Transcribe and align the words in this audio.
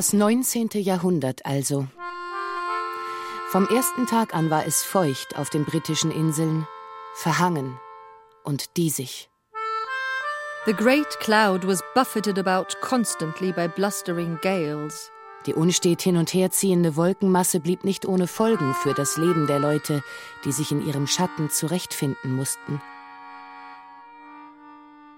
Das 0.00 0.14
19. 0.14 0.70
Jahrhundert 0.76 1.44
also. 1.44 1.86
Vom 3.50 3.68
ersten 3.68 4.06
Tag 4.06 4.34
an 4.34 4.48
war 4.48 4.64
es 4.64 4.82
feucht 4.82 5.36
auf 5.36 5.50
den 5.50 5.66
britischen 5.66 6.10
Inseln, 6.10 6.66
verhangen 7.16 7.78
und 8.42 8.78
diesig. 8.78 9.28
The 10.64 10.72
great 10.72 11.18
cloud 11.20 11.66
was 11.66 11.82
buffeted 11.94 12.38
about 12.38 12.74
constantly 12.80 13.52
by 13.52 13.68
blustering 13.68 14.38
gales. 14.40 15.10
Die 15.44 15.52
unstet 15.52 16.00
hin 16.00 16.16
und 16.16 16.32
her 16.32 16.50
ziehende 16.50 16.96
Wolkenmasse 16.96 17.60
blieb 17.60 17.84
nicht 17.84 18.06
ohne 18.06 18.26
Folgen 18.26 18.72
für 18.72 18.94
das 18.94 19.18
Leben 19.18 19.46
der 19.48 19.58
Leute, 19.58 20.02
die 20.46 20.52
sich 20.52 20.72
in 20.72 20.80
ihrem 20.86 21.06
Schatten 21.06 21.50
zurechtfinden 21.50 22.34
mussten. 22.34 22.80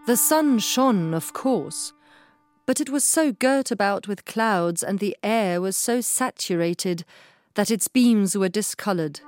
The 0.07 0.17
sun 0.17 0.59
shone, 0.59 1.17
of 1.17 1.33
course, 1.33 1.95
but 2.67 2.81
it 2.81 2.91
was 2.91 3.05
so 3.05 3.33
girt 3.33 3.71
about 3.71 4.07
with 4.07 4.25
clouds 4.25 4.83
and 4.83 4.99
the 4.99 5.17
air 5.23 5.61
was 5.61 5.77
so 5.77 6.01
saturated 6.01 7.05
that 7.55 7.71
its 7.71 7.89
beams 7.89 8.37
were 8.37 8.49
discolored. 8.49 9.21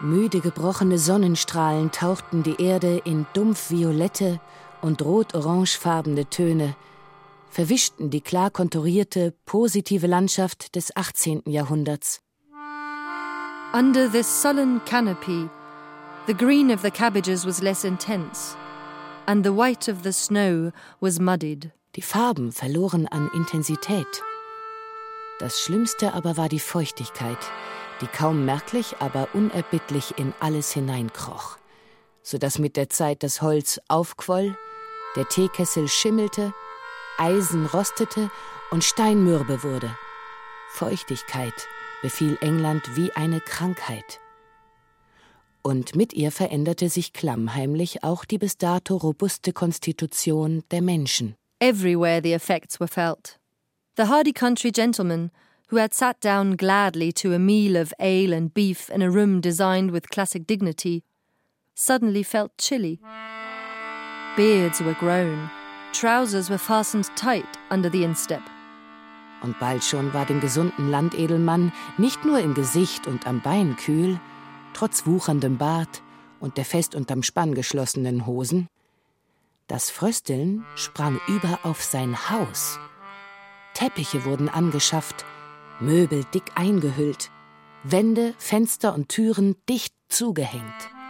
Müde 0.00 0.40
gebrochene 0.40 0.98
Sonnenstrahlen 0.98 1.92
tauchten 1.92 2.42
die 2.42 2.60
Erde 2.60 3.00
in 3.04 3.26
dumpf 3.34 3.70
violette 3.70 4.40
und 4.80 5.00
rot-orangefarbene 5.00 6.28
Töne, 6.28 6.74
verwischten 7.50 8.10
die 8.10 8.20
klar 8.20 8.50
konturierte, 8.50 9.32
positive 9.46 10.06
Landschaft 10.06 10.74
des 10.74 10.90
18. 10.96 11.42
Jahrhunderts. 11.46 12.20
Under 13.74 14.10
this 14.10 14.26
sullen 14.26 14.80
canopy, 14.86 15.48
the 16.26 16.34
green 16.34 16.70
of 16.70 16.82
the 16.82 16.90
cabbages 16.90 17.46
was 17.46 17.62
less 17.62 17.84
intense, 17.84 18.56
and 19.26 19.44
the 19.44 19.52
white 19.52 19.88
of 19.88 20.02
the 20.02 20.12
snow 20.12 20.72
was 21.00 21.20
muddied. 21.20 21.70
Die 21.94 22.02
Farben 22.02 22.52
verloren 22.52 23.06
an 23.06 23.30
Intensität. 23.34 24.22
Das 25.38 25.60
Schlimmste 25.60 26.14
aber 26.14 26.38
war 26.38 26.48
die 26.48 26.58
Feuchtigkeit, 26.58 27.36
die 28.00 28.06
kaum 28.06 28.46
merklich, 28.46 28.96
aber 29.00 29.28
unerbittlich 29.34 30.14
in 30.16 30.32
alles 30.40 30.72
hineinkroch, 30.72 31.58
so 32.22 32.38
dass 32.38 32.58
mit 32.58 32.76
der 32.76 32.88
Zeit 32.88 33.22
das 33.22 33.42
Holz 33.42 33.78
aufquoll, 33.88 34.56
der 35.16 35.28
Teekessel 35.28 35.86
schimmelte, 35.86 36.54
Eisen 37.18 37.66
rostete 37.66 38.30
und 38.70 38.84
Stein 38.84 39.22
mürbe 39.22 39.62
wurde. 39.62 39.94
Feuchtigkeit 40.70 41.68
befiel 42.00 42.38
England 42.40 42.96
wie 42.96 43.12
eine 43.12 43.42
Krankheit. 43.42 44.18
Und 45.60 45.94
mit 45.94 46.14
ihr 46.14 46.32
veränderte 46.32 46.88
sich 46.88 47.12
klammheimlich 47.12 48.02
auch 48.02 48.24
die 48.24 48.38
bis 48.38 48.56
dato 48.56 48.96
robuste 48.96 49.52
Konstitution 49.52 50.64
der 50.70 50.80
Menschen. 50.80 51.36
Everywhere 51.62 52.20
the 52.20 52.32
effects 52.32 52.80
were 52.80 52.88
felt. 52.88 53.38
The 53.94 54.06
hardy 54.06 54.32
country 54.32 54.72
gentleman, 54.72 55.30
who 55.68 55.76
had 55.76 55.94
sat 55.94 56.20
down 56.20 56.56
gladly 56.56 57.12
to 57.12 57.34
a 57.34 57.38
meal 57.38 57.76
of 57.76 57.94
ale 58.00 58.32
and 58.32 58.52
beef 58.52 58.90
in 58.90 59.00
a 59.00 59.08
room 59.08 59.40
designed 59.40 59.92
with 59.92 60.10
classic 60.10 60.44
dignity, 60.44 61.04
suddenly 61.76 62.24
felt 62.24 62.58
chilly. 62.58 62.98
Beards 64.36 64.80
were 64.80 64.94
grown, 64.94 65.48
trousers 65.92 66.50
were 66.50 66.58
fastened 66.58 67.08
tight 67.14 67.56
under 67.70 67.88
the 67.88 68.02
instep. 68.02 68.42
Und 69.40 69.56
bald 69.60 69.84
schon 69.84 70.12
war 70.12 70.26
dem 70.26 70.40
gesunden 70.40 70.90
Landedelmann 70.90 71.72
nicht 71.96 72.24
nur 72.24 72.40
im 72.40 72.54
Gesicht 72.54 73.06
und 73.06 73.24
am 73.24 73.40
Bein 73.40 73.76
kühl, 73.76 74.18
trotz 74.74 75.06
wucherndem 75.06 75.58
Bart 75.58 76.02
und 76.40 76.56
der 76.56 76.64
fest 76.64 76.96
unterm 76.96 77.22
Spann 77.22 77.54
geschlossenen 77.54 78.26
Hosen. 78.26 78.68
Das 79.72 79.88
Frösteln 79.88 80.66
sprang 80.74 81.18
über 81.28 81.60
auf 81.62 81.82
sein 81.82 82.28
Haus. 82.28 82.78
Teppiche 83.72 84.26
wurden 84.26 84.50
angeschafft, 84.50 85.24
Möbel 85.80 86.24
dick 86.34 86.42
eingehüllt, 86.56 87.30
Wände, 87.82 88.34
Fenster 88.36 88.92
und 88.92 89.08
Türen 89.08 89.56
dicht 89.70 89.94
zugehängt. 90.10 90.62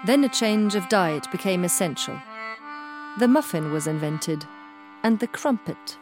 Then 0.07 0.25
a 0.25 0.29
change 0.29 0.79
of 0.79 0.87
diet 0.87 1.29
became 1.33 1.67
essential. 1.67 2.23
The 3.19 3.27
muffin 3.27 3.73
was 3.73 3.89
invented 3.89 4.47
and 5.03 5.21
the 5.21 5.27
crumpet. 5.27 5.99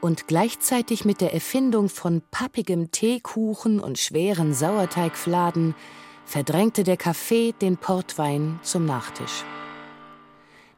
Und 0.00 0.28
gleichzeitig 0.28 1.04
mit 1.04 1.20
der 1.20 1.34
Erfindung 1.34 1.88
von 1.88 2.22
pappigem 2.30 2.92
Teekuchen 2.92 3.80
und 3.80 3.98
schweren 3.98 4.54
Sauerteigfladen 4.54 5.74
verdrängte 6.24 6.84
der 6.84 6.96
Kaffee 6.96 7.56
den 7.60 7.76
Portwein 7.76 8.60
zum 8.62 8.86
Nachtisch. 8.86 9.42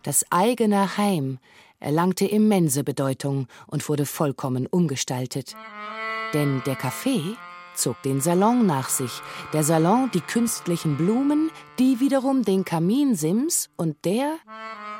Das 0.02 0.24
eigene 0.30 0.96
Heim 0.96 1.38
erlangte 1.78 2.26
immense 2.26 2.84
Bedeutung 2.84 3.48
und 3.66 3.88
wurde 3.88 4.06
vollkommen 4.06 4.66
umgestaltet. 4.66 5.56
Denn 6.32 6.62
der 6.64 6.76
Kaffee 6.76 7.36
zog 7.74 8.00
den 8.02 8.20
Salon 8.20 8.66
nach 8.66 8.88
sich, 8.88 9.22
der 9.52 9.62
Salon 9.62 10.10
die 10.12 10.20
künstlichen 10.20 10.96
Blumen, 10.96 11.50
die 11.78 12.00
wiederum 12.00 12.44
den 12.44 12.64
Kaminsims 12.64 13.70
und 13.76 14.04
der 14.04 14.36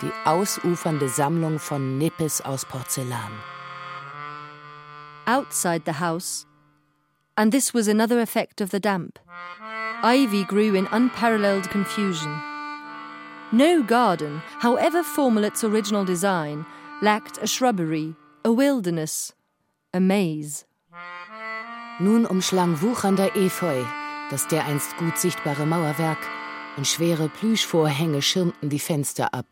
die 0.03 0.11
ausufernde 0.25 1.09
Sammlung 1.09 1.59
von 1.59 1.99
Nippes 1.99 2.41
aus 2.41 2.65
Porzellan. 2.65 3.33
Outside 5.27 5.83
the 5.85 6.01
house, 6.01 6.47
and 7.37 7.53
this 7.53 7.75
was 7.75 7.87
another 7.87 8.21
effect 8.21 8.61
of 8.61 8.71
the 8.71 8.81
damp, 8.81 9.19
ivy 10.03 10.45
grew 10.45 10.75
in 10.75 10.87
unparalleled 10.87 11.71
confusion. 11.71 12.50
No 13.53 13.83
garden, 13.83 14.43
however 14.61 15.03
formal 15.03 15.45
its 15.45 15.65
original 15.65 16.05
design, 16.05 16.65
lacked 17.03 17.39
a 17.43 17.47
shrubbery, 17.47 18.15
a 18.45 18.53
wilderness, 18.53 19.33
a 19.93 20.01
maze. 20.01 20.65
Nun 21.99 22.27
umschlang 22.27 22.81
wuchernder 22.81 23.35
Efeu 23.37 23.85
das 24.31 24.47
dereinst 24.47 24.97
gut 24.97 25.19
sichtbare 25.19 25.67
Mauerwerk, 25.67 26.19
und 26.77 26.87
schwere 26.87 27.29
Plüschvorhänge 27.29 28.23
schirmten 28.23 28.71
die 28.71 28.79
Fenster 28.79 29.35
ab. 29.35 29.47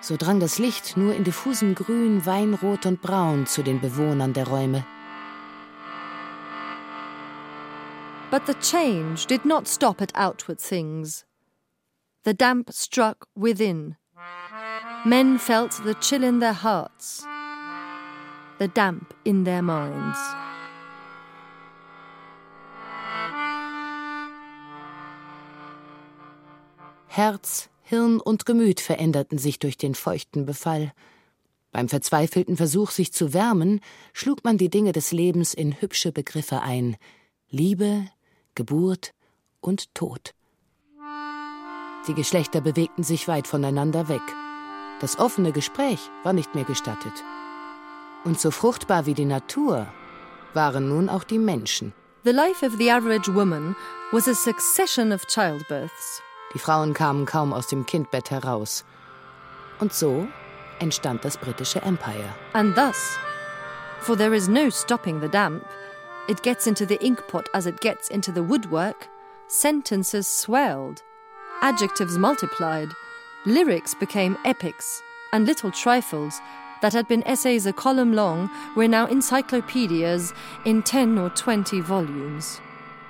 So 0.00 0.16
drang 0.16 0.38
das 0.38 0.58
Licht 0.58 0.96
nur 0.96 1.14
in 1.14 1.24
diffusem 1.24 1.74
Grün, 1.74 2.24
Weinrot 2.24 2.86
und 2.86 3.02
Braun 3.02 3.46
zu 3.46 3.62
den 3.62 3.80
Bewohnern 3.80 4.32
der 4.32 4.46
Räume. 4.46 4.84
But 8.30 8.42
the 8.46 8.54
change 8.60 9.26
did 9.26 9.46
not 9.46 9.66
stop 9.66 10.02
at 10.02 10.14
outward 10.14 10.60
things. 10.60 11.24
The 12.28 12.34
damp 12.34 12.70
struck 12.74 13.26
within. 13.34 13.96
Men 15.06 15.38
felt 15.38 15.72
the 15.82 15.94
chill 15.94 16.22
in 16.22 16.40
their 16.40 16.52
hearts, 16.52 17.24
the 18.58 18.68
damp 18.68 19.14
in 19.24 19.46
their 19.46 19.62
minds. 19.62 20.18
Herz, 27.06 27.70
Hirn 27.80 28.20
und 28.20 28.44
Gemüt 28.44 28.82
veränderten 28.82 29.38
sich 29.38 29.58
durch 29.58 29.78
den 29.78 29.94
feuchten 29.94 30.44
Befall. 30.44 30.92
Beim 31.72 31.88
verzweifelten 31.88 32.58
Versuch, 32.58 32.90
sich 32.90 33.10
zu 33.10 33.32
wärmen, 33.32 33.80
schlug 34.12 34.44
man 34.44 34.58
die 34.58 34.68
Dinge 34.68 34.92
des 34.92 35.12
Lebens 35.12 35.54
in 35.54 35.80
hübsche 35.80 36.12
Begriffe 36.12 36.60
ein 36.60 36.98
Liebe, 37.48 38.06
Geburt 38.54 39.14
und 39.62 39.94
Tod. 39.94 40.34
Die 42.08 42.14
Geschlechter 42.14 42.62
bewegten 42.62 43.04
sich 43.04 43.28
weit 43.28 43.46
voneinander 43.46 44.08
weg. 44.08 44.22
Das 45.00 45.18
offene 45.18 45.52
Gespräch 45.52 46.10
war 46.24 46.32
nicht 46.32 46.54
mehr 46.54 46.64
gestattet. 46.64 47.12
Und 48.24 48.40
so 48.40 48.50
fruchtbar 48.50 49.04
wie 49.04 49.14
die 49.14 49.26
Natur 49.26 49.86
waren 50.54 50.88
nun 50.88 51.10
auch 51.10 51.22
die 51.22 51.38
Menschen. 51.38 51.92
The 52.24 52.32
life 52.32 52.64
of 52.64 52.72
the 52.78 52.90
average 52.90 53.32
woman 53.32 53.76
was 54.10 54.26
a 54.26 54.34
succession 54.34 55.12
of 55.12 55.26
childbirths. 55.26 56.22
Die 56.54 56.58
Frauen 56.58 56.94
kamen 56.94 57.26
kaum 57.26 57.52
aus 57.52 57.66
dem 57.66 57.84
Kindbett 57.84 58.30
heraus. 58.30 58.84
Und 59.78 59.92
so 59.92 60.26
entstand 60.80 61.24
das 61.24 61.36
britische 61.36 61.82
Empire. 61.82 62.34
And 62.54 62.74
thus, 62.74 63.18
for 64.00 64.16
there 64.16 64.34
is 64.34 64.48
no 64.48 64.70
stopping 64.70 65.20
the 65.20 65.28
damp, 65.28 65.62
it 66.26 66.42
gets 66.42 66.66
into 66.66 66.86
the 66.86 66.96
inkpot 66.96 67.46
as 67.52 67.66
it 67.66 67.80
gets 67.82 68.08
into 68.08 68.32
the 68.32 68.42
woodwork, 68.42 69.08
sentences 69.46 70.26
swelled, 70.26 71.02
adjectives 71.62 72.18
multiplied, 72.18 72.94
lyrics 73.46 73.94
became 73.94 74.36
epics, 74.44 75.02
and 75.32 75.46
little 75.46 75.70
trifles 75.70 76.40
that 76.82 76.92
had 76.92 77.08
been 77.08 77.26
essays 77.26 77.66
a 77.66 77.72
column 77.72 78.12
long 78.12 78.50
were 78.76 78.88
now 78.88 79.06
encyclopedias 79.06 80.32
in 80.64 80.82
10 80.82 81.18
or 81.18 81.30
20 81.34 81.80
volumes. 81.80 82.60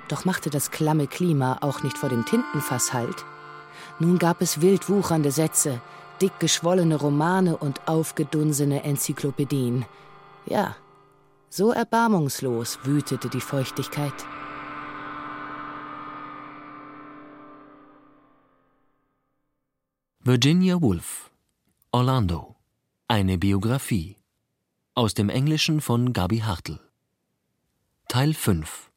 Doch 0.07 0.25
machte 0.25 0.49
das 0.49 0.71
klamme 0.71 1.07
Klima 1.07 1.57
auch 1.61 1.83
nicht 1.83 1.97
vor 1.97 2.09
dem 2.09 2.25
Tintenfass 2.25 2.93
Halt. 2.93 3.23
Nun 3.99 4.17
gab 4.17 4.41
es 4.41 4.61
wild 4.61 4.89
wuchernde 4.89 5.31
Sätze, 5.31 5.81
dick 6.21 6.39
geschwollene 6.39 6.95
Romane 6.95 7.57
und 7.57 7.87
aufgedunsene 7.87 8.83
Enzyklopädien. 8.83 9.85
Ja, 10.45 10.75
so 11.49 11.71
erbarmungslos 11.71 12.79
wütete 12.83 13.29
die 13.29 13.41
Feuchtigkeit. 13.41 14.13
Virginia 20.21 20.81
Woolf 20.81 21.31
Orlando 21.93 22.57
Eine 23.07 23.37
Biografie 23.37 24.17
Aus 24.93 25.13
dem 25.13 25.29
Englischen 25.29 25.79
von 25.79 26.11
Gabi 26.11 26.39
Hartl. 26.39 26.77
Teil 28.09 28.33
5 28.33 28.91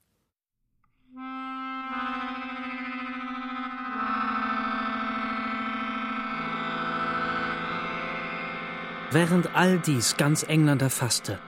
Während 9.13 9.55
all 9.55 9.79
dies 9.79 10.17
ganz 10.17 10.43
England 10.43 10.83
erfasste, 10.83 11.39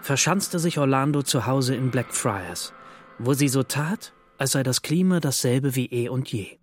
verschanzte 0.00 0.58
sich 0.58 0.78
Orlando 0.78 1.22
zu 1.22 1.44
Hause 1.44 1.74
in 1.74 1.90
Blackfriars, 1.90 2.72
wo 3.18 3.34
sie 3.34 3.48
so 3.48 3.62
tat, 3.62 4.14
als 4.38 4.52
sei 4.52 4.62
das 4.62 4.80
Klima 4.80 5.20
dasselbe 5.20 5.74
wie 5.74 5.86
eh 5.92 6.08
und 6.08 6.32
je. 6.32 6.58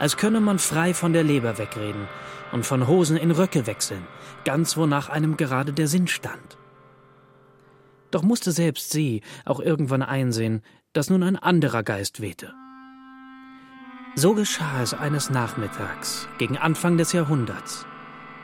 Als 0.00 0.16
könne 0.16 0.40
man 0.40 0.58
frei 0.58 0.94
von 0.94 1.12
der 1.12 1.22
Leber 1.22 1.58
wegreden 1.58 2.08
und 2.52 2.64
von 2.64 2.88
Hosen 2.88 3.18
in 3.18 3.30
Röcke 3.30 3.66
wechseln, 3.66 4.06
ganz 4.46 4.78
wonach 4.78 5.10
einem 5.10 5.36
gerade 5.36 5.74
der 5.74 5.88
Sinn 5.88 6.06
stand. 6.06 6.56
Doch 8.10 8.22
musste 8.22 8.50
selbst 8.50 8.92
sie 8.92 9.20
auch 9.44 9.60
irgendwann 9.60 10.02
einsehen, 10.02 10.62
dass 10.94 11.10
nun 11.10 11.22
ein 11.22 11.36
anderer 11.36 11.82
Geist 11.82 12.22
wehte. 12.22 12.54
So 14.14 14.32
geschah 14.32 14.82
es 14.82 14.94
eines 14.94 15.28
Nachmittags, 15.28 16.28
gegen 16.38 16.56
Anfang 16.56 16.96
des 16.96 17.12
Jahrhunderts. 17.12 17.84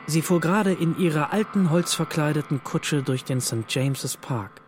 Sie 0.05 0.21
fuhr 0.21 0.39
gerade 0.39 0.73
in 0.73 0.95
ihrer 0.99 1.33
alten 1.33 1.71
holzverkleideten 1.71 2.63
Kutsche 2.63 3.01
durch 3.01 3.23
den 3.23 3.41
St. 3.41 3.65
James's 3.67 4.15
Park, 4.15 4.61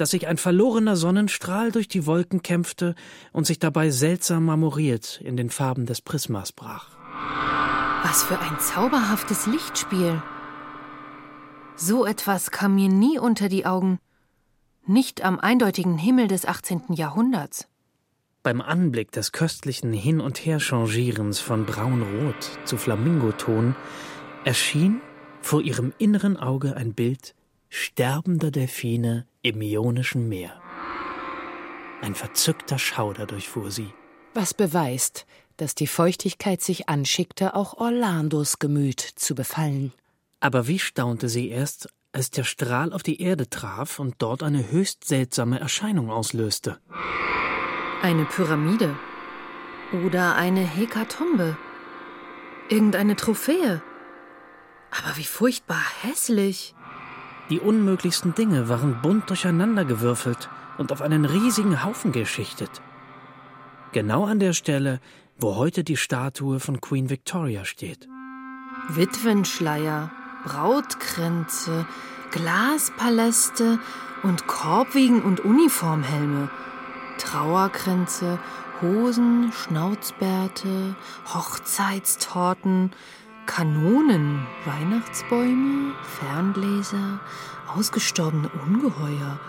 dass 0.00 0.10
sich 0.10 0.26
ein 0.26 0.38
verlorener 0.38 0.96
Sonnenstrahl 0.96 1.72
durch 1.72 1.86
die 1.86 2.06
Wolken 2.06 2.42
kämpfte 2.42 2.94
und 3.32 3.46
sich 3.46 3.58
dabei 3.58 3.90
seltsam 3.90 4.46
marmoriert 4.46 5.20
in 5.22 5.36
den 5.36 5.50
Farben 5.50 5.84
des 5.84 6.00
Prismas 6.00 6.52
brach. 6.52 6.88
Was 8.02 8.22
für 8.22 8.38
ein 8.38 8.58
zauberhaftes 8.58 9.46
Lichtspiel. 9.46 10.22
So 11.76 12.06
etwas 12.06 12.50
kam 12.50 12.76
mir 12.76 12.88
nie 12.88 13.18
unter 13.18 13.50
die 13.50 13.66
Augen. 13.66 13.98
Nicht 14.86 15.22
am 15.22 15.38
eindeutigen 15.38 15.98
Himmel 15.98 16.28
des 16.28 16.46
18. 16.46 16.94
Jahrhunderts. 16.94 17.68
Beim 18.42 18.62
Anblick 18.62 19.12
des 19.12 19.32
köstlichen 19.32 19.92
Hin- 19.92 20.22
und 20.22 20.38
Herchangierens 20.38 21.40
von 21.40 21.66
braun-rot 21.66 22.50
zu 22.64 22.78
Flamingoton 22.78 23.76
erschien 24.44 25.02
vor 25.42 25.60
ihrem 25.60 25.92
inneren 25.98 26.38
Auge 26.38 26.74
ein 26.74 26.94
Bild 26.94 27.34
sterbender 27.68 28.50
Delfine 28.50 29.26
im 29.42 29.60
Ionischen 29.62 30.28
Meer. 30.28 30.60
Ein 32.02 32.14
verzückter 32.14 32.78
Schauder 32.78 33.26
durchfuhr 33.26 33.70
sie. 33.70 33.92
Was 34.34 34.54
beweist, 34.54 35.26
dass 35.56 35.74
die 35.74 35.86
Feuchtigkeit 35.86 36.62
sich 36.62 36.88
anschickte, 36.88 37.54
auch 37.54 37.74
Orlandos 37.74 38.58
Gemüt 38.58 39.00
zu 39.00 39.34
befallen. 39.34 39.92
Aber 40.40 40.66
wie 40.66 40.78
staunte 40.78 41.28
sie 41.28 41.48
erst, 41.48 41.88
als 42.12 42.30
der 42.30 42.44
Strahl 42.44 42.92
auf 42.92 43.02
die 43.02 43.20
Erde 43.20 43.48
traf 43.48 43.98
und 43.98 44.16
dort 44.18 44.42
eine 44.42 44.70
höchst 44.70 45.04
seltsame 45.04 45.60
Erscheinung 45.60 46.10
auslöste. 46.10 46.78
Eine 48.02 48.24
Pyramide. 48.24 48.98
Oder 50.06 50.36
eine 50.36 50.60
Hekatombe. 50.60 51.56
Irgendeine 52.68 53.16
Trophäe. 53.16 53.82
Aber 54.90 55.16
wie 55.16 55.24
furchtbar 55.24 55.82
hässlich. 56.02 56.74
Die 57.50 57.58
unmöglichsten 57.58 58.32
Dinge 58.34 58.68
waren 58.68 59.02
bunt 59.02 59.28
durcheinandergewürfelt 59.28 60.48
und 60.78 60.92
auf 60.92 61.02
einen 61.02 61.24
riesigen 61.24 61.84
Haufen 61.84 62.12
geschichtet. 62.12 62.70
Genau 63.92 64.24
an 64.24 64.38
der 64.38 64.52
Stelle, 64.52 65.00
wo 65.36 65.56
heute 65.56 65.82
die 65.82 65.96
Statue 65.96 66.60
von 66.60 66.80
Queen 66.80 67.10
Victoria 67.10 67.64
steht. 67.64 68.08
Witwenschleier, 68.88 70.12
Brautkränze, 70.44 71.86
Glaspaläste 72.30 73.80
und 74.22 74.46
Korbwegen 74.46 75.22
und 75.22 75.40
Uniformhelme, 75.40 76.50
Trauerkränze, 77.18 78.38
Hosen, 78.80 79.52
Schnauzbärte, 79.52 80.94
Hochzeitstorten, 81.34 82.92
Kanonen, 83.50 84.46
Weihnachtsbäume, 84.64 85.92
Ferngläser, 86.04 87.18
ausgestorbene 87.74 88.48
Ungeheuer, 88.64 89.40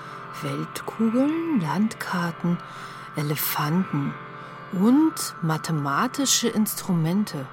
Weltkugeln, 0.41 1.61
Landkarten, 1.61 2.57
Elefanten 3.15 4.11
und 4.71 5.13
mathematische 5.43 6.47
Instrumente. 6.47 7.47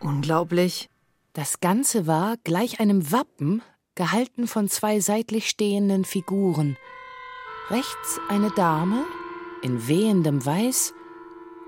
Unglaublich. 0.00 0.90
Das 1.34 1.60
Ganze 1.60 2.08
war 2.08 2.34
gleich 2.42 2.80
einem 2.80 3.12
Wappen, 3.12 3.62
gehalten 3.94 4.48
von 4.48 4.68
zwei 4.68 4.98
seitlich 4.98 5.48
stehenden 5.48 6.04
Figuren. 6.04 6.76
Rechts 7.70 8.20
eine 8.28 8.50
Dame 8.50 9.04
in 9.62 9.86
wehendem 9.86 10.44
Weiß, 10.44 10.94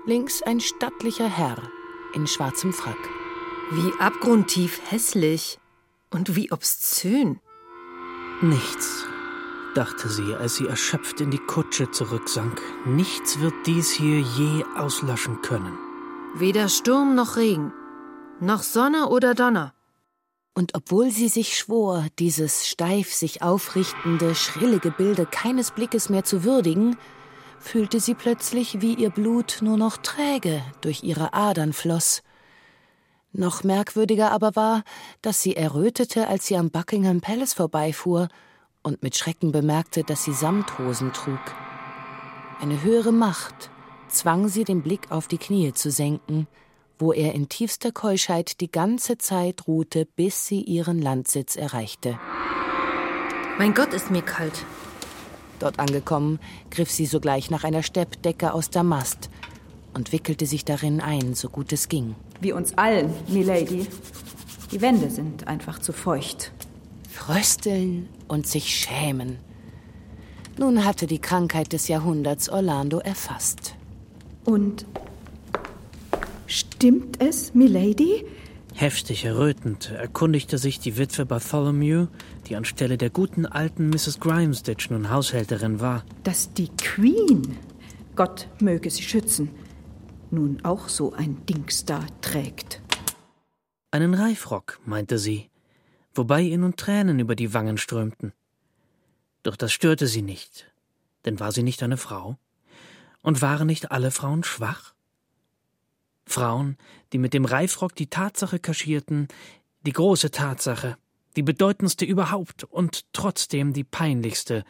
links 0.05 0.41
ein 0.41 0.59
stattlicher 0.59 1.29
Herr 1.29 1.57
in 2.13 2.27
schwarzem 2.27 2.73
Frack. 2.73 3.20
Wie 3.73 3.93
abgrundtief 3.99 4.81
hässlich 4.89 5.57
und 6.09 6.35
wie 6.35 6.51
obszön. 6.51 7.39
Nichts, 8.41 9.05
dachte 9.75 10.09
sie, 10.09 10.35
als 10.35 10.55
sie 10.55 10.67
erschöpft 10.67 11.21
in 11.21 11.31
die 11.31 11.39
Kutsche 11.39 11.89
zurücksank. 11.89 12.61
Nichts 12.85 13.39
wird 13.39 13.53
dies 13.65 13.89
hier 13.89 14.19
je 14.19 14.65
auslöschen 14.75 15.41
können. 15.41 15.77
Weder 16.35 16.67
Sturm 16.67 17.15
noch 17.15 17.37
Regen, 17.37 17.71
noch 18.41 18.61
Sonne 18.61 19.07
oder 19.07 19.35
Donner. 19.35 19.73
Und 20.53 20.75
obwohl 20.75 21.09
sie 21.09 21.29
sich 21.29 21.57
schwor, 21.57 22.07
dieses 22.19 22.67
steif 22.67 23.13
sich 23.13 23.41
aufrichtende, 23.41 24.35
schrille 24.35 24.79
Gebilde 24.79 25.25
keines 25.25 25.71
Blickes 25.71 26.09
mehr 26.09 26.25
zu 26.25 26.43
würdigen, 26.43 26.97
fühlte 27.57 28.01
sie 28.01 28.15
plötzlich, 28.15 28.81
wie 28.81 28.95
ihr 28.95 29.11
Blut 29.11 29.59
nur 29.61 29.77
noch 29.77 29.95
träge 29.95 30.61
durch 30.81 31.03
ihre 31.03 31.33
Adern 31.33 31.71
floss. 31.71 32.21
Noch 33.33 33.63
merkwürdiger 33.63 34.31
aber 34.31 34.55
war, 34.55 34.83
dass 35.21 35.41
sie 35.41 35.55
errötete, 35.55 36.27
als 36.27 36.47
sie 36.47 36.57
am 36.57 36.69
Buckingham 36.69 37.21
Palace 37.21 37.53
vorbeifuhr 37.53 38.27
und 38.83 39.03
mit 39.03 39.15
Schrecken 39.15 39.51
bemerkte, 39.51 40.03
dass 40.03 40.23
sie 40.23 40.33
Samthosen 40.33 41.13
trug. 41.13 41.39
Eine 42.59 42.83
höhere 42.83 43.13
Macht 43.13 43.71
zwang 44.09 44.47
sie, 44.49 44.65
den 44.65 44.81
Blick 44.81 45.11
auf 45.11 45.27
die 45.27 45.37
Knie 45.37 45.73
zu 45.73 45.89
senken, 45.91 46.47
wo 46.99 47.13
er 47.13 47.33
in 47.33 47.49
tiefster 47.49 47.91
Keuschheit 47.91 48.59
die 48.61 48.71
ganze 48.71 49.17
Zeit 49.17 49.67
ruhte, 49.67 50.05
bis 50.05 50.45
sie 50.45 50.61
ihren 50.61 51.01
Landsitz 51.01 51.55
erreichte. 51.55 52.19
Mein 53.57 53.73
Gott, 53.73 53.93
ist 53.93 54.11
mir 54.11 54.21
kalt. 54.21 54.65
Dort 55.59 55.79
angekommen, 55.79 56.39
griff 56.69 56.91
sie 56.91 57.05
sogleich 57.05 57.49
nach 57.49 57.63
einer 57.63 57.83
Steppdecke 57.83 58.53
aus 58.53 58.69
Damast 58.69 59.29
und 59.93 60.11
wickelte 60.11 60.45
sich 60.45 60.65
darin 60.65 61.01
ein, 61.01 61.33
so 61.33 61.49
gut 61.49 61.71
es 61.73 61.89
ging. 61.89 62.15
Wie 62.39 62.53
uns 62.53 62.77
allen, 62.77 63.11
Milady. 63.27 63.87
Die 64.71 64.81
Wände 64.81 65.09
sind 65.09 65.47
einfach 65.47 65.79
zu 65.79 65.93
feucht. 65.93 66.51
Frösteln 67.09 68.07
und 68.27 68.47
sich 68.47 68.73
schämen. 68.75 69.37
Nun 70.57 70.85
hatte 70.85 71.07
die 71.07 71.19
Krankheit 71.19 71.73
des 71.73 71.87
Jahrhunderts 71.87 72.49
Orlando 72.49 72.99
erfasst. 72.99 73.75
Und 74.45 74.85
stimmt 76.47 77.21
es, 77.21 77.53
Milady? 77.53 78.25
Heftig 78.73 79.25
errötend 79.25 79.91
erkundigte 79.91 80.57
sich 80.57 80.79
die 80.79 80.97
Witwe 80.97 81.25
Bartholomew, 81.25 82.07
die 82.47 82.55
anstelle 82.55 82.97
der 82.97 83.09
guten 83.09 83.45
alten 83.45 83.89
Mrs. 83.89 84.19
Grimesditch 84.19 84.89
nun 84.89 85.09
Haushälterin 85.09 85.79
war. 85.79 86.03
Dass 86.23 86.53
die 86.53 86.69
Queen, 86.77 87.57
Gott 88.15 88.47
möge 88.59 88.89
sie 88.89 89.03
schützen, 89.03 89.49
nun 90.31 90.63
auch 90.63 90.89
so 90.89 91.13
ein 91.13 91.45
Dings 91.45 91.85
da 91.85 92.05
trägt. 92.21 92.81
Einen 93.91 94.13
Reifrock, 94.13 94.79
meinte 94.85 95.17
sie, 95.17 95.49
wobei 96.13 96.41
ihr 96.41 96.57
nun 96.57 96.75
Tränen 96.75 97.19
über 97.19 97.35
die 97.35 97.53
Wangen 97.53 97.77
strömten. 97.77 98.33
Doch 99.43 99.55
das 99.55 99.73
störte 99.73 100.07
sie 100.07 100.21
nicht, 100.21 100.71
denn 101.25 101.39
war 101.39 101.51
sie 101.51 101.63
nicht 101.63 101.83
eine 101.83 101.97
Frau? 101.97 102.37
Und 103.21 103.41
waren 103.41 103.67
nicht 103.67 103.91
alle 103.91 104.11
Frauen 104.11 104.43
schwach? 104.43 104.93
Frauen, 106.25 106.77
die 107.13 107.17
mit 107.17 107.33
dem 107.33 107.45
Reifrock 107.45 107.95
die 107.95 108.07
Tatsache 108.07 108.59
kaschierten, 108.59 109.27
die 109.85 109.91
große 109.91 110.31
Tatsache, 110.31 110.97
die 111.35 111.43
bedeutendste 111.43 112.05
überhaupt 112.05 112.63
und 112.63 113.05
trotzdem 113.13 113.73
die 113.73 113.83
peinlichste, 113.83 114.63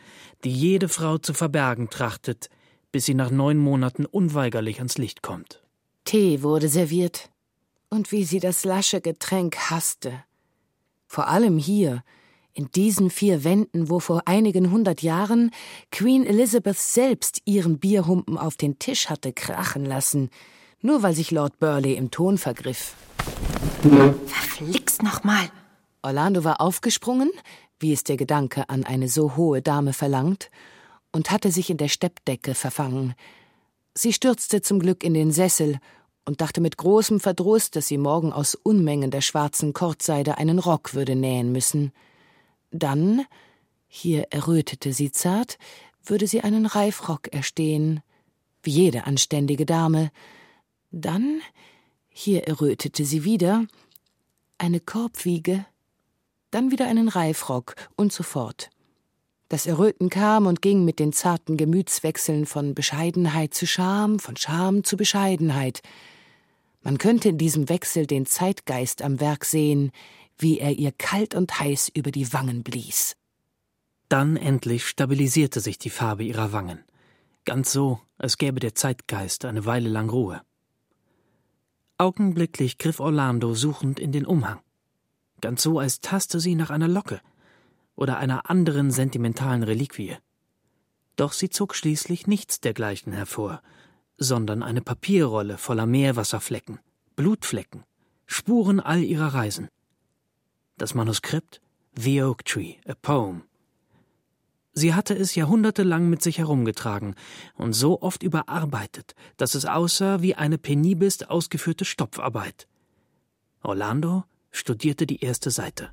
die 0.44 0.52
jede 0.52 0.90
Frau 0.90 1.18
zu 1.18 1.34
verbergen 1.34 1.90
trachtet, 1.90 2.50
bis 2.92 3.06
sie 3.06 3.14
nach 3.14 3.32
neun 3.32 3.58
Monaten 3.58 4.06
unweigerlich 4.06 4.78
ans 4.80 4.98
Licht 4.98 5.22
kommt. 5.22 5.64
Tee 6.06 6.42
wurde 6.44 6.68
serviert, 6.68 7.30
und 7.90 8.12
wie 8.12 8.24
sie 8.24 8.40
das 8.40 8.66
lasche 8.66 9.02
Getränk 9.02 9.58
hasste. 9.70 10.24
Vor 11.08 11.28
allem 11.28 11.58
hier, 11.58 12.04
in 12.54 12.70
diesen 12.72 13.10
vier 13.10 13.44
Wänden, 13.44 13.90
wo 13.90 14.00
vor 14.00 14.24
einigen 14.26 14.72
hundert 14.72 15.02
Jahren 15.02 15.52
Queen 15.92 16.26
Elizabeth 16.26 16.78
selbst 16.78 17.42
ihren 17.46 17.80
Bierhumpen 17.80 18.38
auf 18.38 18.58
den 18.58 18.80
Tisch 18.80 19.10
hatte 19.10 19.32
krachen 19.32 19.86
lassen, 19.86 20.30
nur 20.82 21.04
weil 21.04 21.14
sich 21.14 21.32
Lord 21.32 21.60
Burleigh 21.60 21.96
im 21.98 22.12
Ton 22.12 22.38
vergriff. 22.38 22.96
Verflixt 24.26 25.04
nochmal. 25.04 25.50
Orlando 26.02 26.44
war 26.44 26.60
aufgesprungen, 26.60 27.32
wie 27.80 27.94
es 27.94 28.04
der 28.04 28.18
Gedanke 28.18 28.70
an 28.70 28.84
eine 28.84 29.08
so 29.08 29.36
hohe 29.36 29.62
Dame 29.62 29.94
verlangt, 29.94 30.50
und 31.12 31.32
hatte 31.32 31.52
sich 31.52 31.70
in 31.70 31.78
der 31.78 31.88
Steppdecke 31.88 32.56
verfangen. 32.56 33.16
Sie 33.94 34.14
stürzte 34.14 34.62
zum 34.62 34.80
Glück 34.80 35.04
in 35.04 35.14
den 35.14 35.32
Sessel 35.32 35.80
und 36.26 36.42
dachte 36.42 36.62
mit 36.62 36.78
großem 36.78 37.20
Verdruss, 37.20 37.72
dass 37.72 37.88
sie 37.88 37.98
morgen 37.98 38.32
aus 38.32 38.56
Unmengen 38.56 39.12
der 39.12 39.22
schwarzen 39.22 39.74
Kordseide 39.74 40.38
einen 40.38 40.60
Rock 40.60 40.94
würde 40.94 41.16
nähen 41.16 41.52
müssen. 41.52 41.92
Dann, 42.72 43.26
hier 43.88 44.28
errötete 44.30 44.94
sie 44.94 45.12
zart, 45.12 45.58
würde 46.06 46.28
sie 46.28 46.42
einen 46.42 46.66
Reifrock 46.66 47.34
erstehen, 47.34 48.02
wie 48.64 48.72
jede 48.72 49.06
anständige 49.06 49.66
Dame. 49.66 50.12
Dann, 50.92 51.42
hier 52.10 52.48
errötete 52.48 53.04
sie 53.06 53.24
wieder, 53.24 53.66
eine 54.58 54.80
Korbwiege, 54.80 55.66
dann 56.52 56.72
wieder 56.72 56.88
einen 56.88 57.08
Reifrock 57.08 57.76
und 57.96 58.14
so 58.14 58.24
fort. 58.24 58.70
Das 59.52 59.66
Erröten 59.66 60.10
kam 60.10 60.48
und 60.48 60.62
ging 60.62 60.86
mit 60.86 60.98
den 60.98 61.12
zarten 61.12 61.58
Gemütswechseln 61.58 62.46
von 62.46 62.74
Bescheidenheit 62.74 63.54
zu 63.54 63.68
Scham, 63.68 64.18
von 64.18 64.38
Scham 64.38 64.86
zu 64.86 64.96
Bescheidenheit. 64.96 65.82
Man 66.84 66.98
könnte 66.98 67.28
in 67.28 67.38
diesem 67.38 67.68
Wechsel 67.68 68.08
den 68.08 68.26
Zeitgeist 68.26 69.02
am 69.02 69.20
Werk 69.20 69.44
sehen, 69.44 69.92
wie 70.38 70.60
er 70.60 70.72
ihr 70.80 70.94
kalt 70.94 71.36
und 71.36 71.60
heiß 71.60 71.90
über 71.94 72.12
die 72.12 72.32
Wangen 72.32 72.64
blies. 72.64 73.18
Dann 74.08 74.38
endlich 74.38 74.88
stabilisierte 74.88 75.60
sich 75.60 75.78
die 75.78 75.90
Farbe 75.90 76.24
ihrer 76.24 76.54
Wangen. 76.54 76.86
Ganz 77.44 77.74
so, 77.74 78.00
als 78.18 78.38
gäbe 78.38 78.62
der 78.62 78.74
Zeitgeist 78.74 79.44
eine 79.44 79.66
Weile 79.66 79.90
lang 79.90 80.10
Ruhe. 80.10 80.42
Augenblicklich 81.98 82.78
griff 82.78 83.02
Orlando 83.02 83.54
suchend 83.54 84.00
in 84.00 84.14
den 84.14 84.26
Umhang. 84.26 84.62
Ganz 85.42 85.62
so, 85.62 85.78
als 85.78 86.00
taste 86.00 86.40
sie 86.40 86.56
nach 86.56 86.70
einer 86.70 86.88
Locke 86.88 87.20
oder 88.02 88.18
einer 88.18 88.50
anderen 88.50 88.90
sentimentalen 88.90 89.62
Reliquie. 89.62 90.18
Doch 91.18 91.34
sie 91.34 91.52
zog 91.52 91.76
schließlich 91.76 92.26
nichts 92.26 92.60
dergleichen 92.60 93.14
hervor, 93.14 93.62
sondern 94.18 94.64
eine 94.64 94.82
Papierrolle 94.82 95.60
voller 95.60 95.86
Meerwasserflecken, 95.86 96.80
Blutflecken, 97.16 97.84
Spuren 98.26 98.80
all 98.80 99.04
ihrer 99.04 99.36
Reisen. 99.36 99.68
Das 100.78 100.96
Manuskript 100.96 101.62
The 101.96 102.24
Oak 102.24 102.44
Tree, 102.44 102.78
a 102.88 102.96
Poem 102.96 103.44
Sie 104.74 104.96
hatte 104.96 105.14
es 105.14 105.36
jahrhundertelang 105.36 106.10
mit 106.10 106.24
sich 106.24 106.40
herumgetragen 106.40 107.14
und 107.56 107.74
so 107.74 108.02
oft 108.02 108.24
überarbeitet, 108.24 109.14
dass 109.38 109.54
es 109.54 109.66
aussah 109.66 110.24
wie 110.24 110.34
eine 110.34 110.58
penibelst 110.58 111.30
ausgeführte 111.30 111.86
Stopfarbeit. 111.86 112.68
Orlando 113.62 114.24
studierte 114.50 115.06
die 115.06 115.20
erste 115.24 115.52
Seite. 115.52 115.92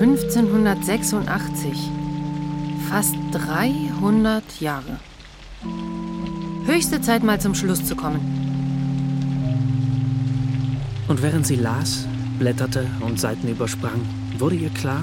»1586. 0.00 1.90
Fast 2.88 3.16
300 3.32 4.60
Jahre. 4.60 4.98
Höchste 6.66 7.00
Zeit, 7.00 7.24
mal 7.24 7.40
zum 7.40 7.54
Schluss 7.54 7.84
zu 7.84 7.96
kommen. 7.96 8.20
Und 11.08 11.22
während 11.22 11.46
sie 11.46 11.56
las, 11.56 12.06
blätterte 12.38 12.86
und 13.00 13.18
Seiten 13.18 13.48
übersprang, 13.48 14.00
wurde 14.38 14.56
ihr 14.56 14.70
klar, 14.70 15.02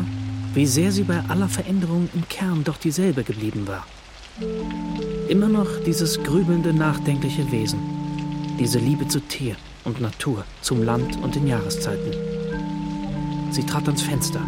wie 0.54 0.66
sehr 0.66 0.92
sie 0.92 1.04
bei 1.04 1.20
aller 1.28 1.50
Veränderung 1.50 2.08
im 2.14 2.28
Kern 2.30 2.64
doch 2.64 2.78
dieselbe 2.78 3.24
geblieben 3.24 3.68
war. 3.68 3.86
Immer 5.28 5.50
noch 5.50 5.68
dieses 5.86 6.22
grübelnde, 6.24 6.74
nachdenkliche 6.74 7.52
Wesen, 7.52 7.80
diese 8.60 8.80
Liebe 8.80 9.08
zu 9.08 9.20
Tier 9.20 9.56
und 9.84 10.00
Natur, 10.00 10.46
zum 10.62 10.84
Land 10.84 11.18
und 11.22 11.36
den 11.36 11.48
Jahreszeiten. 11.48 12.12
Sie 13.52 13.64
trat 13.64 13.88
ans 13.88 14.02
Fenster. 14.02 14.42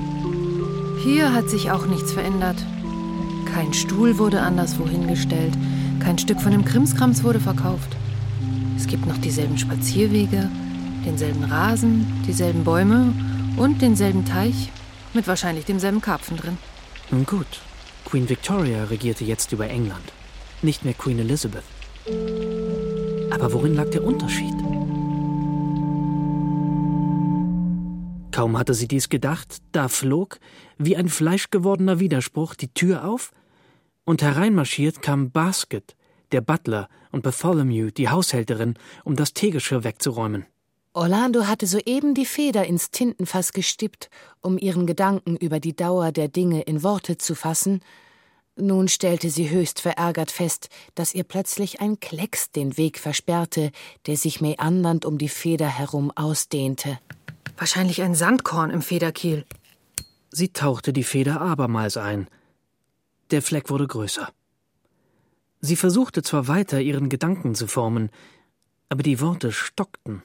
Hier 1.07 1.33
hat 1.33 1.49
sich 1.49 1.71
auch 1.71 1.85
nichts 1.85 2.11
verändert. 2.11 2.57
Kein 3.45 3.73
Stuhl 3.73 4.17
wurde 4.17 4.41
anderswo 4.41 4.85
hingestellt, 4.85 5.53
kein 6.01 6.17
Stück 6.17 6.41
von 6.41 6.51
dem 6.51 6.65
Krimskrams 6.65 7.23
wurde 7.23 7.39
verkauft. 7.39 7.95
Es 8.75 8.87
gibt 8.87 9.05
noch 9.05 9.17
dieselben 9.17 9.57
Spazierwege, 9.57 10.51
denselben 11.05 11.45
Rasen, 11.45 12.05
dieselben 12.27 12.65
Bäume 12.65 13.13
und 13.55 13.81
denselben 13.81 14.25
Teich 14.25 14.69
mit 15.13 15.29
wahrscheinlich 15.29 15.63
demselben 15.63 16.01
Karpfen 16.01 16.35
drin. 16.35 16.57
Nun 17.09 17.25
gut, 17.25 17.61
Queen 18.03 18.27
Victoria 18.27 18.83
regierte 18.83 19.23
jetzt 19.23 19.53
über 19.53 19.69
England, 19.69 20.11
nicht 20.61 20.83
mehr 20.83 20.93
Queen 20.93 21.19
Elizabeth. 21.19 21.63
Aber 23.31 23.53
worin 23.53 23.75
lag 23.75 23.89
der 23.91 24.03
Unterschied? 24.03 24.55
Kaum 28.37 28.55
hatte 28.55 28.75
sie 28.75 28.87
dies 28.87 29.09
gedacht, 29.09 29.63
da 29.71 29.87
flog, 29.87 30.39
wie 30.77 30.95
ein 30.95 31.09
fleischgewordener 31.09 31.99
Widerspruch, 31.99 32.55
die 32.55 32.73
Tür 32.73 33.05
auf, 33.05 33.31
und 34.05 34.21
hereinmarschiert 34.21 35.01
kam 35.01 35.31
Basket, 35.31 35.95
der 36.31 36.41
Butler, 36.41 36.87
und 37.11 37.23
Bartholomew, 37.23 37.89
die 37.91 38.09
Haushälterin, 38.09 38.75
um 39.03 39.15
das 39.15 39.33
Teegeschirr 39.33 39.83
wegzuräumen. 39.83 40.45
Orlando 40.93 41.45
hatte 41.45 41.67
soeben 41.67 42.15
die 42.15 42.25
Feder 42.25 42.65
ins 42.65 42.89
Tintenfass 42.89 43.53
gestippt, 43.53 44.09
um 44.41 44.57
ihren 44.57 44.87
Gedanken 44.87 45.35
über 45.35 45.59
die 45.59 45.75
Dauer 45.75 46.11
der 46.11 46.27
Dinge 46.27 46.61
in 46.63 46.81
Worte 46.81 47.17
zu 47.17 47.35
fassen. 47.35 47.81
Nun 48.55 48.87
stellte 48.87 49.29
sie 49.29 49.51
höchst 49.51 49.79
verärgert 49.79 50.31
fest, 50.31 50.69
dass 50.95 51.13
ihr 51.13 51.23
plötzlich 51.23 51.81
ein 51.81 51.99
Klecks 51.99 52.49
den 52.49 52.77
Weg 52.77 52.97
versperrte, 52.97 53.71
der 54.07 54.17
sich 54.17 54.41
meandernd 54.41 55.05
um 55.05 55.19
die 55.19 55.29
Feder 55.29 55.67
herum 55.67 56.11
ausdehnte. 56.15 56.97
Wahrscheinlich 57.57 58.01
ein 58.01 58.15
Sandkorn 58.15 58.71
im 58.71 58.81
Federkiel. 58.81 59.45
Sie 60.29 60.49
tauchte 60.49 60.93
die 60.93 61.03
Feder 61.03 61.41
abermals 61.41 61.97
ein. 61.97 62.27
Der 63.31 63.41
Fleck 63.41 63.69
wurde 63.69 63.87
größer. 63.87 64.29
Sie 65.59 65.75
versuchte 65.75 66.21
zwar 66.21 66.47
weiter, 66.47 66.81
ihren 66.81 67.09
Gedanken 67.09 67.55
zu 67.55 67.67
formen, 67.67 68.09
aber 68.89 69.03
die 69.03 69.19
Worte 69.19 69.51
stockten 69.51 70.23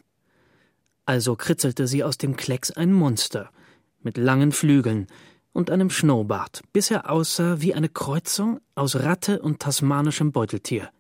also 1.06 1.37
kritzelte 1.37 1.87
sie 1.87 2.04
aus 2.04 2.18
dem 2.18 2.37
Klecks 2.37 2.71
ein 2.71 2.92
Monster 2.92 3.50
mit 4.00 4.16
langen 4.16 4.52
Flügeln 4.52 5.06
und 5.52 5.71
einem 5.71 5.90
Schnurrbart, 5.90 6.62
bis 6.73 6.90
er 6.90 7.11
aussah 7.11 7.61
wie 7.61 7.75
eine 7.75 7.88
Kreuzung 7.88 8.61
aus 8.75 8.97
Ratte 8.97 9.40
und 9.42 9.61
tasmanischem 9.61 10.32
Beuteltier. 10.32 10.90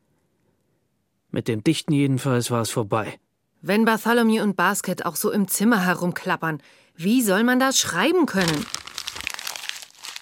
Mit 1.30 1.48
dem 1.48 1.64
Dichten 1.64 1.92
jedenfalls 1.92 2.50
war 2.50 2.60
es 2.60 2.70
vorbei. 2.70 3.18
Wenn 3.62 3.84
Bartholomew 3.84 4.42
und 4.42 4.56
Basket 4.56 5.06
auch 5.06 5.16
so 5.16 5.30
im 5.30 5.48
Zimmer 5.48 5.84
herumklappern, 5.84 6.60
wie 6.94 7.22
soll 7.22 7.44
man 7.44 7.58
das 7.58 7.78
schreiben 7.78 8.26
können? 8.26 8.66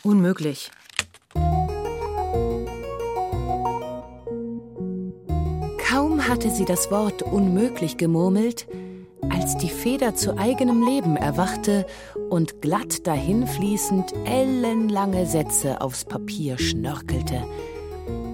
Unmöglich. 0.03 0.71
Kaum 5.79 6.27
hatte 6.27 6.51
sie 6.51 6.65
das 6.65 6.91
Wort 6.91 7.23
unmöglich 7.23 7.99
gemurmelt, 7.99 8.67
als 9.29 9.59
die 9.59 9.69
Feder 9.69 10.15
zu 10.15 10.39
eigenem 10.39 10.83
Leben 10.87 11.17
erwachte 11.17 11.85
und 12.31 12.63
glatt 12.63 13.07
dahinfließend 13.07 14.15
ellenlange 14.25 15.27
Sätze 15.27 15.83
aufs 15.83 16.07
Papier 16.07 16.59
schnörkelte. 16.59 17.43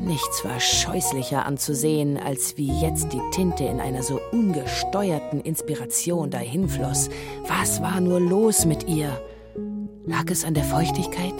Nichts 0.02 0.44
war 0.44 0.60
scheußlicher 0.60 1.46
anzusehen, 1.46 2.16
als 2.16 2.56
wie 2.56 2.70
jetzt 2.80 3.12
die 3.12 3.22
Tinte 3.32 3.64
in 3.64 3.80
einer 3.80 4.04
so 4.04 4.20
ungesteuerten 4.30 5.40
Inspiration 5.40 6.30
dahinfloss. 6.30 7.08
Was 7.48 7.82
war 7.82 8.00
nur 8.00 8.20
los 8.20 8.66
mit 8.66 8.86
ihr? 8.86 9.20
Lag 10.06 10.30
es 10.30 10.44
an 10.44 10.54
der 10.54 10.64
Feuchtigkeit? 10.64 11.34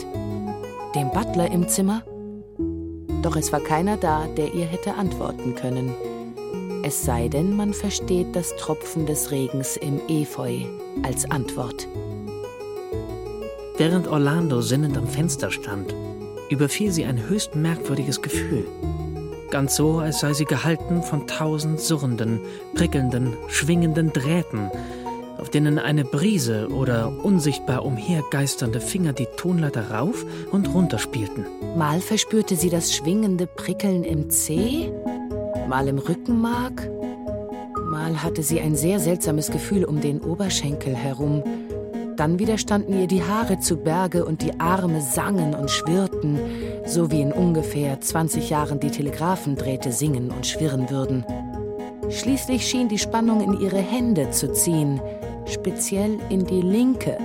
Dem 0.95 1.11
Butler 1.11 1.51
im 1.51 1.69
Zimmer? 1.69 2.03
Doch 3.23 3.37
es 3.37 3.53
war 3.53 3.61
keiner 3.61 3.97
da, 3.97 4.27
der 4.37 4.55
ihr 4.55 4.67
hätte 4.67 4.95
antworten 4.95 5.55
können 5.55 5.95
es 6.87 7.05
sei 7.05 7.27
denn, 7.27 7.57
man 7.57 7.75
versteht 7.75 8.37
das 8.37 8.55
Tropfen 8.55 9.07
des 9.07 9.33
Regens 9.33 9.77
im 9.77 10.01
Efeu 10.07 10.61
als 11.03 11.29
Antwort. 11.29 11.89
Während 13.77 14.07
Orlando 14.07 14.61
sinnend 14.61 14.97
am 14.97 15.09
Fenster 15.09 15.51
stand, 15.51 15.93
überfiel 16.49 16.93
sie 16.93 17.05
ein 17.05 17.29
höchst 17.29 17.57
merkwürdiges 17.57 18.23
Gefühl. 18.23 18.69
Ganz 19.51 19.75
so, 19.75 19.99
als 19.99 20.21
sei 20.21 20.33
sie 20.33 20.45
gehalten 20.45 21.03
von 21.03 21.27
tausend 21.27 21.81
surrenden, 21.81 22.39
prickelnden, 22.77 23.37
schwingenden 23.49 24.13
Drähten, 24.13 24.71
auf 25.47 25.51
denen 25.51 25.79
eine 25.79 26.05
Brise 26.05 26.67
oder 26.71 27.25
unsichtbar 27.25 27.85
umhergeisternde 27.85 28.81
Finger 28.81 29.13
die 29.13 29.29
Tonleiter 29.37 29.93
rauf 29.93 30.27
und 30.51 30.75
runter 30.75 30.99
spielten. 30.99 31.47
Mal 31.77 32.01
verspürte 32.01 32.57
sie 32.57 32.69
das 32.69 32.93
schwingende 32.93 33.47
Prickeln 33.47 34.03
im 34.03 34.29
Zeh, 34.29 34.91
mal 35.69 35.87
im 35.87 35.99
Rückenmark, 35.99 36.91
mal 37.89 38.25
hatte 38.25 38.43
sie 38.43 38.61
ein 38.61 38.75
sehr 38.75 38.99
seltsames 38.99 39.53
Gefühl 39.53 39.85
um 39.85 40.01
den 40.01 40.21
Oberschenkel 40.21 40.97
herum. 40.97 41.45
Dann 42.17 42.41
wieder 42.41 42.59
standen 42.59 42.99
ihr 42.99 43.07
die 43.07 43.23
Haare 43.23 43.61
zu 43.61 43.77
Berge 43.77 44.25
und 44.25 44.43
die 44.43 44.59
Arme 44.59 45.01
sangen 45.01 45.55
und 45.55 45.71
schwirrten, 45.71 46.41
so 46.87 47.13
wie 47.13 47.21
in 47.21 47.31
ungefähr 47.31 48.01
20 48.01 48.51
Jahren 48.51 48.81
die 48.81 48.91
Telegraphendrähte 48.91 49.93
singen 49.93 50.33
und 50.33 50.45
schwirren 50.45 50.91
würden. 50.91 51.25
Schließlich 52.11 52.67
schien 52.67 52.89
die 52.89 52.99
Spannung 52.99 53.41
in 53.43 53.61
ihre 53.61 53.79
Hände 53.79 54.31
zu 54.31 54.53
ziehen, 54.53 55.01
speziell 55.47 56.19
in 56.29 56.45
die 56.45 56.63
linke, 56.63 57.19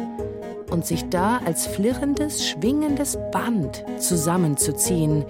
und 0.72 0.86
sich 0.86 1.10
da 1.10 1.40
als 1.46 1.68
flirrendes, 1.68 2.48
schwingendes 2.48 3.18
Band 3.32 3.84
zusammenzuziehen, 4.00 5.25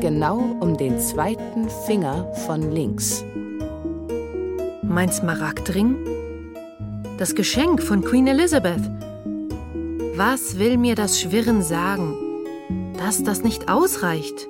genau 0.00 0.38
um 0.60 0.76
den 0.76 0.98
zweiten 0.98 1.68
Finger 1.86 2.32
von 2.46 2.70
links. 2.70 3.24
Mein 4.82 5.10
Smaragdring? 5.12 5.96
Das 7.18 7.34
Geschenk 7.34 7.82
von 7.82 8.02
Queen 8.02 8.26
Elizabeth. 8.26 8.80
Was 10.14 10.58
will 10.58 10.78
mir 10.78 10.94
das 10.94 11.20
Schwirren 11.20 11.62
sagen? 11.62 12.14
Dass 12.96 13.22
das 13.22 13.42
nicht 13.42 13.68
ausreicht. 13.68 14.48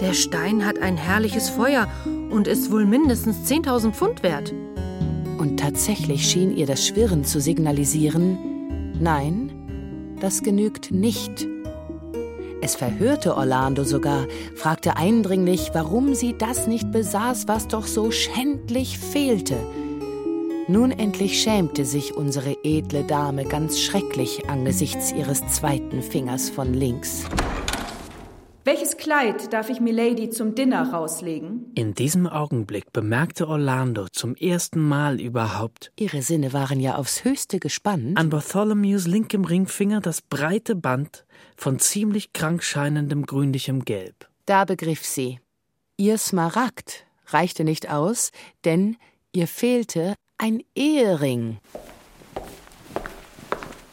Der 0.00 0.14
Stein 0.14 0.66
hat 0.66 0.80
ein 0.80 0.96
herrliches 0.96 1.48
Feuer 1.48 1.86
und 2.30 2.48
ist 2.48 2.72
wohl 2.72 2.84
mindestens 2.84 3.48
10.000 3.48 3.92
Pfund 3.92 4.22
wert. 4.22 4.52
Und 5.42 5.58
tatsächlich 5.58 6.30
schien 6.30 6.56
ihr 6.56 6.66
das 6.66 6.86
Schwirren 6.86 7.24
zu 7.24 7.40
signalisieren, 7.40 8.92
nein, 9.00 9.50
das 10.20 10.44
genügt 10.44 10.92
nicht. 10.92 11.48
Es 12.60 12.76
verhörte 12.76 13.36
Orlando 13.36 13.82
sogar, 13.82 14.28
fragte 14.54 14.96
eindringlich, 14.96 15.70
warum 15.72 16.14
sie 16.14 16.38
das 16.38 16.68
nicht 16.68 16.92
besaß, 16.92 17.48
was 17.48 17.66
doch 17.66 17.88
so 17.88 18.12
schändlich 18.12 19.00
fehlte. 19.00 19.56
Nun 20.68 20.92
endlich 20.92 21.42
schämte 21.42 21.84
sich 21.86 22.14
unsere 22.14 22.56
edle 22.62 23.02
Dame 23.02 23.42
ganz 23.42 23.80
schrecklich 23.80 24.48
angesichts 24.48 25.10
ihres 25.10 25.44
zweiten 25.48 26.02
Fingers 26.02 26.50
von 26.50 26.72
links. 26.72 27.24
Welches 28.64 28.96
Kleid 28.96 29.52
darf 29.52 29.70
ich 29.70 29.80
Milady 29.80 30.30
zum 30.30 30.54
Dinner 30.54 30.92
rauslegen? 30.92 31.72
In 31.74 31.94
diesem 31.94 32.28
Augenblick 32.28 32.92
bemerkte 32.92 33.48
Orlando 33.48 34.06
zum 34.12 34.36
ersten 34.36 34.80
Mal 34.80 35.20
überhaupt 35.20 35.90
Ihre 35.98 36.22
Sinne 36.22 36.52
waren 36.52 36.78
ja 36.78 36.94
aufs 36.94 37.24
höchste 37.24 37.58
gespannt. 37.58 38.16
an 38.16 38.30
Bartholomews 38.30 39.08
linkem 39.08 39.44
Ringfinger 39.44 40.00
das 40.00 40.22
breite 40.22 40.76
Band 40.76 41.24
von 41.56 41.80
ziemlich 41.80 42.32
krank 42.32 42.62
scheinendem 42.62 43.26
grünlichem 43.26 43.84
Gelb. 43.84 44.28
Da 44.46 44.64
begriff 44.64 45.04
sie. 45.04 45.40
Ihr 45.96 46.16
Smaragd 46.16 47.04
reichte 47.26 47.64
nicht 47.64 47.90
aus, 47.90 48.30
denn 48.64 48.96
ihr 49.32 49.48
fehlte 49.48 50.14
ein 50.38 50.62
Ehering. 50.76 51.58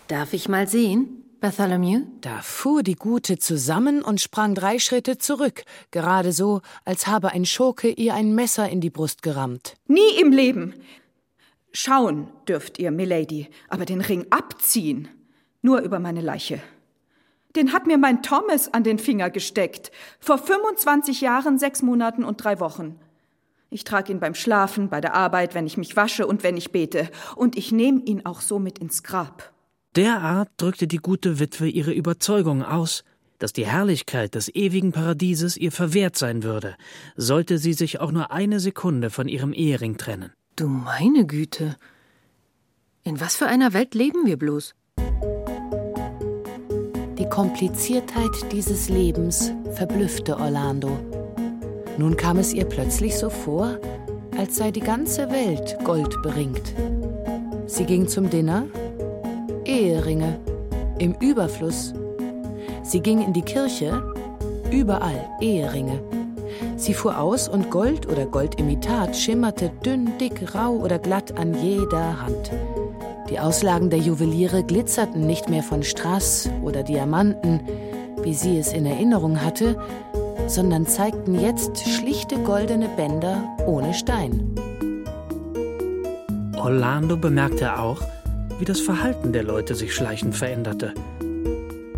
Darf 0.07 0.33
ich 0.33 0.47
mal 0.47 0.67
sehen, 0.67 1.18
Bartholomew? 1.39 2.01
Da 2.19 2.41
fuhr 2.41 2.83
die 2.83 2.95
Gute 2.95 3.37
zusammen 3.37 4.01
und 4.01 4.19
sprang 4.19 4.55
drei 4.55 4.77
Schritte 4.77 5.17
zurück, 5.17 5.63
gerade 5.91 6.33
so, 6.33 6.61
als 6.83 7.07
habe 7.07 7.31
ein 7.31 7.45
Schurke 7.45 7.89
ihr 7.89 8.13
ein 8.13 8.35
Messer 8.35 8.67
in 8.69 8.81
die 8.81 8.89
Brust 8.89 9.21
gerammt. 9.21 9.75
Nie 9.87 10.19
im 10.19 10.31
Leben. 10.31 10.73
Schauen 11.71 12.27
dürft 12.47 12.79
ihr, 12.79 12.91
Milady, 12.91 13.47
aber 13.69 13.85
den 13.85 14.01
Ring 14.01 14.25
abziehen. 14.31 15.07
Nur 15.61 15.79
über 15.79 15.99
meine 15.99 16.21
Leiche. 16.21 16.61
Den 17.55 17.73
hat 17.73 17.87
mir 17.87 17.97
mein 17.97 18.21
Thomas 18.21 18.73
an 18.73 18.83
den 18.83 18.99
Finger 18.99 19.29
gesteckt. 19.29 19.91
Vor 20.19 20.37
25 20.37 21.21
Jahren, 21.21 21.57
sechs 21.57 21.81
Monaten 21.81 22.23
und 22.23 22.43
drei 22.43 22.59
Wochen. 22.59 22.99
Ich 23.69 23.83
trage 23.83 24.11
ihn 24.11 24.19
beim 24.19 24.35
Schlafen, 24.35 24.89
bei 24.89 24.99
der 24.99 25.13
Arbeit, 25.13 25.55
wenn 25.55 25.65
ich 25.65 25.77
mich 25.77 25.95
wasche 25.95 26.27
und 26.27 26.43
wenn 26.43 26.57
ich 26.57 26.71
bete. 26.71 27.09
Und 27.35 27.57
ich 27.57 27.71
nehme 27.71 28.01
ihn 28.01 28.25
auch 28.25 28.41
so 28.41 28.59
mit 28.59 28.79
ins 28.79 29.03
Grab. 29.03 29.53
Derart 29.95 30.49
drückte 30.57 30.87
die 30.87 30.97
gute 30.97 31.39
Witwe 31.39 31.67
ihre 31.67 31.91
Überzeugung 31.91 32.63
aus, 32.63 33.03
dass 33.39 33.53
die 33.53 33.65
Herrlichkeit 33.65 34.35
des 34.35 34.53
ewigen 34.53 34.91
Paradieses 34.91 35.57
ihr 35.57 35.71
verwehrt 35.71 36.17
sein 36.17 36.43
würde, 36.43 36.75
sollte 37.15 37.57
sie 37.57 37.73
sich 37.73 37.99
auch 37.99 38.11
nur 38.11 38.31
eine 38.31 38.59
Sekunde 38.59 39.09
von 39.09 39.27
ihrem 39.27 39.53
Ehering 39.53 39.97
trennen. 39.97 40.31
Du 40.55 40.67
meine 40.67 41.25
Güte. 41.25 41.75
In 43.03 43.19
was 43.19 43.35
für 43.35 43.47
einer 43.47 43.73
Welt 43.73 43.95
leben 43.95 44.25
wir 44.25 44.37
bloß? 44.37 44.75
Die 47.17 47.29
Kompliziertheit 47.29 48.51
dieses 48.51 48.89
Lebens 48.89 49.53
verblüffte 49.73 50.37
Orlando. 50.37 50.99
Nun 51.97 52.15
kam 52.15 52.37
es 52.37 52.53
ihr 52.53 52.65
plötzlich 52.65 53.17
so 53.17 53.29
vor, 53.29 53.79
als 54.37 54.57
sei 54.57 54.71
die 54.71 54.79
ganze 54.81 55.29
Welt 55.31 55.77
Gold 55.83 56.21
beringt. 56.21 56.73
Sie 57.67 57.85
ging 57.85 58.07
zum 58.07 58.29
Dinner, 58.29 58.67
Eheringe, 59.69 60.39
im 60.97 61.13
Überfluss. 61.19 61.93
Sie 62.81 63.01
ging 63.01 63.23
in 63.23 63.33
die 63.33 63.43
Kirche, 63.43 64.01
überall 64.71 65.29
Eheringe. 65.41 65.99
Sie 66.75 66.95
fuhr 66.95 67.19
aus 67.19 67.47
und 67.47 67.69
Gold 67.69 68.07
oder 68.07 68.25
Goldimitat 68.25 69.15
schimmerte 69.15 69.69
dünn, 69.85 70.17
dick, 70.19 70.55
rau 70.55 70.71
oder 70.71 70.97
glatt 70.97 71.37
an 71.37 71.53
jeder 71.53 72.19
Hand. 72.19 72.51
Die 73.29 73.39
Auslagen 73.39 73.91
der 73.91 73.99
Juweliere 73.99 74.63
glitzerten 74.63 75.27
nicht 75.27 75.49
mehr 75.49 75.61
von 75.61 75.83
Strass 75.83 76.49
oder 76.63 76.81
Diamanten, 76.81 77.61
wie 78.23 78.33
sie 78.33 78.57
es 78.57 78.73
in 78.73 78.87
Erinnerung 78.87 79.39
hatte, 79.39 79.79
sondern 80.47 80.87
zeigten 80.87 81.39
jetzt 81.39 81.77
schlichte 81.87 82.39
goldene 82.39 82.89
Bänder 82.97 83.43
ohne 83.67 83.93
Stein. 83.93 84.55
Orlando 86.57 87.17
bemerkte 87.17 87.77
auch, 87.77 88.01
wie 88.59 88.65
das 88.65 88.81
Verhalten 88.81 89.33
der 89.33 89.43
Leute 89.43 89.73
sich 89.73 89.95
schleichend 89.95 90.35
veränderte. 90.35 90.93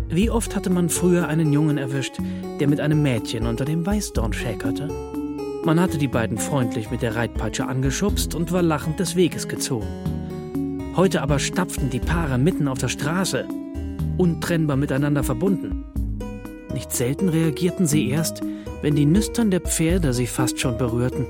Wie 0.08 0.30
oft 0.30 0.54
hatte 0.54 0.70
man 0.70 0.88
früher 0.88 1.26
einen 1.28 1.52
Jungen 1.52 1.78
erwischt, 1.78 2.18
der 2.60 2.68
mit 2.68 2.80
einem 2.80 3.02
Mädchen 3.02 3.46
unter 3.46 3.64
dem 3.64 3.84
Weißdorn 3.84 4.32
schäkerte? 4.32 4.88
Man 5.64 5.80
hatte 5.80 5.98
die 5.98 6.08
beiden 6.08 6.38
freundlich 6.38 6.90
mit 6.90 7.02
der 7.02 7.16
Reitpeitsche 7.16 7.66
angeschubst 7.66 8.34
und 8.34 8.52
war 8.52 8.62
lachend 8.62 9.00
des 9.00 9.16
Weges 9.16 9.48
gezogen. 9.48 9.86
Heute 10.96 11.22
aber 11.22 11.38
stapften 11.38 11.88
die 11.90 12.00
Paare 12.00 12.36
mitten 12.38 12.68
auf 12.68 12.78
der 12.78 12.88
Straße, 12.88 13.46
untrennbar 14.18 14.76
miteinander 14.76 15.24
verbunden. 15.24 15.84
Nicht 16.74 16.92
selten 16.92 17.28
reagierten 17.28 17.86
sie 17.86 18.10
erst, 18.10 18.42
wenn 18.82 18.94
die 18.94 19.06
Nüstern 19.06 19.50
der 19.50 19.60
Pferde 19.60 20.12
sie 20.12 20.26
fast 20.26 20.60
schon 20.60 20.76
berührten. 20.76 21.26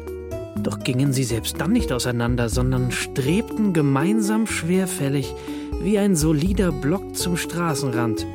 Doch 0.63 0.79
gingen 0.79 1.13
sie 1.13 1.25
selbst 1.25 1.61
dann 1.61 1.73
nicht 1.73 1.93
auseinander, 1.93 2.49
sondern 2.49 2.93
strebten 2.93 3.73
gemeinsam 3.73 4.47
schwerfällig 4.47 5.35
wie 5.83 5.99
ein 5.99 6.15
solider 6.15 6.71
Block 6.71 7.17
zum 7.17 7.37
Straßenrand. 7.37 8.27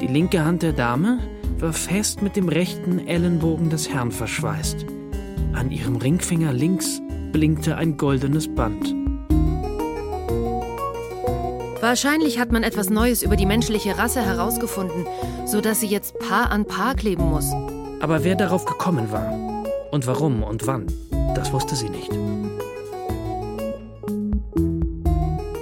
Die 0.00 0.06
linke 0.06 0.44
Hand 0.44 0.62
der 0.62 0.72
Dame 0.72 1.18
war 1.58 1.72
fest 1.72 2.22
mit 2.22 2.36
dem 2.36 2.48
rechten 2.48 3.08
Ellenbogen 3.08 3.70
des 3.70 3.88
Herrn 3.88 4.12
verschweißt. 4.12 4.86
An 5.54 5.70
ihrem 5.70 5.96
Ringfinger 5.96 6.52
links 6.52 7.00
blinkte 7.32 7.76
ein 7.76 7.96
goldenes 7.96 8.54
Band. 8.54 8.94
Wahrscheinlich 11.80 12.38
hat 12.38 12.52
man 12.52 12.62
etwas 12.62 12.90
Neues 12.90 13.22
über 13.22 13.36
die 13.36 13.46
menschliche 13.46 13.98
Rasse 13.98 14.20
herausgefunden, 14.20 15.06
so 15.46 15.60
dass 15.60 15.80
sie 15.80 15.86
jetzt 15.86 16.18
Paar 16.18 16.50
an 16.50 16.64
Paar 16.64 16.94
kleben 16.94 17.24
muss. 17.24 17.50
Aber 18.00 18.22
wer 18.22 18.34
darauf 18.34 18.64
gekommen 18.64 19.10
war 19.10 19.32
und 19.90 20.06
warum 20.06 20.42
und 20.42 20.66
wann, 20.66 20.86
das 21.36 21.52
wusste 21.52 21.76
sie 21.76 21.90
nicht. 21.90 22.10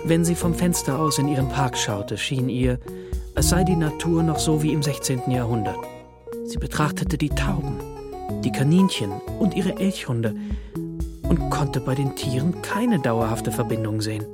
Wenn 0.06 0.24
sie 0.24 0.34
vom 0.34 0.54
Fenster 0.54 0.98
aus 0.98 1.18
in 1.18 1.28
ihren 1.28 1.48
Park 1.48 1.76
schaute, 1.76 2.18
schien 2.18 2.48
ihr, 2.48 2.78
als 3.34 3.48
sei 3.48 3.64
die 3.64 3.74
Natur 3.74 4.22
noch 4.22 4.38
so 4.38 4.62
wie 4.62 4.72
im 4.72 4.82
16. 4.82 5.30
Jahrhundert. 5.30 5.78
Sie 6.44 6.58
betrachtete 6.58 7.16
die 7.16 7.30
Tauben, 7.30 7.78
die 8.42 8.52
Kaninchen 8.52 9.10
und 9.38 9.56
ihre 9.56 9.78
Elchhunde 9.78 10.36
und 11.22 11.50
konnte 11.50 11.80
bei 11.80 11.94
den 11.94 12.14
Tieren 12.14 12.60
keine 12.62 13.00
dauerhafte 13.00 13.50
Verbindung 13.50 14.00
sehen. 14.02 14.24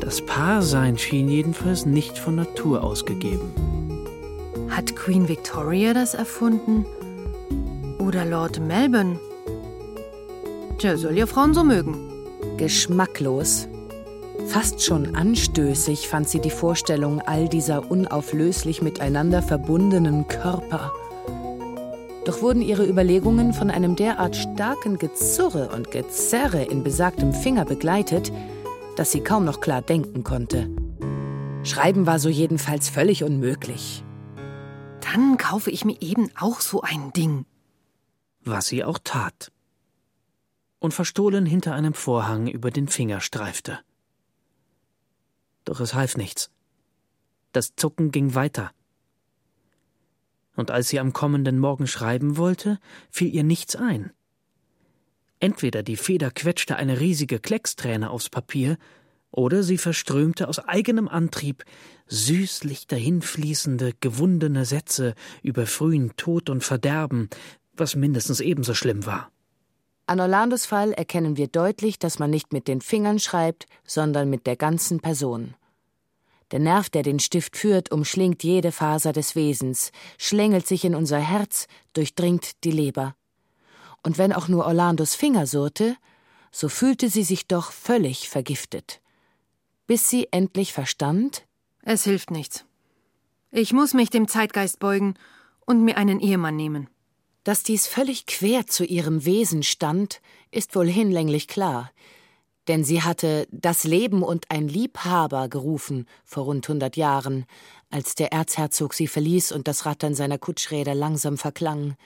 Das 0.00 0.20
Paarsein 0.20 0.98
schien 0.98 1.28
jedenfalls 1.28 1.86
nicht 1.86 2.18
von 2.18 2.34
Natur 2.34 2.82
ausgegeben. 2.82 3.52
Hat 4.68 4.96
Queen 4.96 5.28
Victoria 5.28 5.94
das 5.94 6.14
erfunden? 6.14 6.84
Oder 7.98 8.24
Lord 8.24 8.60
Melbourne? 8.60 9.20
Tja, 10.80 10.96
soll 10.96 11.18
ja 11.18 11.26
Frauen 11.26 11.52
so 11.52 11.62
mögen. 11.62 12.10
Geschmacklos. 12.56 13.68
Fast 14.46 14.82
schon 14.82 15.14
anstößig 15.14 16.08
fand 16.08 16.26
sie 16.26 16.40
die 16.40 16.48
Vorstellung 16.48 17.20
all 17.20 17.50
dieser 17.50 17.90
unauflöslich 17.90 18.80
miteinander 18.80 19.42
verbundenen 19.42 20.26
Körper. 20.26 20.90
Doch 22.24 22.40
wurden 22.40 22.62
ihre 22.62 22.86
Überlegungen 22.86 23.52
von 23.52 23.70
einem 23.70 23.94
derart 23.94 24.36
starken 24.36 24.96
Gezurre 24.96 25.68
und 25.68 25.90
Gezerre 25.90 26.62
in 26.62 26.82
besagtem 26.82 27.34
Finger 27.34 27.66
begleitet, 27.66 28.32
dass 28.96 29.12
sie 29.12 29.20
kaum 29.20 29.44
noch 29.44 29.60
klar 29.60 29.82
denken 29.82 30.24
konnte. 30.24 30.70
Schreiben 31.62 32.06
war 32.06 32.18
so 32.18 32.30
jedenfalls 32.30 32.88
völlig 32.88 33.22
unmöglich. 33.22 34.02
Dann 35.12 35.36
kaufe 35.36 35.70
ich 35.70 35.84
mir 35.84 36.00
eben 36.00 36.30
auch 36.40 36.62
so 36.62 36.80
ein 36.80 37.12
Ding. 37.12 37.44
Was 38.46 38.68
sie 38.68 38.82
auch 38.82 38.98
tat. 39.04 39.52
Und 40.80 40.92
verstohlen 40.92 41.46
hinter 41.46 41.74
einem 41.74 41.94
Vorhang 41.94 42.48
über 42.48 42.72
den 42.72 42.88
Finger 42.88 43.20
streifte. 43.20 43.78
Doch 45.64 45.78
es 45.78 45.94
half 45.94 46.16
nichts. 46.16 46.50
Das 47.52 47.76
Zucken 47.76 48.10
ging 48.10 48.34
weiter. 48.34 48.72
Und 50.56 50.70
als 50.70 50.88
sie 50.88 50.98
am 50.98 51.12
kommenden 51.12 51.58
Morgen 51.58 51.86
schreiben 51.86 52.36
wollte, 52.36 52.78
fiel 53.10 53.32
ihr 53.32 53.44
nichts 53.44 53.76
ein. 53.76 54.12
Entweder 55.38 55.82
die 55.82 55.96
Feder 55.96 56.30
quetschte 56.30 56.76
eine 56.76 57.00
riesige 57.00 57.38
Klecksträne 57.38 58.10
aufs 58.10 58.28
Papier, 58.28 58.76
oder 59.32 59.62
sie 59.62 59.78
verströmte 59.78 60.48
aus 60.48 60.58
eigenem 60.58 61.08
Antrieb 61.08 61.64
süßlich 62.08 62.88
dahinfließende, 62.88 63.92
gewundene 64.00 64.64
Sätze 64.64 65.14
über 65.42 65.66
frühen 65.66 66.16
Tod 66.16 66.50
und 66.50 66.64
Verderben, 66.64 67.30
was 67.72 67.94
mindestens 67.94 68.40
ebenso 68.40 68.74
schlimm 68.74 69.06
war. 69.06 69.30
An 70.10 70.18
Orlandos 70.18 70.66
Fall 70.66 70.92
erkennen 70.92 71.36
wir 71.36 71.46
deutlich, 71.46 71.96
dass 71.96 72.18
man 72.18 72.30
nicht 72.30 72.52
mit 72.52 72.66
den 72.66 72.80
Fingern 72.80 73.20
schreibt, 73.20 73.66
sondern 73.86 74.28
mit 74.28 74.44
der 74.44 74.56
ganzen 74.56 74.98
Person. 74.98 75.54
Der 76.50 76.58
Nerv, 76.58 76.90
der 76.90 77.04
den 77.04 77.20
Stift 77.20 77.56
führt, 77.56 77.92
umschlingt 77.92 78.42
jede 78.42 78.72
Faser 78.72 79.12
des 79.12 79.36
Wesens, 79.36 79.92
schlängelt 80.18 80.66
sich 80.66 80.84
in 80.84 80.96
unser 80.96 81.20
Herz, 81.20 81.68
durchdringt 81.92 82.64
die 82.64 82.72
Leber. 82.72 83.14
Und 84.02 84.18
wenn 84.18 84.32
auch 84.32 84.48
nur 84.48 84.66
Orlandos 84.66 85.14
Finger 85.14 85.46
surrte, 85.46 85.94
so 86.50 86.68
fühlte 86.68 87.08
sie 87.08 87.22
sich 87.22 87.46
doch 87.46 87.70
völlig 87.70 88.28
vergiftet. 88.28 89.00
Bis 89.86 90.10
sie 90.10 90.26
endlich 90.32 90.72
verstand, 90.72 91.46
es 91.82 92.02
hilft 92.02 92.32
nichts. 92.32 92.64
Ich 93.52 93.72
muss 93.72 93.94
mich 93.94 94.10
dem 94.10 94.26
Zeitgeist 94.26 94.80
beugen 94.80 95.14
und 95.66 95.84
mir 95.84 95.96
einen 95.96 96.18
Ehemann 96.18 96.56
nehmen. 96.56 96.88
Dass 97.44 97.62
dies 97.62 97.86
völlig 97.86 98.26
quer 98.26 98.66
zu 98.66 98.84
ihrem 98.84 99.24
Wesen 99.24 99.62
stand, 99.62 100.20
ist 100.50 100.76
wohl 100.76 100.88
hinlänglich 100.88 101.48
klar. 101.48 101.90
Denn 102.68 102.84
sie 102.84 103.02
hatte 103.02 103.48
das 103.50 103.84
Leben 103.84 104.22
und 104.22 104.50
ein 104.50 104.68
Liebhaber 104.68 105.48
gerufen 105.48 106.06
vor 106.24 106.44
rund 106.44 106.68
hundert 106.68 106.96
Jahren, 106.96 107.46
als 107.90 108.14
der 108.14 108.32
Erzherzog 108.32 108.92
sie 108.94 109.06
verließ 109.06 109.52
und 109.52 109.66
das 109.66 109.86
Rattern 109.86 110.14
seiner 110.14 110.38
Kutschräder 110.38 110.94
langsam 110.94 111.38
verklang. 111.38 111.96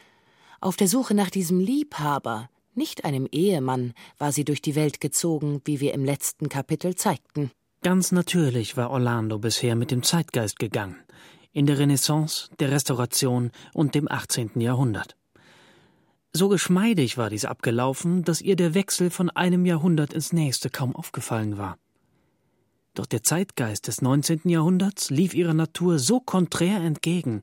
Auf 0.60 0.76
der 0.76 0.88
Suche 0.88 1.14
nach 1.14 1.30
diesem 1.30 1.58
Liebhaber, 1.58 2.48
nicht 2.74 3.04
einem 3.04 3.26
Ehemann, 3.30 3.92
war 4.18 4.32
sie 4.32 4.44
durch 4.44 4.62
die 4.62 4.76
Welt 4.76 5.00
gezogen, 5.00 5.60
wie 5.64 5.80
wir 5.80 5.92
im 5.94 6.04
letzten 6.04 6.48
Kapitel 6.48 6.94
zeigten. 6.94 7.50
Ganz 7.82 8.12
natürlich 8.12 8.76
war 8.76 8.90
Orlando 8.90 9.38
bisher 9.38 9.74
mit 9.74 9.90
dem 9.90 10.02
Zeitgeist 10.02 10.58
gegangen, 10.58 10.96
in 11.52 11.66
der 11.66 11.78
Renaissance, 11.78 12.48
der 12.60 12.70
Restauration 12.70 13.50
und 13.74 13.94
dem 13.94 14.10
18. 14.10 14.60
Jahrhundert. 14.60 15.16
So 16.36 16.48
geschmeidig 16.48 17.16
war 17.16 17.30
dies 17.30 17.44
abgelaufen, 17.44 18.24
dass 18.24 18.40
ihr 18.40 18.56
der 18.56 18.74
Wechsel 18.74 19.10
von 19.10 19.30
einem 19.30 19.64
Jahrhundert 19.66 20.12
ins 20.12 20.32
nächste 20.32 20.68
kaum 20.68 20.96
aufgefallen 20.96 21.58
war. 21.58 21.78
Doch 22.94 23.06
der 23.06 23.22
Zeitgeist 23.22 23.86
des 23.86 24.02
19. 24.02 24.40
Jahrhunderts 24.44 25.10
lief 25.10 25.32
ihrer 25.32 25.54
Natur 25.54 26.00
so 26.00 26.18
konträr 26.18 26.78
entgegen, 26.78 27.42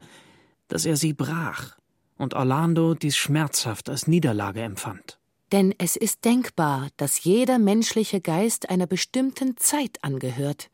dass 0.67 0.85
er 0.85 0.97
sie 0.97 1.13
brach 1.13 1.77
und 2.17 2.33
Orlando 2.33 2.93
dies 2.93 3.15
schmerzhaft 3.15 3.89
als 3.89 4.07
Niederlage 4.07 4.61
empfand. 4.61 5.19
Denn 5.53 5.73
es 5.77 5.95
ist 5.95 6.25
denkbar, 6.25 6.89
dass 6.97 7.23
jeder 7.23 7.59
menschliche 7.59 8.19
Geist 8.19 8.69
einer 8.69 8.87
bestimmten 8.87 9.55
Zeit 9.55 9.99
angehört. 10.01 10.69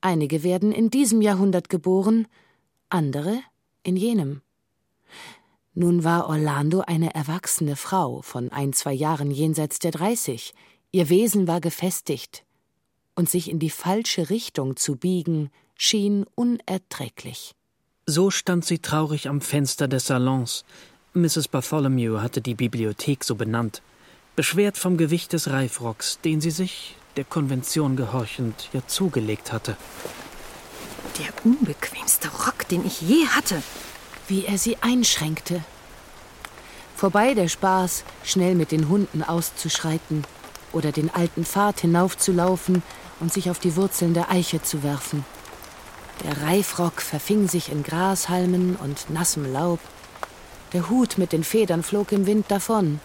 Einige 0.00 0.42
werden 0.42 0.72
in 0.72 0.88
diesem 0.88 1.20
Jahrhundert 1.20 1.68
geboren, 1.68 2.26
andere 2.88 3.40
in 3.82 3.96
jenem. 3.96 4.40
Nun 5.74 6.04
war 6.04 6.28
Orlando 6.28 6.80
eine 6.80 7.14
erwachsene 7.14 7.76
Frau 7.76 8.20
von 8.22 8.52
ein, 8.52 8.72
zwei 8.72 8.92
Jahren 8.92 9.30
jenseits 9.30 9.78
der 9.78 9.90
dreißig. 9.90 10.52
Ihr 10.90 11.08
Wesen 11.08 11.48
war 11.48 11.60
gefestigt. 11.60 12.44
Und 13.14 13.30
sich 13.30 13.50
in 13.50 13.58
die 13.58 13.70
falsche 13.70 14.28
Richtung 14.28 14.76
zu 14.76 14.96
biegen, 14.96 15.50
schien 15.74 16.26
unerträglich. 16.34 17.54
So 18.06 18.30
stand 18.30 18.64
sie 18.64 18.80
traurig 18.80 19.28
am 19.28 19.40
Fenster 19.40 19.88
des 19.88 20.06
Salons. 20.06 20.64
Mrs. 21.14 21.48
Bartholomew 21.48 22.20
hatte 22.20 22.40
die 22.40 22.54
Bibliothek 22.54 23.24
so 23.24 23.34
benannt, 23.34 23.82
beschwert 24.36 24.76
vom 24.76 24.96
Gewicht 24.96 25.32
des 25.32 25.50
Reifrocks, 25.50 26.18
den 26.20 26.40
sie 26.40 26.50
sich, 26.50 26.96
der 27.16 27.24
Konvention 27.24 27.96
gehorchend, 27.96 28.68
ja 28.72 28.86
zugelegt 28.86 29.52
hatte. 29.52 29.76
Der 31.18 31.32
unbequemste 31.44 32.28
Rock, 32.28 32.68
den 32.68 32.86
ich 32.86 33.02
je 33.02 33.26
hatte, 33.26 33.62
wie 34.32 34.46
er 34.46 34.56
sie 34.56 34.78
einschränkte. 34.80 35.60
Vorbei 36.96 37.34
der 37.34 37.48
Spaß, 37.48 38.02
schnell 38.24 38.54
mit 38.54 38.72
den 38.72 38.88
Hunden 38.88 39.22
auszuschreiten 39.22 40.24
oder 40.72 40.90
den 40.90 41.14
alten 41.14 41.44
Pfad 41.44 41.80
hinaufzulaufen 41.80 42.82
und 43.20 43.30
sich 43.30 43.50
auf 43.50 43.58
die 43.58 43.76
Wurzeln 43.76 44.14
der 44.14 44.30
Eiche 44.30 44.62
zu 44.62 44.82
werfen. 44.82 45.26
Der 46.24 46.44
Reifrock 46.44 47.02
verfing 47.02 47.46
sich 47.46 47.70
in 47.70 47.82
Grashalmen 47.82 48.76
und 48.76 49.10
nassem 49.10 49.52
Laub. 49.52 49.80
Der 50.72 50.88
Hut 50.88 51.18
mit 51.18 51.32
den 51.32 51.44
Federn 51.44 51.82
flog 51.82 52.10
im 52.10 52.24
Wind 52.24 52.46
davon. 52.48 53.00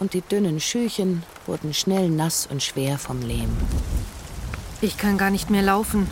Und 0.00 0.14
die 0.14 0.22
dünnen 0.22 0.58
Schüchen 0.58 1.22
wurden 1.46 1.74
schnell 1.74 2.08
nass 2.10 2.48
und 2.50 2.60
schwer 2.60 2.98
vom 2.98 3.22
Lehm. 3.22 3.56
Ich 4.80 4.96
kann 4.96 5.16
gar 5.16 5.30
nicht 5.30 5.48
mehr 5.48 5.62
laufen. 5.62 6.10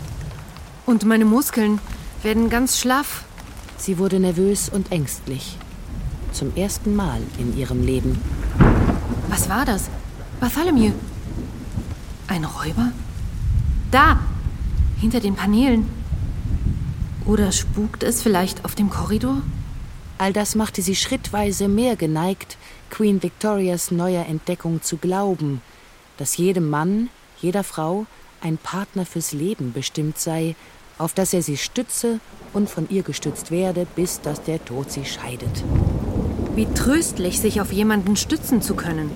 Und 0.85 1.03
meine 1.03 1.25
Muskeln 1.25 1.81
werden 2.23 2.49
ganz 2.49 2.79
schlaff. 2.79 3.25
Sie 3.79 3.97
wurde 3.97 4.19
nervös 4.19 4.67
und 4.67 4.91
ängstlich. 4.91 5.57
Zum 6.33 6.53
ersten 6.55 6.95
Mal 6.95 7.21
in 7.37 7.57
ihrem 7.57 7.81
Leben. 7.81 8.21
Was 9.29 9.47
war 9.47 9.65
das? 9.65 9.89
Bartholomew. 10.41 10.91
Ein 12.27 12.43
Räuber? 12.43 12.91
Da! 13.89 14.19
Hinter 14.99 15.21
den 15.21 15.35
Paneelen. 15.35 15.89
Oder 17.25 17.53
spukt 17.53 18.03
es 18.03 18.21
vielleicht 18.21 18.65
auf 18.65 18.75
dem 18.75 18.89
Korridor? 18.89 19.41
All 20.17 20.33
das 20.33 20.55
machte 20.55 20.81
sie 20.81 20.95
schrittweise 20.95 21.69
mehr 21.69 21.95
geneigt, 21.95 22.57
Queen 22.89 23.23
Victorias 23.23 23.91
neuer 23.91 24.25
Entdeckung 24.25 24.81
zu 24.81 24.97
glauben, 24.97 25.61
dass 26.17 26.35
jedem 26.35 26.69
Mann, 26.69 27.09
jeder 27.41 27.63
Frau 27.63 28.05
ein 28.41 28.57
Partner 28.57 29.05
fürs 29.05 29.31
Leben 29.31 29.71
bestimmt 29.71 30.19
sei, 30.19 30.57
auf 30.97 31.13
das 31.13 31.33
er 31.33 31.41
sie 31.41 31.55
stütze 31.55 32.19
und 32.53 32.69
von 32.69 32.87
ihr 32.89 33.03
gestützt 33.03 33.51
werde, 33.51 33.85
bis 33.95 34.21
dass 34.21 34.43
der 34.43 34.63
Tod 34.63 34.91
sie 34.91 35.05
scheidet. 35.05 35.63
Wie 36.55 36.65
tröstlich, 36.65 37.39
sich 37.39 37.61
auf 37.61 37.71
jemanden 37.71 38.15
stützen 38.15 38.61
zu 38.61 38.75
können. 38.75 39.11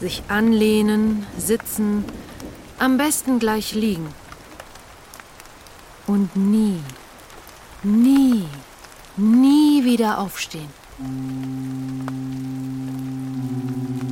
Sich 0.00 0.22
anlehnen, 0.28 1.26
sitzen, 1.38 2.04
am 2.78 2.98
besten 2.98 3.38
gleich 3.38 3.74
liegen. 3.74 4.08
Und 6.06 6.34
nie, 6.34 6.80
nie, 7.82 8.44
nie 9.16 9.84
wieder 9.84 10.18
aufstehen. 10.18 10.68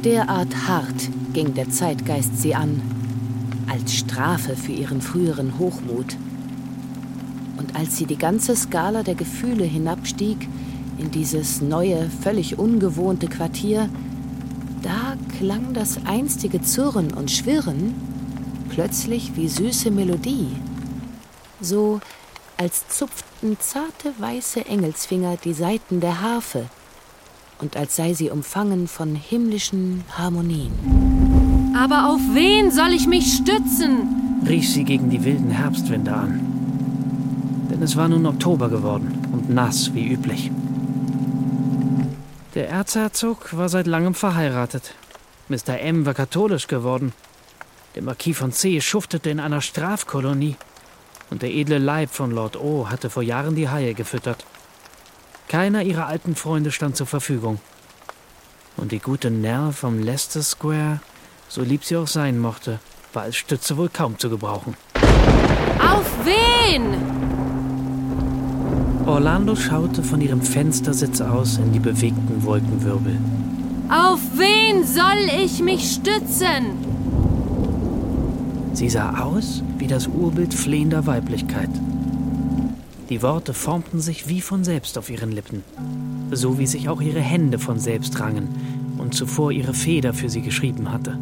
Derart 0.05 0.69
hart 0.69 1.11
ging 1.33 1.55
der 1.55 1.71
Zeitgeist 1.71 2.41
sie 2.41 2.55
an, 2.55 2.81
als 3.69 3.95
Strafe 3.95 4.57
für 4.57 4.73
ihren 4.73 5.03
früheren 5.03 5.59
Hochmut 5.59 6.17
und 7.71 7.77
als 7.77 7.97
sie 7.97 8.07
die 8.07 8.19
ganze 8.19 8.57
Skala 8.57 9.03
der 9.03 9.15
Gefühle 9.15 9.65
hinabstieg 9.65 10.49
in 10.99 11.11
dieses 11.11 11.61
neue, 11.61 12.11
völlig 12.23 12.59
ungewohnte 12.59 13.29
Quartier, 13.29 13.89
da 14.83 15.17
klang 15.39 15.73
das 15.73 15.99
einstige 16.05 16.63
Zurren 16.63 17.13
und 17.13 17.31
Schwirren 17.31 17.95
plötzlich 18.71 19.37
wie 19.37 19.49
süße 19.49 19.91
Melodie. 19.91 20.49
So 21.61 22.01
als 22.57 22.89
zupften 22.89 23.57
zarte 23.61 24.13
weiße 24.19 24.67
Engelsfinger 24.67 25.37
die 25.37 25.53
Saiten 25.53 26.01
der 26.01 26.21
Harfe 26.21 26.67
und 27.61 27.77
als 27.77 27.97
sei 27.97 28.15
sie 28.15 28.31
umfangen 28.31 28.89
von 28.89 29.15
himmlischen 29.15 30.05
Harmonien. 30.17 30.73
Aber 31.77 32.09
auf 32.09 32.21
wen 32.33 32.71
soll 32.71 32.93
ich 32.93 33.07
mich 33.07 33.35
stützen? 33.35 34.43
rief 34.49 34.69
sie 34.69 34.85
gegen 34.85 35.11
die 35.11 35.23
wilden 35.25 35.51
Herbstwinde 35.51 36.13
an 36.13 36.50
es 37.83 37.97
war 37.97 38.09
nun 38.09 38.27
Oktober 38.27 38.69
geworden 38.69 39.27
und 39.33 39.49
nass 39.49 39.95
wie 39.95 40.13
üblich. 40.13 40.51
Der 42.55 42.69
Erzherzog 42.69 43.57
war 43.57 43.69
seit 43.69 43.87
langem 43.87 44.15
verheiratet. 44.15 44.95
Mr. 45.49 45.79
M. 45.81 46.05
war 46.05 46.15
katholisch 46.15 46.67
geworden. 46.67 47.13
Der 47.95 48.03
Marquis 48.03 48.37
von 48.37 48.53
C. 48.53 48.81
schuftete 48.81 49.31
in 49.31 49.41
einer 49.41 49.61
Strafkolonie. 49.61 50.57
Und 51.31 51.43
der 51.43 51.53
edle 51.53 51.79
Leib 51.79 52.11
von 52.11 52.33
Lord 52.33 52.57
O. 52.57 52.89
hatte 52.91 53.09
vor 53.09 53.23
Jahren 53.23 53.55
die 53.55 53.69
Haie 53.69 53.95
gefüttert. 53.95 54.45
Keiner 55.49 55.83
ihrer 55.83 56.07
alten 56.07 56.37
Freunde 56.37 56.73
stand 56.73 56.97
zur 56.97 57.07
Verfügung. 57.07 57.61
Und 58.77 58.93
die 58.93 58.99
gute 58.99 59.31
Nell 59.31 59.73
vom 59.73 60.01
Leicester 60.01 60.43
Square, 60.43 61.01
so 61.49 61.63
lieb 61.63 61.85
sie 61.85 61.97
auch 61.97 62.09
sein 62.09 62.39
mochte, 62.39 62.79
war 63.13 63.23
als 63.23 63.37
Stütze 63.37 63.77
wohl 63.77 63.89
kaum 63.89 64.19
zu 64.19 64.29
gebrauchen. 64.31 64.77
Auf 65.79 66.07
wen? 66.25 67.40
Orlando 69.11 69.57
schaute 69.57 70.05
von 70.05 70.21
ihrem 70.21 70.41
Fenstersitz 70.41 71.21
aus 71.21 71.59
in 71.59 71.73
die 71.73 71.81
bewegten 71.81 72.45
Wolkenwirbel. 72.45 73.19
Auf 73.89 74.21
wen 74.37 74.87
soll 74.87 75.43
ich 75.43 75.61
mich 75.61 75.95
stützen? 75.95 76.79
Sie 78.73 78.89
sah 78.89 79.19
aus 79.25 79.65
wie 79.79 79.89
das 79.89 80.07
Urbild 80.07 80.55
flehender 80.55 81.07
Weiblichkeit. 81.07 81.71
Die 83.09 83.21
Worte 83.21 83.53
formten 83.53 84.01
sich 84.01 84.29
wie 84.29 84.41
von 84.41 84.63
selbst 84.63 84.97
auf 84.97 85.11
ihren 85.11 85.33
Lippen, 85.33 85.65
so 86.31 86.61
wie 86.61 86.69
sich 86.69 86.89
auch 86.89 87.01
ihre 87.01 87.21
Hände 87.21 87.59
von 87.59 87.81
selbst 87.81 88.21
rangen, 88.21 88.49
und 88.97 89.15
zuvor 89.15 89.51
ihre 89.51 89.75
Feder 89.75 90.15
für 90.15 90.31
sie 90.31 90.43
geschrieben 90.43 90.93
hatte. 90.93 91.19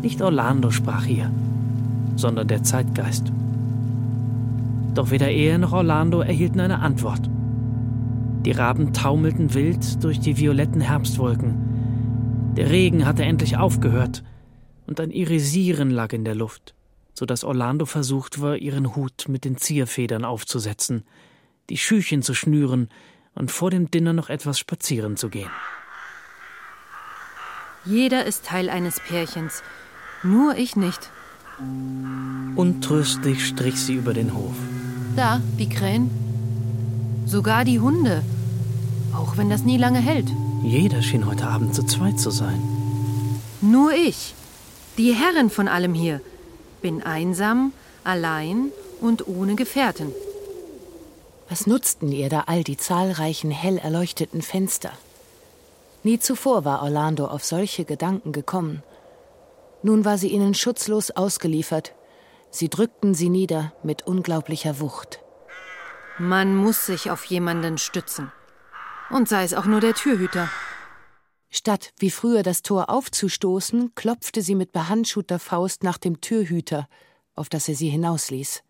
Nicht 0.00 0.22
Orlando 0.22 0.70
sprach 0.70 1.04
hier, 1.04 1.30
sondern 2.14 2.46
der 2.46 2.62
Zeitgeist. 2.62 3.32
Doch 4.94 5.10
weder 5.10 5.30
er 5.30 5.58
noch 5.58 5.72
Orlando 5.72 6.20
erhielten 6.20 6.60
eine 6.60 6.78
Antwort. 6.78 7.28
Die 8.44 8.52
Raben 8.52 8.92
taumelten 8.92 9.54
wild 9.54 10.04
durch 10.04 10.20
die 10.20 10.36
violetten 10.36 10.80
Herbstwolken. 10.80 12.52
Der 12.56 12.70
Regen 12.70 13.04
hatte 13.06 13.24
endlich 13.24 13.56
aufgehört, 13.56 14.22
und 14.86 15.00
ein 15.00 15.10
Irisieren 15.10 15.90
lag 15.90 16.12
in 16.12 16.24
der 16.24 16.34
Luft, 16.34 16.74
so 17.14 17.24
dass 17.24 17.42
Orlando 17.42 17.86
versucht 17.86 18.40
war, 18.40 18.56
ihren 18.56 18.94
Hut 18.94 19.24
mit 19.28 19.44
den 19.44 19.56
Zierfedern 19.56 20.24
aufzusetzen, 20.24 21.04
die 21.70 21.78
Schüchen 21.78 22.22
zu 22.22 22.34
schnüren 22.34 22.88
und 23.34 23.50
vor 23.50 23.70
dem 23.70 23.90
Dinner 23.90 24.12
noch 24.12 24.28
etwas 24.28 24.58
spazieren 24.58 25.16
zu 25.16 25.30
gehen. 25.30 25.50
Jeder 27.86 28.24
ist 28.24 28.44
Teil 28.46 28.68
eines 28.70 29.00
Pärchens, 29.00 29.62
nur 30.22 30.56
ich 30.56 30.76
nicht. 30.76 31.10
Untröstlich 32.56 33.46
strich 33.46 33.76
sie 33.76 33.94
über 33.94 34.14
den 34.14 34.34
Hof. 34.34 34.54
Da, 35.16 35.40
die 35.58 35.68
Krähen. 35.68 36.10
Sogar 37.26 37.64
die 37.64 37.80
Hunde. 37.80 38.22
Auch 39.14 39.36
wenn 39.36 39.50
das 39.50 39.62
nie 39.62 39.76
lange 39.76 40.00
hält. 40.00 40.28
Jeder 40.62 41.02
schien 41.02 41.26
heute 41.26 41.46
Abend 41.46 41.74
zu 41.74 41.84
zweit 41.84 42.18
zu 42.18 42.30
sein. 42.30 42.60
Nur 43.60 43.92
ich, 43.92 44.34
die 44.98 45.12
Herrin 45.12 45.50
von 45.50 45.68
allem 45.68 45.94
hier, 45.94 46.20
bin 46.82 47.02
einsam, 47.02 47.72
allein 48.02 48.70
und 49.00 49.26
ohne 49.26 49.54
Gefährten. 49.54 50.12
Was 51.48 51.66
nutzten 51.66 52.10
ihr 52.12 52.28
da 52.28 52.44
all 52.46 52.64
die 52.64 52.76
zahlreichen 52.76 53.50
hell 53.50 53.78
erleuchteten 53.78 54.42
Fenster? 54.42 54.92
Nie 56.02 56.18
zuvor 56.18 56.64
war 56.64 56.82
Orlando 56.82 57.26
auf 57.26 57.44
solche 57.44 57.84
Gedanken 57.84 58.32
gekommen. 58.32 58.82
Nun 59.84 60.06
war 60.06 60.16
sie 60.16 60.28
ihnen 60.28 60.54
schutzlos 60.54 61.10
ausgeliefert. 61.10 61.94
Sie 62.50 62.70
drückten 62.70 63.12
sie 63.12 63.28
nieder 63.28 63.74
mit 63.82 64.06
unglaublicher 64.06 64.80
Wucht. 64.80 65.20
Man 66.18 66.56
muss 66.56 66.86
sich 66.86 67.10
auf 67.10 67.26
jemanden 67.26 67.76
stützen. 67.76 68.32
Und 69.10 69.28
sei 69.28 69.44
es 69.44 69.52
auch 69.52 69.66
nur 69.66 69.82
der 69.82 69.92
Türhüter. 69.92 70.48
Statt 71.50 71.92
wie 71.98 72.08
früher 72.08 72.42
das 72.42 72.62
Tor 72.62 72.88
aufzustoßen, 72.88 73.94
klopfte 73.94 74.40
sie 74.40 74.54
mit 74.54 74.72
behandschuhter 74.72 75.38
Faust 75.38 75.82
nach 75.82 75.98
dem 75.98 76.22
Türhüter, 76.22 76.88
auf 77.34 77.50
das 77.50 77.68
er 77.68 77.74
sie 77.74 77.90
hinausließ. 77.90 78.62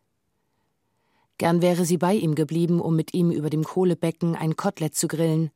Gern 1.39 1.63
wäre 1.63 1.85
sie 1.85 1.97
bei 1.97 2.15
ihm 2.15 2.35
geblieben, 2.35 2.81
um 2.81 2.97
mit 2.97 3.15
ihm 3.15 3.31
über 3.31 3.51
dem 3.51 3.63
Kohlebecken 3.63 4.35
ein 4.35 4.57
Kotelett 4.57 4.97
zu 4.97 5.07
grillen, 5.07 5.53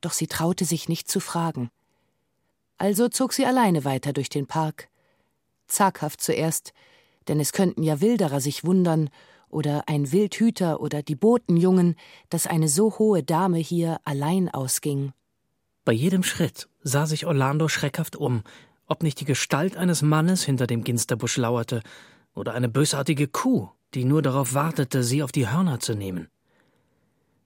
doch 0.00 0.12
sie 0.12 0.28
traute 0.28 0.64
sich 0.64 0.88
nicht 0.88 1.10
zu 1.10 1.18
fragen. 1.18 1.72
Also 2.78 3.08
zog 3.08 3.32
sie 3.32 3.46
alleine 3.46 3.84
weiter 3.84 4.12
durch 4.12 4.28
den 4.28 4.46
Park. 4.46 4.91
Zaghaft 5.72 6.20
zuerst, 6.20 6.72
denn 7.28 7.40
es 7.40 7.52
könnten 7.52 7.82
ja 7.82 8.00
Wilderer 8.00 8.40
sich 8.40 8.64
wundern 8.64 9.10
oder 9.48 9.88
ein 9.88 10.12
Wildhüter 10.12 10.80
oder 10.80 11.02
die 11.02 11.14
Botenjungen, 11.14 11.96
dass 12.30 12.46
eine 12.46 12.68
so 12.68 12.98
hohe 12.98 13.22
Dame 13.22 13.58
hier 13.58 14.00
allein 14.04 14.48
ausging. 14.48 15.12
Bei 15.84 15.92
jedem 15.92 16.22
Schritt 16.22 16.68
sah 16.82 17.06
sich 17.06 17.26
Orlando 17.26 17.68
schreckhaft 17.68 18.16
um, 18.16 18.42
ob 18.86 19.02
nicht 19.02 19.20
die 19.20 19.24
Gestalt 19.24 19.76
eines 19.76 20.02
Mannes 20.02 20.44
hinter 20.44 20.66
dem 20.66 20.84
Ginsterbusch 20.84 21.36
lauerte 21.36 21.82
oder 22.34 22.54
eine 22.54 22.68
bösartige 22.68 23.28
Kuh, 23.28 23.68
die 23.94 24.04
nur 24.04 24.22
darauf 24.22 24.54
wartete, 24.54 25.02
sie 25.02 25.22
auf 25.22 25.32
die 25.32 25.48
Hörner 25.48 25.80
zu 25.80 25.94
nehmen. 25.94 26.28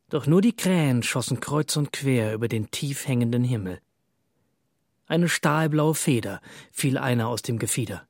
Doch 0.09 0.27
nur 0.27 0.41
die 0.41 0.55
Krähen 0.55 1.03
schossen 1.03 1.41
kreuz 1.41 1.77
und 1.77 1.93
quer 1.93 2.35
über 2.35 2.47
den 2.47 2.71
tief 2.71 3.09
hängenden 3.09 3.43
Himmel. 3.43 3.81
Eine 5.07 5.29
stahlblaue 5.29 5.95
Feder 5.95 6.41
fiel 6.71 6.99
einer 6.99 7.29
aus 7.29 7.43
dem 7.43 7.59
Gefieder, 7.59 8.06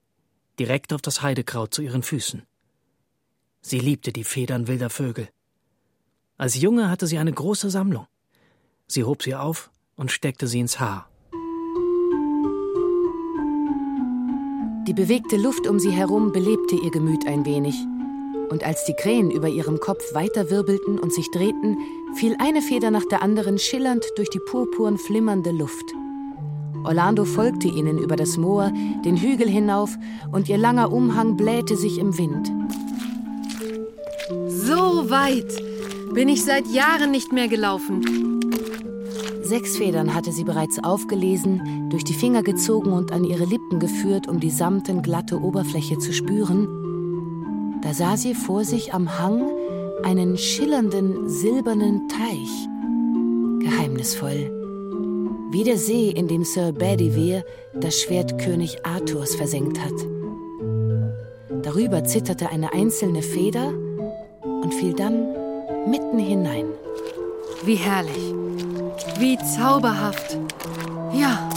direkt 0.59 0.93
auf 0.93 1.03
das 1.03 1.23
Heidekraut 1.23 1.75
zu 1.75 1.83
ihren 1.83 2.03
Füßen. 2.03 2.43
Sie 3.61 3.79
liebte 3.79 4.13
die 4.13 4.25
Federn 4.25 4.69
wilder 4.69 4.91
Vögel. 4.91 5.29
Als 6.39 6.61
Junge 6.61 6.91
hatte 6.91 7.07
sie 7.07 7.19
eine 7.19 7.33
große 7.33 7.71
Sammlung. 7.71 8.07
Sie 8.87 9.05
hob 9.05 9.23
sie 9.23 9.35
auf 9.35 9.71
und 9.97 10.13
steckte 10.13 10.47
sie 10.47 10.61
ins 10.61 10.79
Haar. 10.79 11.09
Die 14.87 14.95
bewegte 14.95 15.37
Luft 15.37 15.67
um 15.67 15.81
sie 15.81 15.91
herum 15.91 16.31
belebte 16.31 16.77
ihr 16.77 16.93
Gemüt 16.93 17.27
ein 17.27 17.45
wenig. 17.45 17.75
Und 18.51 18.63
als 18.63 18.85
die 18.85 18.95
Krähen 18.95 19.33
über 19.33 19.49
ihrem 19.49 19.81
Kopf 19.81 20.15
weiter 20.15 20.49
wirbelten 20.51 21.01
und 21.01 21.13
sich 21.13 21.29
drehten, 21.33 21.77
fiel 22.15 22.37
eine 22.39 22.63
Feder 22.63 22.93
nach 22.93 23.05
der 23.07 23.21
anderen 23.21 23.59
schillernd 23.59 24.05
durch 24.17 24.31
die 24.31 24.39
purpurn 24.39 24.97
flimmernde 24.97 25.51
Luft. 25.51 25.93
Orlando 26.87 27.25
folgte 27.25 27.69
ihnen 27.69 27.99
über 27.99 28.17
das 28.17 28.37
Moor, 28.37 28.73
den 29.05 29.17
Hügel 29.17 29.49
hinauf, 29.49 29.97
und 30.33 30.49
ihr 30.49 30.59
langer 30.59 30.93
Umhang 30.93 31.37
blähte 31.37 31.77
sich 31.77 31.99
im 31.99 32.17
Wind. 32.17 32.51
So 34.49 35.11
weit 35.11 35.63
bin 36.15 36.29
ich 36.29 36.45
seit 36.45 36.67
Jahren 36.69 37.11
nicht 37.11 37.33
mehr 37.33 37.49
gelaufen. 37.49 38.41
Sechs 39.43 39.77
Federn 39.77 40.15
hatte 40.15 40.33
sie 40.33 40.43
bereits 40.45 40.83
aufgelesen, 40.83 41.89
durch 41.91 42.03
die 42.03 42.15
Finger 42.15 42.43
gezogen 42.43 42.93
und 42.93 43.13
an 43.13 43.23
ihre 43.23 43.45
Lippen 43.45 43.79
geführt, 43.79 44.27
um 44.27 44.41
die 44.41 44.51
samten 44.51 45.03
glatte 45.03 45.41
Oberfläche 45.41 45.99
zu 45.99 46.13
spüren. 46.13 46.67
Da 47.83 47.95
sah 47.95 48.17
sie 48.17 48.35
vor 48.35 48.65
sich 48.65 48.93
am 48.93 49.21
Hang 49.21 49.49
einen 50.03 50.37
schillernden 50.37 51.29
silbernen 51.29 52.09
Teich. 52.09 52.69
Geheimnisvoll. 53.61 54.56
Wie 55.51 55.65
der 55.65 55.79
See, 55.79 56.11
in 56.11 56.29
dem 56.29 56.45
Sir 56.45 56.73
Bedivere 56.73 57.45
das 57.73 58.01
Schwert 58.01 58.39
König 58.39 58.85
Arthurs 58.85 59.35
versenkt 59.35 59.79
hat. 59.79 59.95
Darüber 61.63 62.05
zitterte 62.05 62.51
eine 62.51 62.73
einzelne 62.73 63.23
Feder 63.23 63.73
und 64.43 64.75
fiel 64.75 64.93
dann 64.93 65.29
mitten 65.89 66.19
hinein. 66.19 66.67
Wie 67.65 67.77
herrlich. 67.77 68.35
Wie 69.19 69.39
zauberhaft. 69.39 70.39
Ja. 71.13 71.49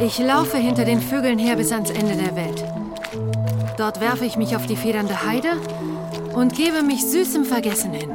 Ich 0.00 0.18
laufe 0.18 0.58
hinter 0.58 0.84
den 0.84 1.00
Vögeln 1.00 1.38
her 1.38 1.56
bis 1.56 1.72
ans 1.72 1.90
Ende 1.90 2.14
der 2.16 2.36
Welt. 2.36 2.64
Dort 3.78 4.00
werfe 4.00 4.24
ich 4.24 4.36
mich 4.36 4.56
auf 4.56 4.66
die 4.66 4.76
federnde 4.76 5.26
Heide 5.26 5.52
und 6.34 6.54
gebe 6.54 6.82
mich 6.82 7.04
süßem 7.04 7.44
Vergessen 7.44 7.92
hin. 7.92 8.10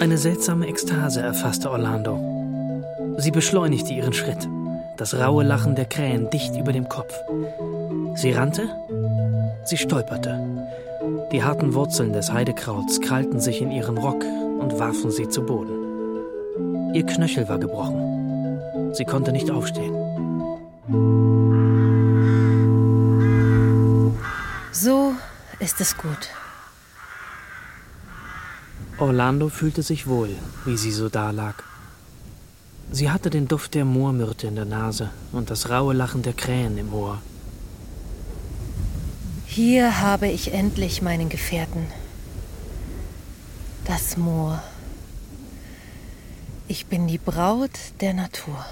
Eine 0.00 0.16
seltsame 0.16 0.66
Ekstase 0.66 1.20
erfasste 1.20 1.70
Orlando. 1.70 2.18
Sie 3.18 3.30
beschleunigte 3.30 3.92
ihren 3.92 4.14
Schritt, 4.14 4.48
das 4.96 5.12
raue 5.14 5.44
Lachen 5.44 5.74
der 5.74 5.84
Krähen 5.84 6.30
dicht 6.30 6.56
über 6.56 6.72
dem 6.72 6.88
Kopf. 6.88 7.12
Sie 8.14 8.32
rannte, 8.32 8.70
sie 9.64 9.76
stolperte. 9.76 10.40
Die 11.32 11.44
harten 11.44 11.74
Wurzeln 11.74 12.14
des 12.14 12.32
Heidekrauts 12.32 13.02
krallten 13.02 13.40
sich 13.40 13.60
in 13.60 13.70
ihren 13.70 13.98
Rock 13.98 14.24
und 14.24 14.78
warfen 14.78 15.10
sie 15.10 15.28
zu 15.28 15.42
Boden. 15.44 16.94
Ihr 16.94 17.04
Knöchel 17.04 17.46
war 17.50 17.58
gebrochen. 17.58 18.94
Sie 18.94 19.04
konnte 19.04 19.32
nicht 19.32 19.50
aufstehen. 19.50 19.94
So 24.72 25.12
ist 25.58 25.78
es 25.82 25.94
gut. 25.98 26.30
Orlando 29.00 29.48
fühlte 29.48 29.82
sich 29.82 30.06
wohl, 30.06 30.36
wie 30.66 30.76
sie 30.76 30.92
so 30.92 31.08
dalag. 31.08 31.64
Sie 32.92 33.10
hatte 33.10 33.30
den 33.30 33.48
Duft 33.48 33.74
der 33.74 33.86
Moormyrte 33.86 34.46
in 34.46 34.56
der 34.56 34.66
Nase 34.66 35.10
und 35.32 35.48
das 35.48 35.70
raue 35.70 35.94
Lachen 35.94 36.22
der 36.22 36.34
Krähen 36.34 36.76
im 36.76 36.92
Ohr. 36.92 37.22
Hier 39.46 40.00
habe 40.00 40.28
ich 40.28 40.52
endlich 40.52 41.00
meinen 41.00 41.30
Gefährten. 41.30 41.86
Das 43.86 44.18
Moor. 44.18 44.62
Ich 46.68 46.86
bin 46.86 47.08
die 47.08 47.18
Braut 47.18 47.78
der 48.00 48.12
Natur. 48.12 48.66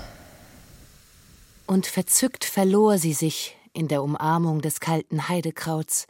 Und 1.66 1.86
verzückt 1.86 2.44
verlor 2.44 2.98
sie 2.98 3.14
sich 3.14 3.56
in 3.72 3.88
der 3.88 4.02
Umarmung 4.02 4.60
des 4.60 4.80
kalten 4.80 5.28
Heidekrauts, 5.28 6.06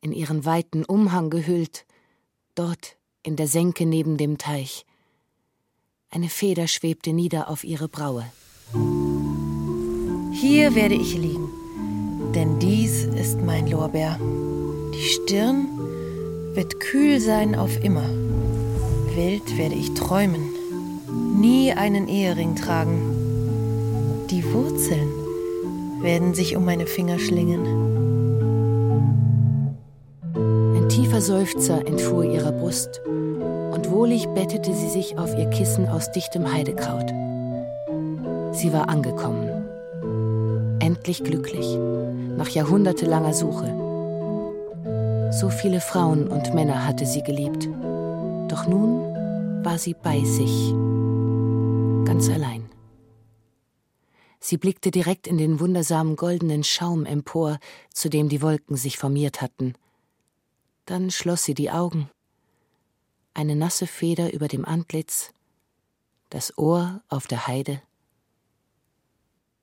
in 0.00 0.12
ihren 0.12 0.44
weiten 0.44 0.84
Umhang 0.84 1.28
gehüllt, 1.28 1.86
dort 2.54 2.96
in 3.22 3.36
der 3.36 3.46
Senke 3.46 3.86
neben 3.86 4.16
dem 4.16 4.38
Teich. 4.38 4.84
Eine 6.10 6.28
Feder 6.28 6.66
schwebte 6.66 7.12
nieder 7.12 7.48
auf 7.48 7.64
ihre 7.64 7.88
Braue. 7.88 8.24
Hier 10.32 10.74
werde 10.74 10.94
ich 10.94 11.16
liegen, 11.16 11.48
denn 12.34 12.58
dies 12.58 13.04
ist 13.04 13.40
mein 13.40 13.68
Lorbeer. 13.68 14.18
Die 14.94 15.02
Stirn 15.02 15.68
wird 16.54 16.80
kühl 16.80 17.20
sein 17.20 17.54
auf 17.54 17.82
immer. 17.82 18.08
Wild 19.14 19.56
werde 19.56 19.74
ich 19.74 19.94
träumen, 19.94 20.50
nie 21.40 21.72
einen 21.72 22.08
Ehering 22.08 22.56
tragen. 22.56 24.26
Die 24.30 24.44
Wurzeln 24.52 25.08
werden 26.02 26.34
sich 26.34 26.56
um 26.56 26.64
meine 26.64 26.86
Finger 26.86 27.18
schlingen. 27.18 27.64
Ein 30.76 30.88
tiefer 30.88 31.20
Seufzer 31.20 31.86
entfuhr 31.86 32.24
ihrer 32.24 32.52
Brust, 32.52 33.00
wohlig 33.92 34.26
bettete 34.30 34.74
sie 34.74 34.88
sich 34.88 35.18
auf 35.18 35.36
ihr 35.36 35.48
Kissen 35.50 35.88
aus 35.88 36.10
dichtem 36.10 36.50
Heidekraut. 36.52 37.10
Sie 38.52 38.72
war 38.72 38.88
angekommen. 38.88 39.48
Endlich 40.80 41.22
glücklich, 41.22 41.78
nach 42.36 42.48
jahrhundertelanger 42.48 43.34
Suche. 43.34 43.70
So 45.32 45.50
viele 45.50 45.80
Frauen 45.80 46.26
und 46.26 46.54
Männer 46.54 46.86
hatte 46.86 47.06
sie 47.06 47.22
geliebt. 47.22 47.68
Doch 48.48 48.66
nun 48.66 49.02
war 49.64 49.78
sie 49.78 49.94
bei 49.94 50.24
sich, 50.24 50.72
ganz 52.04 52.28
allein. 52.28 52.68
Sie 54.40 54.56
blickte 54.56 54.90
direkt 54.90 55.28
in 55.28 55.38
den 55.38 55.60
wundersamen 55.60 56.16
goldenen 56.16 56.64
Schaum 56.64 57.06
empor, 57.06 57.58
zu 57.94 58.10
dem 58.10 58.28
die 58.28 58.42
Wolken 58.42 58.76
sich 58.76 58.98
formiert 58.98 59.40
hatten. 59.40 59.74
Dann 60.84 61.10
schloss 61.10 61.44
sie 61.44 61.54
die 61.54 61.70
Augen. 61.70 62.10
Eine 63.34 63.56
nasse 63.56 63.86
Feder 63.86 64.32
über 64.32 64.48
dem 64.48 64.64
Antlitz, 64.64 65.32
das 66.30 66.56
Ohr 66.58 67.02
auf 67.08 67.26
der 67.26 67.46
Heide. 67.46 67.80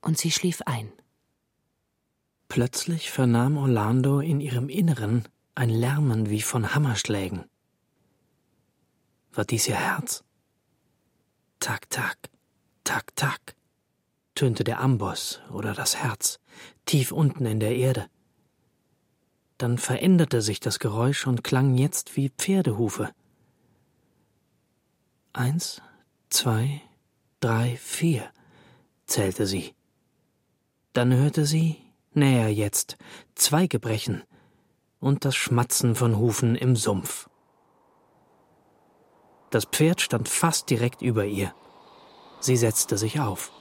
Und 0.01 0.17
sie 0.17 0.31
schlief 0.31 0.61
ein. 0.65 0.91
Plötzlich 2.47 3.11
vernahm 3.11 3.57
Orlando 3.57 4.19
in 4.19 4.41
ihrem 4.41 4.69
Inneren 4.69 5.27
ein 5.53 5.69
Lärmen 5.69 6.29
wie 6.29 6.41
von 6.41 6.73
Hammerschlägen. 6.73 7.45
War 9.33 9.45
dies 9.45 9.67
ihr 9.67 9.75
Herz? 9.75 10.23
Tak, 11.59 11.89
tak, 11.89 12.17
tak, 12.83 13.15
tak, 13.15 13.55
tönte 14.33 14.63
der 14.63 14.79
Amboss 14.79 15.41
oder 15.51 15.73
das 15.73 15.97
Herz, 15.97 16.39
tief 16.85 17.11
unten 17.11 17.45
in 17.45 17.59
der 17.59 17.75
Erde. 17.75 18.07
Dann 19.57 19.77
veränderte 19.77 20.41
sich 20.41 20.59
das 20.59 20.79
Geräusch 20.79 21.27
und 21.27 21.43
klang 21.43 21.75
jetzt 21.75 22.15
wie 22.15 22.29
Pferdehufe. 22.29 23.13
Eins, 25.33 25.81
zwei, 26.29 26.81
drei, 27.39 27.77
vier, 27.77 28.31
zählte 29.05 29.45
sie. 29.45 29.75
Dann 30.93 31.13
hörte 31.13 31.45
sie, 31.45 31.77
näher 32.13 32.51
jetzt, 32.51 32.97
Zweige 33.35 33.79
brechen, 33.79 34.23
und 34.99 35.25
das 35.25 35.35
Schmatzen 35.35 35.95
von 35.95 36.17
Hufen 36.17 36.55
im 36.55 36.75
Sumpf. 36.75 37.29
Das 39.51 39.65
Pferd 39.65 40.01
stand 40.01 40.27
fast 40.27 40.69
direkt 40.69 41.01
über 41.01 41.25
ihr. 41.25 41.53
Sie 42.39 42.57
setzte 42.57 42.97
sich 42.97 43.19
auf. 43.19 43.51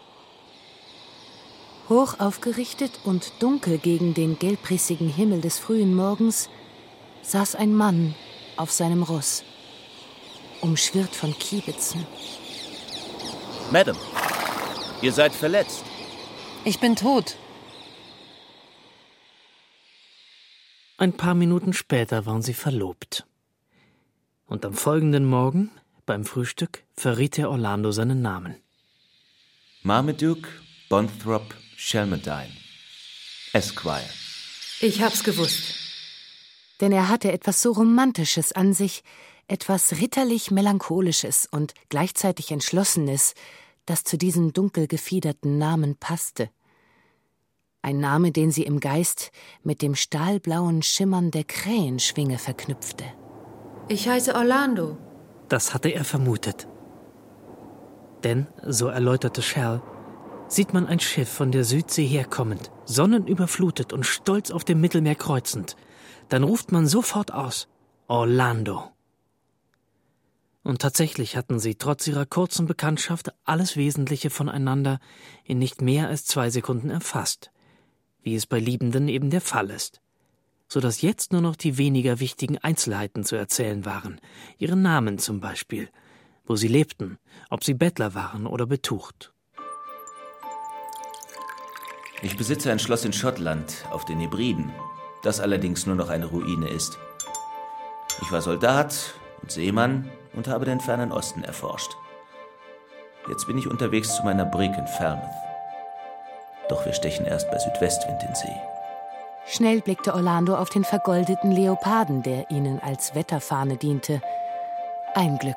Hoch 1.89 2.19
aufgerichtet 2.19 3.01
und 3.05 3.43
dunkel 3.43 3.79
gegen 3.79 4.15
den 4.15 4.39
gelbrissigen 4.39 5.09
Himmel 5.09 5.41
des 5.41 5.59
frühen 5.59 5.95
Morgens 5.95 6.49
saß 7.23 7.55
ein 7.55 7.75
Mann 7.75 8.15
auf 8.57 8.71
seinem 8.73 9.03
Ross, 9.03 9.45
umschwirrt 10.61 11.15
von 11.15 11.37
Kiebitzen. 11.39 12.07
Madam, 13.71 13.97
ihr 15.03 15.13
seid 15.13 15.33
verletzt. 15.33 15.85
Ich 16.65 16.81
bin 16.81 16.97
tot. 16.97 17.37
Ein 20.97 21.13
paar 21.13 21.35
Minuten 21.35 21.73
später 21.73 22.27
waren 22.27 22.43
sie 22.43 22.55
verlobt. 22.55 23.25
Und 24.47 24.65
am 24.65 24.75
folgenden 24.75 25.27
Morgen, 25.27 25.71
beim 26.07 26.25
Frühstück, 26.25 26.83
verriet 26.97 27.39
er 27.39 27.51
Orlando 27.51 27.93
seinen 27.93 28.23
Namen. 28.23 28.57
Marmaduke 29.83 30.49
Bonthrop 30.89 31.55
Shelmadine, 31.77 32.53
Esquire. 33.53 34.09
Ich 34.81 35.03
hab's 35.03 35.23
gewusst. 35.23 35.75
Denn 36.81 36.93
er 36.93 37.09
hatte 37.09 37.31
etwas 37.31 37.61
so 37.61 37.73
Romantisches 37.73 38.53
an 38.53 38.73
sich, 38.73 39.03
etwas 39.49 39.93
ritterlich 40.01 40.51
Melancholisches 40.51 41.49
und 41.51 41.75
gleichzeitig 41.89 42.53
Entschlossenes, 42.53 43.35
das 43.87 44.05
zu 44.05 44.19
diesem 44.19 44.53
dunkel 44.53 44.87
gefiederten 44.87 45.59
Namen 45.59 45.97
passte. 45.97 46.51
Ein 47.81 48.01
Name, 48.01 48.33
den 48.33 48.51
sie 48.51 48.65
im 48.65 48.81
Geist 48.81 49.31
mit 49.63 49.83
dem 49.83 49.95
stahlblauen 49.95 50.83
Schimmern 50.83 51.31
der 51.31 51.45
Krähenschwinge 51.45 52.39
verknüpfte. 52.39 53.05
Ich 53.89 54.09
heiße 54.09 54.35
Orlando. 54.35 54.99
Das 55.49 55.73
hatte 55.73 55.89
er 55.89 56.05
vermutet. 56.05 56.69
Denn, 58.25 58.47
so 58.63 58.89
erläuterte 58.89 59.41
Shell, 59.41 59.81
sieht 60.49 60.75
man 60.75 60.87
ein 60.87 61.01
Schiff 61.01 61.29
von 61.29 61.53
der 61.53 61.65
Südsee 61.65 62.07
herkommend, 62.07 62.71
sonnenüberflutet 62.85 63.93
und 63.93 64.05
stolz 64.05 64.51
auf 64.51 64.65
dem 64.65 64.81
Mittelmeer 64.81 65.15
kreuzend, 65.15 65.77
dann 66.29 66.43
ruft 66.43 66.73
man 66.73 66.87
sofort 66.87 67.33
aus 67.33 67.69
Orlando. 68.09 68.91
Und 70.69 70.83
tatsächlich 70.83 71.35
hatten 71.35 71.59
sie 71.59 71.77
trotz 71.77 72.07
ihrer 72.09 72.27
kurzen 72.27 72.67
Bekanntschaft 72.67 73.33
alles 73.47 73.79
Wesentliche 73.79 74.29
voneinander 74.29 75.01
in 75.43 75.59
nicht 75.59 75.81
mehr 75.81 76.09
als 76.09 76.27
zwei 76.27 76.51
Sekunden 76.51 76.91
erfasst, 76.91 77.51
wie 78.23 78.35
es 78.35 78.47
bei 78.47 78.59
Liebenden 78.59 79.09
eben 79.09 79.31
der 79.31 79.41
Fall 79.41 79.71
ist, 79.71 80.03
so 80.69 80.81
dass 80.81 81.01
jetzt 81.01 81.33
nur 81.33 81.41
noch 81.41 81.57
die 81.57 81.79
weniger 81.79 82.21
wichtigen 82.21 82.59
Einzelheiten 82.59 83.25
zu 83.25 83.35
erzählen 83.35 83.87
waren, 83.87 84.21
ihre 84.59 84.77
Namen 84.77 85.17
zum 85.17 85.41
Beispiel, 85.41 85.89
wo 86.45 86.55
sie 86.55 86.69
lebten, 86.69 87.17
ob 87.49 87.65
sie 87.65 87.73
Bettler 87.73 88.13
waren 88.13 88.47
oder 88.47 88.67
betucht. 88.67 89.33
Ich 92.21 92.37
besitze 92.37 92.71
ein 92.71 92.79
Schloss 92.79 93.07
in 93.07 93.15
Schottland 93.15 93.87
auf 93.91 94.05
den 94.05 94.21
Hebriden, 94.21 94.71
das 95.23 95.41
allerdings 95.41 95.87
nur 95.87 95.97
noch 95.97 96.11
eine 96.11 96.27
Ruine 96.27 96.69
ist. 96.69 96.99
Ich 98.21 98.31
war 98.31 98.43
Soldat 98.43 99.15
und 99.43 99.51
Seemann 99.51 100.11
und 100.35 100.49
habe 100.49 100.65
den 100.65 100.81
fernen 100.81 101.13
Osten 101.13 101.45
erforscht. 101.45 101.91
Jetzt 103.29 103.47
bin 103.47 103.59
ich 103.59 103.67
unterwegs 103.67 104.17
zu 104.17 104.23
meiner 104.23 104.45
Brig 104.45 104.73
in 104.77 104.87
Falmouth. 104.87 105.25
Doch 106.69 106.85
wir 106.85 106.93
stechen 106.93 107.27
erst 107.27 107.51
bei 107.51 107.59
Südwestwind 107.59 108.23
in 108.23 108.35
See. 108.35 108.57
Schnell 109.47 109.81
blickte 109.81 110.15
Orlando 110.15 110.57
auf 110.57 110.69
den 110.69 110.85
vergoldeten 110.85 111.51
Leoparden, 111.51 112.23
der 112.23 112.51
ihnen 112.51 112.81
als 112.81 113.15
Wetterfahne 113.15 113.77
diente. 113.77 114.21
Ein 115.15 115.39
Glück. 115.39 115.57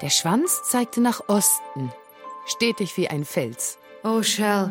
Der 0.00 0.10
Schwanz 0.10 0.62
zeigte 0.70 1.00
nach 1.00 1.20
Osten, 1.28 1.92
stetig 2.46 2.96
wie 2.96 3.08
ein 3.08 3.24
Fels. 3.24 3.78
Oh, 4.04 4.22
Shell, 4.22 4.70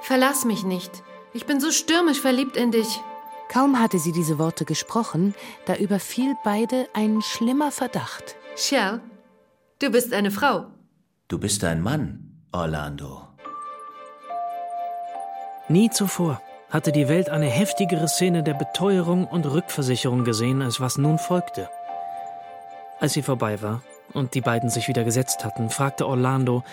verlass 0.00 0.46
mich 0.46 0.64
nicht. 0.64 1.02
Ich 1.34 1.44
bin 1.44 1.60
so 1.60 1.70
stürmisch 1.70 2.20
verliebt 2.20 2.56
in 2.56 2.70
dich. 2.70 3.00
Kaum 3.54 3.78
hatte 3.78 4.00
sie 4.00 4.10
diese 4.10 4.40
Worte 4.40 4.64
gesprochen, 4.64 5.32
da 5.64 5.76
überfiel 5.76 6.34
beide 6.42 6.88
ein 6.92 7.22
schlimmer 7.22 7.70
Verdacht. 7.70 8.34
Shell, 8.56 9.00
du 9.78 9.92
bist 9.92 10.12
eine 10.12 10.32
Frau. 10.32 10.66
Du 11.28 11.38
bist 11.38 11.62
ein 11.62 11.80
Mann, 11.80 12.42
Orlando. 12.50 13.22
Nie 15.68 15.88
zuvor 15.88 16.42
hatte 16.68 16.90
die 16.90 17.06
Welt 17.06 17.30
eine 17.30 17.46
heftigere 17.46 18.08
Szene 18.08 18.42
der 18.42 18.54
Beteuerung 18.54 19.24
und 19.24 19.46
Rückversicherung 19.46 20.24
gesehen, 20.24 20.60
als 20.60 20.80
was 20.80 20.98
nun 20.98 21.20
folgte. 21.20 21.70
Als 22.98 23.12
sie 23.12 23.22
vorbei 23.22 23.62
war 23.62 23.82
und 24.14 24.34
die 24.34 24.40
beiden 24.40 24.68
sich 24.68 24.88
wieder 24.88 25.04
gesetzt 25.04 25.44
hatten, 25.44 25.70
fragte 25.70 26.08
Orlando, 26.08 26.64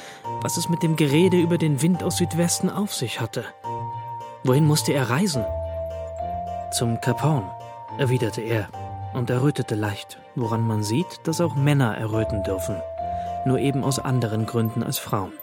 was 0.41 0.58
es 0.58 0.67
mit 0.67 0.82
dem 0.82 0.96
Gerede 0.96 1.38
über 1.38 1.60
den 1.60 1.84
Wind 1.84 2.02
aus 2.02 2.17
Südwesten 2.17 2.72
auf 2.72 2.96
sich 2.96 3.22
hatte. 3.22 3.46
Wohin 4.44 4.65
musste 4.65 4.94
er 4.94 5.12
reisen? 5.12 5.46
Zum 6.71 7.01
Cap 7.01 7.21
Horn, 7.21 7.43
erwiderte 7.97 8.39
er 8.39 8.69
und 9.13 9.29
errötete 9.29 9.75
leicht, 9.75 10.19
woran 10.36 10.62
man 10.62 10.84
sieht, 10.84 11.19
dass 11.25 11.41
auch 11.41 11.53
Männer 11.53 11.97
erröten 11.97 12.43
dürfen, 12.43 12.77
nur 13.45 13.60
eben 13.60 13.84
aus 13.84 13.99
anderen 13.99 14.45
Gründen 14.45 14.81
als 14.81 14.97
Frauen. 14.97 15.34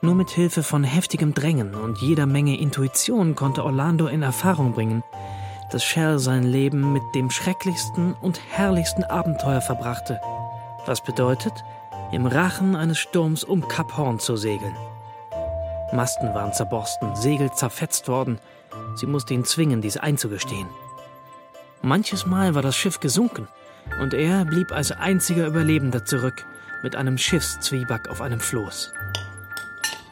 Nur 0.00 0.14
mit 0.14 0.30
Hilfe 0.30 0.62
von 0.62 0.84
heftigem 0.84 1.34
Drängen 1.34 1.74
und 1.74 1.98
jeder 1.98 2.24
Menge 2.24 2.58
Intuition 2.58 3.34
konnte 3.34 3.62
Orlando 3.62 4.06
in 4.06 4.22
Erfahrung 4.22 4.72
bringen, 4.72 5.04
dass 5.70 5.84
Shell 5.84 6.18
sein 6.18 6.44
Leben 6.44 6.94
mit 6.94 7.02
dem 7.14 7.30
schrecklichsten 7.30 8.14
und 8.14 8.40
herrlichsten 8.50 9.04
Abenteuer 9.04 9.60
verbrachte, 9.60 10.18
was 10.86 11.02
bedeutet, 11.02 11.52
im 12.10 12.24
Rachen 12.24 12.74
eines 12.74 12.98
Sturms 12.98 13.44
um 13.44 13.68
Kap 13.68 13.98
Horn 13.98 14.18
zu 14.18 14.36
segeln. 14.36 14.76
Masten 15.92 16.34
waren 16.34 16.54
zerborsten, 16.54 17.14
Segel 17.16 17.52
zerfetzt 17.52 18.08
worden. 18.08 18.38
Sie 18.94 19.06
musste 19.06 19.34
ihn 19.34 19.44
zwingen, 19.44 19.80
dies 19.80 19.96
einzugestehen. 19.96 20.68
Manches 21.82 22.26
Mal 22.26 22.54
war 22.54 22.62
das 22.62 22.76
Schiff 22.76 23.00
gesunken 23.00 23.48
und 24.00 24.14
er 24.14 24.44
blieb 24.44 24.72
als 24.72 24.92
einziger 24.92 25.46
Überlebender 25.46 26.04
zurück 26.04 26.44
mit 26.82 26.96
einem 26.96 27.18
Schiffszwieback 27.18 28.08
auf 28.08 28.20
einem 28.20 28.40
Floß. 28.40 28.92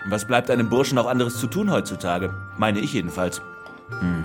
Was 0.06 0.24
bleibt 0.24 0.50
einem 0.50 0.68
Burschen 0.68 0.98
auch 0.98 1.06
anderes 1.06 1.38
zu 1.38 1.46
tun 1.46 1.70
heutzutage? 1.70 2.34
Meine 2.56 2.80
ich 2.80 2.92
jedenfalls. 2.92 3.42
Hm. 4.00 4.24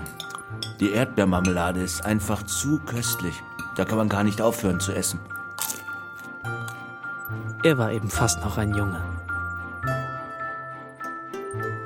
Die 0.80 0.90
Erdbeermarmelade 0.90 1.80
ist 1.80 2.04
einfach 2.04 2.42
zu 2.42 2.78
köstlich. 2.80 3.42
Da 3.76 3.84
kann 3.84 3.98
man 3.98 4.08
gar 4.08 4.24
nicht 4.24 4.40
aufhören 4.40 4.80
zu 4.80 4.92
essen. 4.92 5.20
Er 7.62 7.78
war 7.78 7.92
eben 7.92 8.08
fast 8.08 8.40
noch 8.40 8.58
ein 8.58 8.74
Junge. 8.74 9.15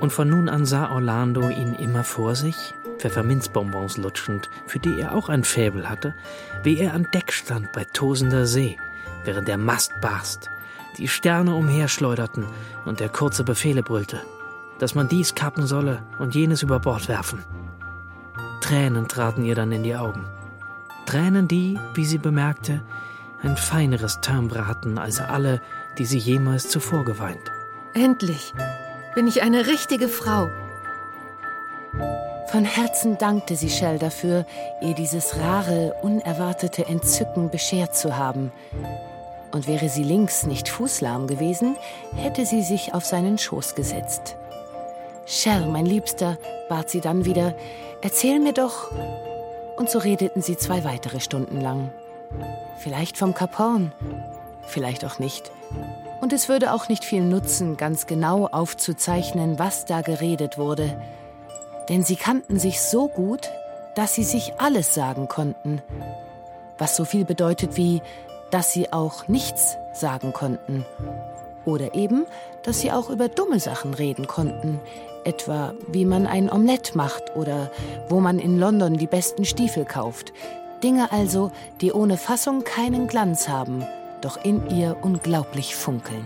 Und 0.01 0.13
von 0.13 0.29
nun 0.29 0.49
an 0.49 0.65
sah 0.65 0.91
Orlando 0.91 1.51
ihn 1.51 1.75
immer 1.75 2.05
vor 2.05 2.35
sich, 2.35 2.75
Pfefferminzbonbons 2.99 3.99
lutschend, 3.99 4.49
für 4.67 4.79
die 4.79 4.99
er 4.99 5.15
auch 5.15 5.29
ein 5.29 5.45
Fäbel 5.45 5.89
hatte, 5.89 6.15
wie 6.63 6.79
er 6.79 6.95
an 6.95 7.07
Deck 7.13 7.33
stand 7.33 7.73
bei 7.73 7.85
tosender 7.85 8.47
See, 8.47 8.79
während 9.25 9.47
der 9.47 9.59
Mast 9.59 9.93
barst, 10.01 10.51
die 10.99 11.09
Sterne 11.09 11.55
umherschleuderten 11.55 12.47
und 12.85 13.01
der 13.01 13.11
kurze 13.11 13.45
Befehle 13.45 13.83
brüllte, 13.83 14.23
dass 14.79 14.95
man 14.95 15.09
dies 15.09 15.35
kappen 15.35 15.67
solle 15.67 16.03
und 16.19 16.35
jenes 16.35 16.63
über 16.63 16.81
Bord 16.81 17.09
werfen. 17.09 17.45
Tränen 18.61 19.09
traten 19.09 19.45
ihr 19.45 19.55
dann 19.55 19.73
in 19.73 19.83
die 19.83 19.97
Augen. 19.97 20.25
Tränen, 21.07 21.49
die, 21.49 21.79
wie 21.95 22.05
sie 22.05 22.19
bemerkte, 22.19 22.83
ein 23.43 23.57
feineres 23.57 24.21
Timbre 24.21 24.67
hatten 24.67 24.99
als 24.99 25.21
alle, 25.21 25.61
die 25.99 26.05
sie 26.05 26.19
jemals 26.19 26.69
zuvor 26.69 27.05
geweint. 27.05 27.51
Endlich 27.95 28.55
bin 29.15 29.27
ich 29.27 29.43
eine 29.43 29.67
richtige 29.67 30.09
Frau. 30.09 30.49
Von 32.51 32.65
Herzen 32.65 33.17
dankte 33.17 33.55
sie 33.55 33.71
Shell 33.71 33.99
dafür, 33.99 34.45
ihr 34.81 34.95
dieses 34.95 35.39
rare, 35.39 35.95
unerwartete 36.03 36.87
Entzücken 36.87 37.51
beschert 37.51 37.95
zu 37.95 38.17
haben. 38.17 38.51
Und 39.53 39.69
wäre 39.69 39.89
sie 39.89 40.03
links 40.03 40.47
nicht 40.47 40.69
fußlahm 40.69 41.27
gewesen, 41.27 41.77
hätte 42.17 42.47
sie 42.47 42.63
sich 42.63 42.95
auf 42.95 43.05
seinen 43.05 43.39
Schoß 43.39 43.75
gesetzt. 43.75 44.37
Shell, 45.27 45.67
mein 45.67 45.87
Liebster, 45.87 46.39
bat 46.69 46.91
sie 46.91 47.01
dann 47.01 47.25
wieder, 47.25 47.55
erzähl 48.03 48.41
mir 48.41 48.53
doch. 48.53 48.91
Und 49.77 49.89
so 49.89 49.99
redeten 49.99 50.43
sie 50.43 50.57
zwei 50.57 50.85
weitere 50.85 51.21
Stunden 51.21 51.61
lang. 51.61 51.91
Vielleicht 52.79 53.17
vom 53.17 53.35
Cap 53.35 53.59
Horn, 53.59 53.93
vielleicht 54.67 55.05
auch 55.05 55.19
nicht. 55.19 55.51
Und 56.21 56.33
es 56.33 56.49
würde 56.49 56.73
auch 56.73 56.89
nicht 56.89 57.05
viel 57.05 57.23
nutzen, 57.23 57.77
ganz 57.77 58.07
genau 58.07 58.47
aufzuzeichnen, 58.47 59.59
was 59.59 59.87
da 59.87 60.03
geredet 60.03 60.59
wurde. 60.59 61.01
Denn 61.89 62.03
sie 62.03 62.16
kannten 62.16 62.59
sich 62.59 62.83
so 62.83 63.09
gut, 63.09 63.51
dass 63.95 64.14
sie 64.14 64.25
sich 64.25 64.53
alles 64.59 64.95
sagen 64.95 65.29
konnten. 65.29 65.83
Was 66.79 66.97
so 66.97 67.05
viel 67.05 67.25
bedeutet 67.25 67.77
wie, 67.77 68.03
dass 68.51 68.73
sie 68.73 68.93
auch 68.93 69.29
nichts 69.29 69.77
sagen 69.95 70.33
konnten. 70.33 70.85
Oder 71.64 71.95
eben, 71.95 72.27
dass 72.62 72.81
sie 72.81 72.93
auch 72.93 73.11
über 73.11 73.29
dumme 73.29 73.61
Sachen 73.61 73.95
reden 73.95 74.27
konnten, 74.27 74.81
etwa 75.25 75.75
wie 75.89 76.05
man 76.05 76.27
ein 76.27 76.51
Omelett 76.51 76.95
macht 76.95 77.35
oder 77.37 77.71
wo 78.09 78.21
man 78.21 78.39
in 78.39 78.59
London 78.59 78.97
die 78.97 79.07
besten 79.07 79.45
Stiefel 79.45 79.85
kauft. 79.85 80.33
Dinge 80.83 81.12
also, 81.12 81.51
die 81.81 81.93
ohne 81.93 82.16
Fassung 82.16 82.64
keinen 82.64 83.07
Glanz 83.07 83.49
haben, 83.49 83.85
doch 84.21 84.45
in 84.45 84.68
ihr 84.71 84.99
unglaublich 85.03 85.75
funkeln. 85.75 86.25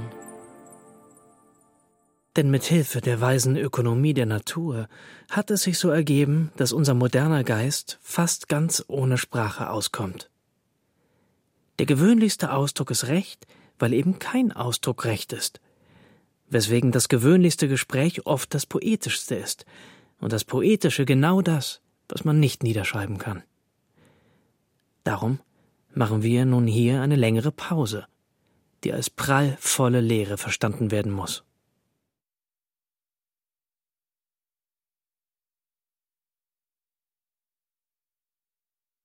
Denn 2.37 2.51
mit 2.51 2.65
Hilfe 2.65 3.01
der 3.01 3.21
weisen 3.21 3.57
Ökonomie 3.57 4.15
der 4.15 4.27
Natur 4.27 4.89
hat 5.31 5.51
es 5.51 5.63
sich 5.63 5.79
so 5.79 5.91
ergeben, 5.91 6.51
dass 6.57 6.73
unser 6.73 6.95
moderner 6.95 7.45
Geist 7.45 7.99
fast 8.03 8.49
ganz 8.49 8.85
ohne 8.89 9.19
Sprache 9.19 9.71
auskommt. 9.71 10.31
Der 11.79 11.87
gewöhnlichste 11.87 12.53
Ausdruck 12.53 12.91
ist 12.91 13.07
Recht, 13.07 13.47
weil 13.79 13.93
eben 13.93 14.19
kein 14.19 14.53
Ausdruck 14.53 15.05
Recht 15.05 15.33
ist, 15.33 15.61
weswegen 16.49 16.93
das 16.93 17.09
gewöhnlichste 17.09 17.69
Gespräch 17.69 18.27
oft 18.27 18.53
das 18.55 18.67
poetischste 18.67 19.37
ist 19.37 19.65
und 20.21 20.33
das 20.33 20.45
Poetische 20.45 21.05
genau 21.05 21.41
das, 21.41 21.81
was 22.09 22.25
man 22.25 22.41
nicht 22.41 22.63
niederschreiben 22.63 23.19
kann. 23.19 23.43
Darum 25.05 25.39
machen 25.97 26.23
wir 26.23 26.45
nun 26.45 26.67
hier 26.67 27.01
eine 27.01 27.17
längere 27.17 27.53
Pause, 27.53 28.07
die 28.83 28.93
als 28.93 29.11
prallvolle 29.11 30.01
Lehre 30.01 30.37
verstanden 30.37 30.91
werden 30.91 31.13
muss. 31.13 31.45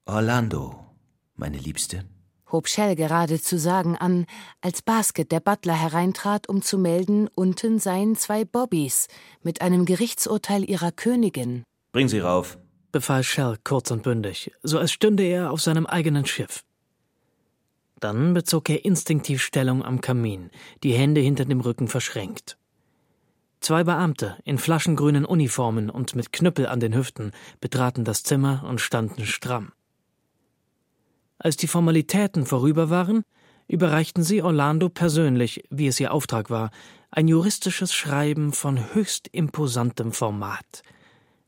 Orlando, 0.05 0.87
meine 1.35 1.59
Liebste, 1.59 2.03
hob 2.51 2.67
Shell 2.67 2.95
gerade 2.95 3.39
zu 3.39 3.59
sagen 3.59 3.95
an, 3.95 4.25
als 4.59 4.81
Basket 4.81 5.31
der 5.31 5.39
Butler 5.39 5.75
hereintrat, 5.75 6.49
um 6.49 6.63
zu 6.63 6.79
melden, 6.79 7.27
unten 7.35 7.77
seien 7.77 8.15
zwei 8.15 8.43
Bobbys 8.43 9.07
mit 9.43 9.61
einem 9.61 9.85
Gerichtsurteil 9.85 10.67
ihrer 10.67 10.91
Königin. 10.91 11.63
Bring 11.91 12.07
sie 12.07 12.21
rauf, 12.21 12.57
befahl 12.91 13.23
Shell 13.23 13.57
kurz 13.63 13.91
und 13.91 14.01
bündig, 14.01 14.51
so 14.63 14.79
als 14.79 14.91
stünde 14.91 15.23
er 15.23 15.51
auf 15.51 15.61
seinem 15.61 15.85
eigenen 15.85 16.25
Schiff. 16.25 16.63
Dann 17.99 18.33
bezog 18.33 18.69
er 18.69 18.85
instinktiv 18.85 19.41
Stellung 19.41 19.83
am 19.83 20.01
Kamin, 20.01 20.51
die 20.83 20.93
Hände 20.93 21.21
hinter 21.21 21.45
dem 21.45 21.61
Rücken 21.61 21.87
verschränkt. 21.87 22.57
Zwei 23.61 23.83
Beamte 23.83 24.37
in 24.45 24.57
flaschengrünen 24.57 25.25
Uniformen 25.25 25.89
und 25.89 26.15
mit 26.15 26.31
Knüppel 26.31 26.67
an 26.67 26.79
den 26.79 26.95
Hüften 26.95 27.31
betraten 27.59 28.05
das 28.05 28.23
Zimmer 28.23 28.63
und 28.67 28.79
standen 28.79 29.25
stramm. 29.25 29.73
Als 31.37 31.57
die 31.57 31.67
Formalitäten 31.67 32.45
vorüber 32.45 32.89
waren, 32.89 33.23
überreichten 33.67 34.23
sie 34.23 34.41
Orlando 34.41 34.89
persönlich, 34.89 35.63
wie 35.69 35.87
es 35.87 35.99
ihr 35.99 36.13
Auftrag 36.13 36.49
war, 36.49 36.71
ein 37.11 37.27
juristisches 37.27 37.93
Schreiben 37.93 38.53
von 38.53 38.93
höchst 38.93 39.27
imposantem 39.31 40.11
Format, 40.11 40.83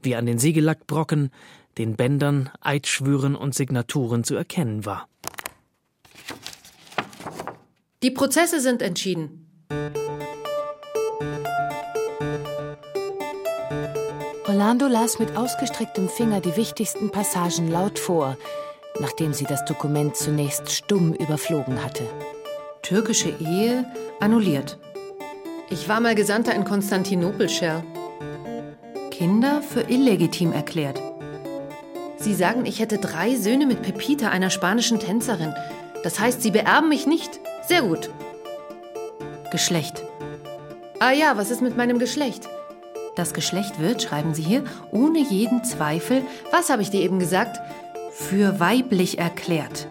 wie 0.02 0.16
an 0.16 0.26
den 0.26 0.38
Siegellackbrocken, 0.38 1.32
den 1.78 1.96
Bändern, 1.96 2.50
Eidschwüren 2.60 3.36
und 3.36 3.56
Signaturen 3.56 4.24
zu 4.24 4.36
erkennen 4.36 4.86
war. 4.86 5.08
Die 8.04 8.10
Prozesse 8.10 8.60
sind 8.62 8.82
entschieden. 8.82 9.48
Orlando 14.48 14.88
las 14.88 15.20
mit 15.20 15.38
ausgestrecktem 15.38 16.10
Finger 16.10 16.42
die 16.42 16.58
wichtigsten 16.58 17.12
Passagen 17.12 17.70
laut 17.70 18.00
vor, 18.00 18.38
nachdem 19.00 19.34
sie 19.34 19.46
das 19.46 19.64
Dokument 19.66 20.16
zunächst 20.16 20.72
stumm 20.72 21.14
überflogen 21.14 21.84
hatte. 21.84 22.04
Türkische 22.82 23.36
Ehe 23.40 23.86
annulliert. 24.20 24.80
Ich 25.70 25.88
war 25.88 26.00
mal 26.00 26.16
Gesandter 26.16 26.56
in 26.56 26.66
Konstantinopel, 26.66 27.50
Scher. 27.50 27.84
Kinder 29.12 29.62
für 29.62 29.82
illegitim 29.82 30.54
erklärt. 30.54 31.00
Sie 32.18 32.34
sagen, 32.34 32.66
ich 32.66 32.80
hätte 32.80 32.98
drei 32.98 33.36
Söhne 33.36 33.68
mit 33.68 33.84
Pepita, 33.84 34.30
einer 34.30 34.50
spanischen 34.50 35.00
Tänzerin. 35.00 35.54
Das 36.04 36.20
heißt, 36.20 36.42
Sie 36.42 36.50
beerben 36.50 36.90
mich 36.90 37.06
nicht. 37.06 37.40
Sehr 37.72 37.84
gut. 37.84 38.10
Geschlecht. 39.50 40.04
Ah 41.00 41.14
ja, 41.14 41.38
was 41.38 41.52
ist 41.52 41.62
mit 41.62 41.78
meinem 41.78 42.00
Geschlecht? 42.00 42.50
Das 43.16 43.34
Geschlecht 43.34 43.80
wird, 43.80 44.04
schreiben 44.04 44.34
Sie 44.34 44.42
hier, 44.42 44.66
ohne 44.92 45.20
jeden 45.20 45.64
Zweifel, 45.64 46.22
was 46.52 46.70
habe 46.70 46.82
ich 46.82 46.90
dir 46.90 47.00
eben 47.00 47.18
gesagt, 47.18 47.62
für 48.12 48.60
weiblich 48.60 49.20
erklärt. 49.20 49.88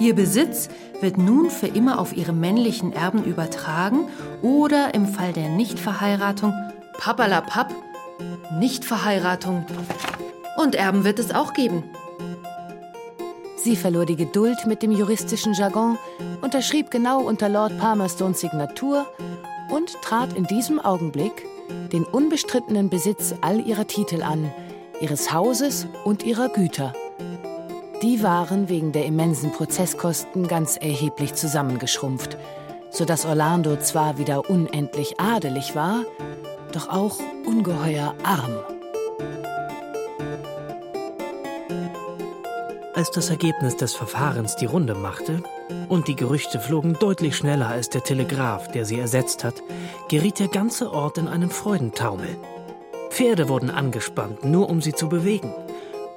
Ihr 0.00 0.16
Besitz 0.16 0.70
wird 1.00 1.18
nun 1.18 1.50
für 1.50 1.68
immer 1.68 2.00
auf 2.00 2.16
ihre 2.16 2.32
männlichen 2.32 2.92
Erben 2.92 3.22
übertragen 3.22 4.08
oder 4.42 4.92
im 4.92 5.06
Fall 5.06 5.32
der 5.32 5.50
Nichtverheiratung 5.50 6.52
Papalapap, 6.98 7.72
Nichtverheiratung. 8.58 9.66
Und 10.56 10.74
Erben 10.74 11.04
wird 11.04 11.20
es 11.20 11.32
auch 11.32 11.52
geben. 11.52 11.84
Sie 13.62 13.76
verlor 13.76 14.06
die 14.06 14.16
Geduld 14.16 14.66
mit 14.66 14.82
dem 14.82 14.90
juristischen 14.90 15.52
Jargon, 15.52 15.98
unterschrieb 16.40 16.90
genau 16.90 17.20
unter 17.20 17.50
Lord 17.50 17.76
Palmerstones 17.78 18.40
Signatur 18.40 19.06
und 19.68 20.00
trat 20.00 20.32
in 20.32 20.44
diesem 20.44 20.80
Augenblick 20.80 21.44
den 21.92 22.04
unbestrittenen 22.04 22.88
Besitz 22.88 23.34
all 23.42 23.60
ihrer 23.66 23.86
Titel 23.86 24.22
an, 24.22 24.50
ihres 25.02 25.34
Hauses 25.34 25.86
und 26.04 26.22
ihrer 26.22 26.48
Güter. 26.48 26.94
Die 28.02 28.22
waren 28.22 28.70
wegen 28.70 28.92
der 28.92 29.04
immensen 29.04 29.52
Prozesskosten 29.52 30.48
ganz 30.48 30.78
erheblich 30.78 31.34
zusammengeschrumpft, 31.34 32.38
sodass 32.90 33.26
Orlando 33.26 33.76
zwar 33.76 34.16
wieder 34.16 34.48
unendlich 34.48 35.20
adelig 35.20 35.74
war, 35.74 36.04
doch 36.72 36.88
auch 36.88 37.18
ungeheuer 37.44 38.14
arm. 38.22 38.79
Als 43.00 43.10
das 43.10 43.30
Ergebnis 43.30 43.78
des 43.78 43.94
Verfahrens 43.94 44.56
die 44.56 44.66
Runde 44.66 44.94
machte 44.94 45.42
und 45.88 46.06
die 46.06 46.16
Gerüchte 46.16 46.60
flogen 46.60 46.98
deutlich 47.00 47.34
schneller 47.34 47.68
als 47.68 47.88
der 47.88 48.04
Telegraph, 48.04 48.70
der 48.72 48.84
sie 48.84 49.00
ersetzt 49.00 49.42
hat, 49.42 49.54
geriet 50.10 50.38
der 50.38 50.48
ganze 50.48 50.92
Ort 50.92 51.16
in 51.16 51.26
einen 51.26 51.48
Freudentaumel. 51.48 52.36
Pferde 53.08 53.48
wurden 53.48 53.70
angespannt, 53.70 54.44
nur 54.44 54.68
um 54.68 54.82
sie 54.82 54.92
zu 54.92 55.08
bewegen. 55.08 55.50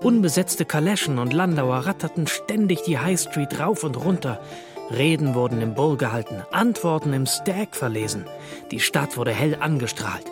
Unbesetzte 0.01 0.65
Kaleschen 0.65 1.19
und 1.19 1.31
Landauer 1.31 1.85
ratterten 1.85 2.27
ständig 2.27 2.83
die 2.83 2.99
High 2.99 3.17
Street 3.17 3.61
rauf 3.61 3.85
und 3.85 3.95
runter. 4.03 4.41
Reden 4.91 5.35
wurden 5.35 5.61
im 5.61 5.75
Bull 5.75 5.95
gehalten, 5.95 6.43
Antworten 6.51 7.13
im 7.13 7.27
Stag 7.27 7.77
verlesen. 7.77 8.25
Die 8.71 8.81
Stadt 8.81 9.15
wurde 9.15 9.31
hell 9.31 9.55
angestrahlt. 9.57 10.25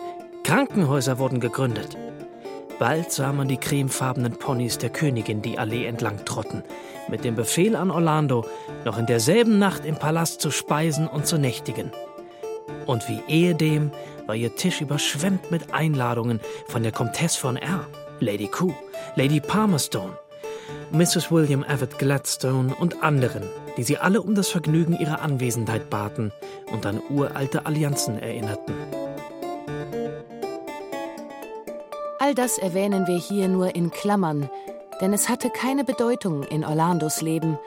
Krankenhäuser 0.44 1.18
wurden 1.18 1.40
gegründet. 1.40 1.96
Bald 2.82 3.12
sah 3.12 3.32
man 3.32 3.46
die 3.46 3.58
cremefarbenen 3.58 4.40
Ponys 4.40 4.76
der 4.76 4.90
Königin 4.90 5.40
die 5.40 5.56
Allee 5.56 5.86
entlang 5.86 6.24
trotten, 6.24 6.64
mit 7.06 7.22
dem 7.22 7.36
Befehl 7.36 7.76
an 7.76 7.92
Orlando, 7.92 8.44
noch 8.84 8.98
in 8.98 9.06
derselben 9.06 9.60
Nacht 9.60 9.84
im 9.84 9.94
Palast 9.94 10.40
zu 10.40 10.50
speisen 10.50 11.06
und 11.06 11.24
zu 11.24 11.38
nächtigen. 11.38 11.92
Und 12.84 13.08
wie 13.08 13.20
ehedem 13.28 13.92
war 14.26 14.34
ihr 14.34 14.56
Tisch 14.56 14.80
überschwemmt 14.80 15.52
mit 15.52 15.72
Einladungen 15.72 16.40
von 16.66 16.82
der 16.82 16.90
Comtesse 16.90 17.38
von 17.38 17.54
R., 17.56 17.86
Lady 18.18 18.48
Q, 18.48 18.74
Lady 19.14 19.38
Palmerstone, 19.38 20.18
Mrs. 20.90 21.30
William 21.30 21.62
Everett 21.62 22.00
Gladstone 22.00 22.74
und 22.74 23.00
anderen, 23.04 23.44
die 23.76 23.84
sie 23.84 23.98
alle 23.98 24.20
um 24.20 24.34
das 24.34 24.48
Vergnügen 24.48 24.98
ihrer 24.98 25.22
Anwesenheit 25.22 25.88
baten 25.88 26.32
und 26.72 26.84
an 26.84 27.00
uralte 27.10 27.64
Allianzen 27.64 28.18
erinnerten. 28.18 28.74
All 32.32 32.36
das 32.36 32.56
erwähnen 32.56 33.06
wir 33.06 33.18
hier 33.18 33.46
nur 33.46 33.74
in 33.74 33.90
Klammern, 33.90 34.48
denn 35.02 35.12
es 35.12 35.28
hatte 35.28 35.50
keine 35.50 35.84
Bedeutung 35.84 36.44
in 36.44 36.64
Orlandos 36.64 37.20
Leben. 37.20 37.58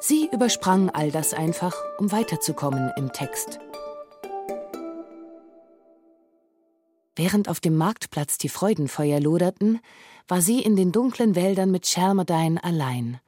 Sie 0.00 0.28
übersprang 0.30 0.90
all 0.90 1.10
das 1.10 1.32
einfach, 1.32 1.74
um 1.96 2.12
weiterzukommen 2.12 2.92
im 2.98 3.10
Text. 3.14 3.58
Während 7.16 7.48
auf 7.48 7.58
dem 7.60 7.74
Marktplatz 7.74 8.36
die 8.36 8.50
Freudenfeuer 8.50 9.18
loderten, 9.18 9.80
war 10.28 10.42
sie 10.42 10.60
in 10.60 10.76
den 10.76 10.92
dunklen 10.92 11.34
Wäldern 11.34 11.70
mit 11.70 11.86
Schermedain 11.86 12.58
allein. 12.58 13.18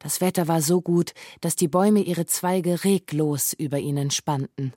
Das 0.00 0.20
Wetter 0.20 0.48
war 0.48 0.62
so 0.62 0.80
gut, 0.80 1.12
dass 1.42 1.54
die 1.54 1.68
Bäume 1.68 2.00
ihre 2.00 2.26
Zweige 2.26 2.82
reglos 2.82 3.52
über 3.52 3.78
ihnen 3.78 4.10
spannten. 4.10 4.72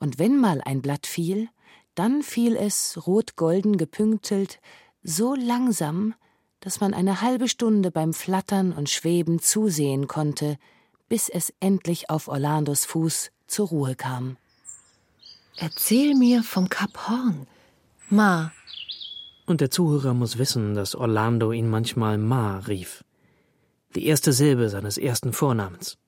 Und 0.00 0.18
wenn 0.18 0.40
mal 0.40 0.62
ein 0.64 0.80
Blatt 0.80 1.06
fiel, 1.06 1.50
dann 1.94 2.22
fiel 2.22 2.56
es, 2.56 3.06
rot-golden 3.06 3.76
gepünktelt, 3.76 4.60
so 5.02 5.34
langsam, 5.34 6.14
dass 6.60 6.80
man 6.80 6.94
eine 6.94 7.20
halbe 7.20 7.48
Stunde 7.48 7.90
beim 7.90 8.14
Flattern 8.14 8.72
und 8.72 8.88
Schweben 8.88 9.40
zusehen 9.40 10.06
konnte, 10.06 10.58
bis 11.08 11.28
es 11.28 11.52
endlich 11.60 12.08
auf 12.08 12.28
Orlandos 12.28 12.84
Fuß 12.84 13.30
zur 13.46 13.68
Ruhe 13.68 13.96
kam. 13.96 14.36
Erzähl 15.56 16.14
mir 16.14 16.42
vom 16.42 16.68
Kap 16.68 17.08
Horn. 17.08 17.46
Ma. 18.08 18.52
Und 19.44 19.60
der 19.60 19.70
Zuhörer 19.70 20.14
muss 20.14 20.38
wissen, 20.38 20.74
dass 20.74 20.94
Orlando 20.94 21.52
ihn 21.52 21.68
manchmal 21.68 22.16
Ma 22.16 22.58
rief. 22.60 23.04
Die 23.94 24.06
erste 24.06 24.32
Silbe 24.32 24.70
seines 24.70 24.96
ersten 24.96 25.32
Vornamens. 25.32 25.98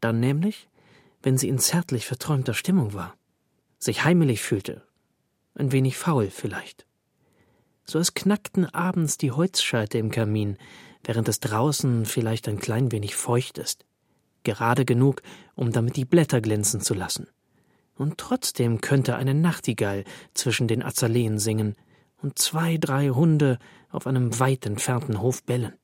Dann 0.00 0.18
nämlich, 0.20 0.68
wenn 1.22 1.38
sie 1.38 1.48
in 1.48 1.58
zärtlich 1.58 2.06
verträumter 2.06 2.54
Stimmung 2.54 2.94
war, 2.94 3.14
sich 3.84 4.04
heimelig 4.04 4.42
fühlte, 4.42 4.82
ein 5.54 5.72
wenig 5.72 5.96
faul 5.96 6.30
vielleicht. 6.30 6.86
So 7.84 7.98
es 7.98 8.14
knackten 8.14 8.66
abends 8.66 9.18
die 9.18 9.30
Holzscheite 9.30 9.98
im 9.98 10.10
Kamin, 10.10 10.56
während 11.04 11.28
es 11.28 11.40
draußen 11.40 12.06
vielleicht 12.06 12.48
ein 12.48 12.58
klein 12.58 12.92
wenig 12.92 13.14
feucht 13.14 13.58
ist, 13.58 13.84
gerade 14.42 14.84
genug, 14.84 15.22
um 15.54 15.70
damit 15.70 15.96
die 15.96 16.06
Blätter 16.06 16.40
glänzen 16.40 16.80
zu 16.80 16.94
lassen 16.94 17.28
und 17.96 18.18
trotzdem 18.18 18.80
könnte 18.80 19.16
eine 19.16 19.34
Nachtigall 19.34 20.04
zwischen 20.34 20.68
den 20.68 20.82
Azaleen 20.82 21.38
singen 21.38 21.76
und 22.22 22.38
zwei, 22.38 22.76
drei 22.78 23.08
Hunde 23.10 23.58
auf 23.90 24.06
einem 24.06 24.38
weit 24.38 24.66
entfernten 24.66 25.20
Hof 25.20 25.44
bellen. 25.44 25.74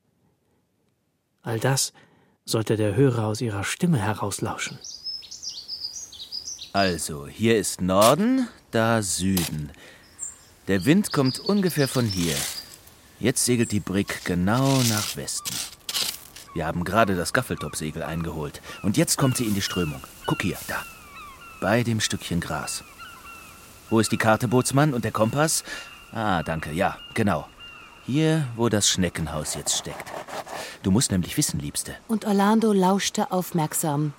All 1.41 1.59
das 1.59 1.93
sollte 2.45 2.75
der 2.75 2.95
Hörer 2.95 3.25
aus 3.27 3.41
ihrer 3.41 3.63
Stimme 3.63 3.97
herauslauschen. 3.97 4.77
Also, 6.73 7.27
hier 7.27 7.57
ist 7.57 7.81
Norden, 7.81 8.47
da 8.71 9.01
Süden. 9.01 9.71
Der 10.67 10.85
Wind 10.85 11.11
kommt 11.11 11.39
ungefähr 11.39 11.87
von 11.87 12.05
hier. 12.05 12.35
Jetzt 13.19 13.45
segelt 13.45 13.71
die 13.71 13.79
Brick 13.79 14.23
genau 14.23 14.81
nach 14.89 15.15
Westen. 15.15 15.53
Wir 16.53 16.65
haben 16.65 16.83
gerade 16.83 17.15
das 17.15 17.33
Gaffeltopsegel 17.33 18.03
eingeholt. 18.03 18.61
Und 18.83 18.97
jetzt 18.97 19.17
kommt 19.17 19.37
sie 19.37 19.45
in 19.45 19.53
die 19.53 19.61
Strömung. 19.61 20.01
Guck 20.25 20.41
hier, 20.41 20.57
da 20.67 20.83
bei 21.61 21.83
dem 21.83 22.01
Stückchen 22.01 22.41
Gras. 22.41 22.83
Wo 23.89 23.99
ist 23.99 24.11
die 24.11 24.17
Karte, 24.17 24.49
Bootsmann, 24.49 24.93
und 24.93 25.05
der 25.05 25.11
Kompass? 25.11 25.63
Ah, 26.11 26.43
danke, 26.43 26.71
ja, 26.71 26.97
genau. 27.13 27.47
Hier, 28.05 28.47
wo 28.55 28.67
das 28.67 28.89
Schneckenhaus 28.89 29.53
jetzt 29.55 29.77
steckt. 29.77 30.11
Du 30.83 30.91
musst 30.91 31.11
nämlich 31.11 31.37
wissen, 31.37 31.59
Liebste. 31.59 31.95
Und 32.07 32.25
Orlando 32.25 32.73
lauschte 32.73 33.31
aufmerksam, 33.31 34.13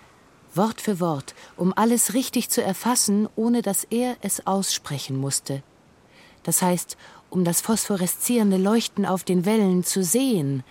Wort 0.55 0.81
für 0.81 1.01
Wort, 1.01 1.35
um 1.57 1.73
alles 1.75 2.15
richtig 2.15 2.51
zu 2.51 2.63
erfassen, 2.63 3.29
ohne 3.37 3.63
dass 3.63 3.85
er 3.85 4.17
es 4.21 4.47
aussprechen 4.47 5.17
musste. 5.17 5.63
Das 6.43 6.63
heißt, 6.63 6.97
um 7.31 7.45
das 7.45 7.61
phosphoreszierende 7.61 8.57
Leuchten 8.57 9.07
auf 9.07 9.25
den 9.25 9.45
Wellen 9.45 9.85
zu 9.85 10.03
sehen, 10.03 10.65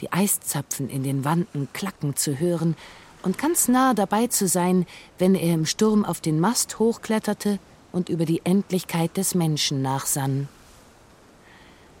die 0.00 0.12
Eiszapfen 0.12 0.88
in 0.88 1.02
den 1.02 1.24
Wanden 1.24 1.68
klacken 1.72 2.16
zu 2.16 2.38
hören 2.38 2.76
und 3.22 3.36
ganz 3.36 3.68
nah 3.68 3.92
dabei 3.92 4.28
zu 4.28 4.48
sein, 4.48 4.86
wenn 5.18 5.34
er 5.34 5.54
im 5.54 5.66
Sturm 5.66 6.04
auf 6.04 6.20
den 6.20 6.40
Mast 6.40 6.78
hochkletterte 6.78 7.58
und 7.92 8.08
über 8.08 8.24
die 8.24 8.40
Endlichkeit 8.44 9.16
des 9.16 9.34
Menschen 9.34 9.82
nachsann. 9.82 10.48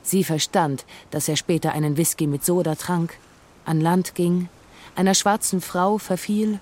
Sie 0.02 0.24
verstand, 0.24 0.86
dass 1.10 1.28
er 1.28 1.36
später 1.36 1.72
einen 1.72 1.96
Whisky 1.96 2.26
mit 2.26 2.44
Soda 2.44 2.74
trank, 2.74 3.18
an 3.66 3.80
Land 3.80 4.14
ging, 4.14 4.48
einer 4.96 5.14
schwarzen 5.14 5.60
Frau 5.60 5.98
verfiel, 5.98 6.58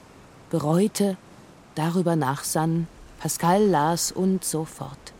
bereute, 0.51 1.17
darüber 1.75 2.17
nachsann, 2.17 2.87
Pascal 3.19 3.65
las 3.67 4.13
und 4.13 4.45
so 4.45 4.65
fort. 4.65 5.13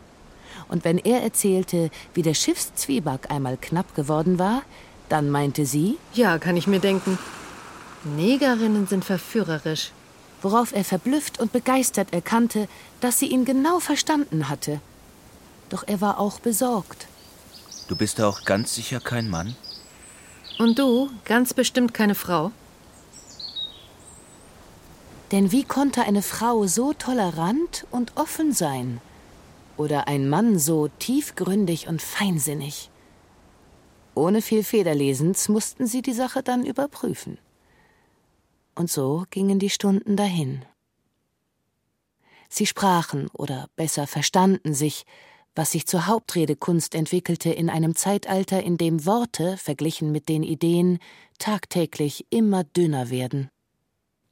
Und 0.69 0.85
wenn 0.85 0.99
er 0.99 1.23
erzählte, 1.23 1.91
wie 2.15 2.23
der 2.23 2.35
Schiffszwieback 2.35 3.31
einmal 3.31 3.57
knapp 3.57 3.95
geworden 3.95 4.39
war, 4.39 4.63
dann 5.09 5.31
meinte 5.31 5.67
sie: 5.67 5.99
Ja, 6.15 6.39
kann 6.39 6.57
ich 6.57 6.67
mir 6.67 6.81
denken. 6.81 7.19
Negerinnen 8.05 8.87
sind 8.87 9.05
verführerisch. 9.05 9.93
Worauf 10.41 10.73
er 10.73 10.85
verblüfft 10.85 11.41
und 11.41 11.53
begeistert 11.53 12.13
erkannte, 12.13 12.69
dass 13.01 13.19
sie 13.19 13.27
ihn 13.27 13.45
genau 13.45 13.81
verstanden 13.81 14.49
hatte. 14.49 14.81
Doch 15.69 15.85
er 15.87 16.01
war 16.01 16.21
auch 16.21 16.39
besorgt. 16.39 17.09
Du 17.89 17.97
bist 17.97 18.21
auch 18.21 18.45
ganz 18.45 18.75
sicher 18.75 19.01
kein 19.01 19.29
Mann? 19.29 19.57
Und 20.59 20.79
du, 20.79 21.11
ganz 21.25 21.55
bestimmt 21.55 21.93
keine 21.93 22.15
Frau? 22.15 22.53
Denn 25.31 25.53
wie 25.53 25.65
konnte 25.65 26.03
eine 26.03 26.23
Frau 26.23 26.67
so 26.67 26.95
tolerant 26.95 27.87
und 27.91 28.17
offen 28.17 28.53
sein? 28.53 29.01
Oder 29.77 30.09
ein 30.09 30.29
Mann 30.29 30.59
so 30.59 30.89
tiefgründig 30.89 31.87
und 31.87 32.01
feinsinnig? 32.01 32.91
Ohne 34.15 34.43
viel 34.43 34.65
Federlesens 34.65 35.49
mussten 35.49 35.87
sie 35.87 36.03
die 36.03 36.15
Sache 36.15 36.43
dann 36.43 36.65
überprüfen. 36.65 37.39
Und 38.75 38.91
so 38.91 39.25
gingen 39.31 39.59
die 39.59 39.71
Stunden 39.71 40.17
dahin. 40.17 40.65
Sie 42.49 42.67
sprachen 42.67 43.29
oder 43.33 43.69
besser 43.77 44.07
verstanden 44.07 44.73
sich, 44.73 45.05
was 45.55 45.73
sich 45.73 45.87
zur 45.87 46.07
Hauptredekunst 46.07 46.95
entwickelte 46.95 47.51
in 47.51 47.69
einem 47.69 47.95
Zeitalter, 47.95 48.63
in 48.63 48.79
dem 48.79 49.05
Worte, 49.05 49.57
verglichen 49.57 50.11
mit 50.11 50.29
den 50.29 50.43
Ideen, 50.43 50.99
tagtäglich 51.39 52.27
immer 52.31 52.65
dünner 52.65 53.11
werden. 53.11 53.51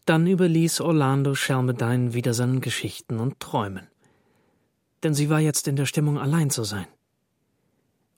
Dann 0.07 0.26
überließ 0.26 0.80
Orlando 0.80 1.34
Schermedein 1.34 2.14
wieder 2.14 2.32
seinen 2.32 2.61
Geschichten 2.61 3.20
und 3.20 3.38
Träumen. 3.38 3.88
Denn 5.02 5.14
sie 5.14 5.28
war 5.28 5.40
jetzt 5.40 5.68
in 5.68 5.76
der 5.76 5.86
Stimmung, 5.86 6.18
allein 6.18 6.48
zu 6.48 6.64
sein. 6.64 6.86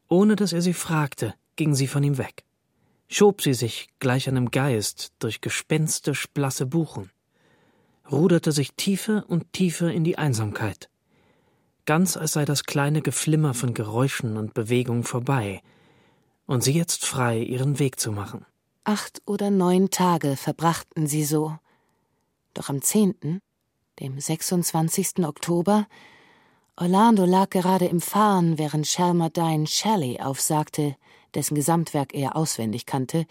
Ohne 0.09 0.37
dass 0.37 0.53
er 0.53 0.63
sie 0.63 0.75
fragte, 0.75 1.35
ging 1.57 1.75
sie 1.75 1.89
von 1.89 2.05
ihm 2.05 2.19
weg 2.19 2.45
schob 3.09 3.43
sie 3.43 3.55
sich 3.55 3.89
gleich 3.99 4.29
einem 4.29 4.51
Geist 4.51 5.13
durch 5.19 5.41
gespenstisch 5.41 6.29
blasse 6.29 6.67
Buchen, 6.67 7.11
ruderte 8.11 8.53
sich 8.53 8.75
tiefer 8.75 9.25
und 9.29 9.53
tiefer 9.53 9.91
in 9.91 10.05
die 10.05 10.19
Einsamkeit, 10.19 10.91
ganz 11.87 12.17
als 12.17 12.33
sei 12.33 12.45
das 12.45 12.65
kleine 12.65 13.01
Geflimmer 13.01 13.55
von 13.55 13.75
Geräuschen 13.75 14.37
und 14.37 14.55
Bewegung 14.55 15.05
vorbei, 15.05 15.63
und 16.47 16.63
sie 16.63 16.73
jetzt 16.73 17.05
frei, 17.05 17.41
ihren 17.41 17.79
Weg 17.79 18.01
zu 18.01 18.13
machen. 18.13 18.47
Acht 18.85 19.21
oder 19.27 19.51
neun 19.51 19.91
Tage 19.91 20.37
verbrachten 20.37 21.07
sie 21.07 21.25
so. 21.25 21.59
Doch 22.59 22.71
am 22.71 22.83
zehnten, 22.83 23.41
dem 24.01 24.19
26. 24.19 25.25
Oktober, 25.25 25.87
Orlando 26.75 27.25
lag 27.25 27.51
gerade 27.51 27.85
im 27.85 28.01
Fahren, 28.01 28.59
während 28.59 28.89
Shelmerdine 28.89 29.69
Shelley 29.69 30.21
aufsagte, 30.21 30.97
dessen 31.35 31.55
Gesamtwerk 31.55 32.15
er 32.15 32.35
auswendig 32.35 32.85
kannte, 32.85 33.27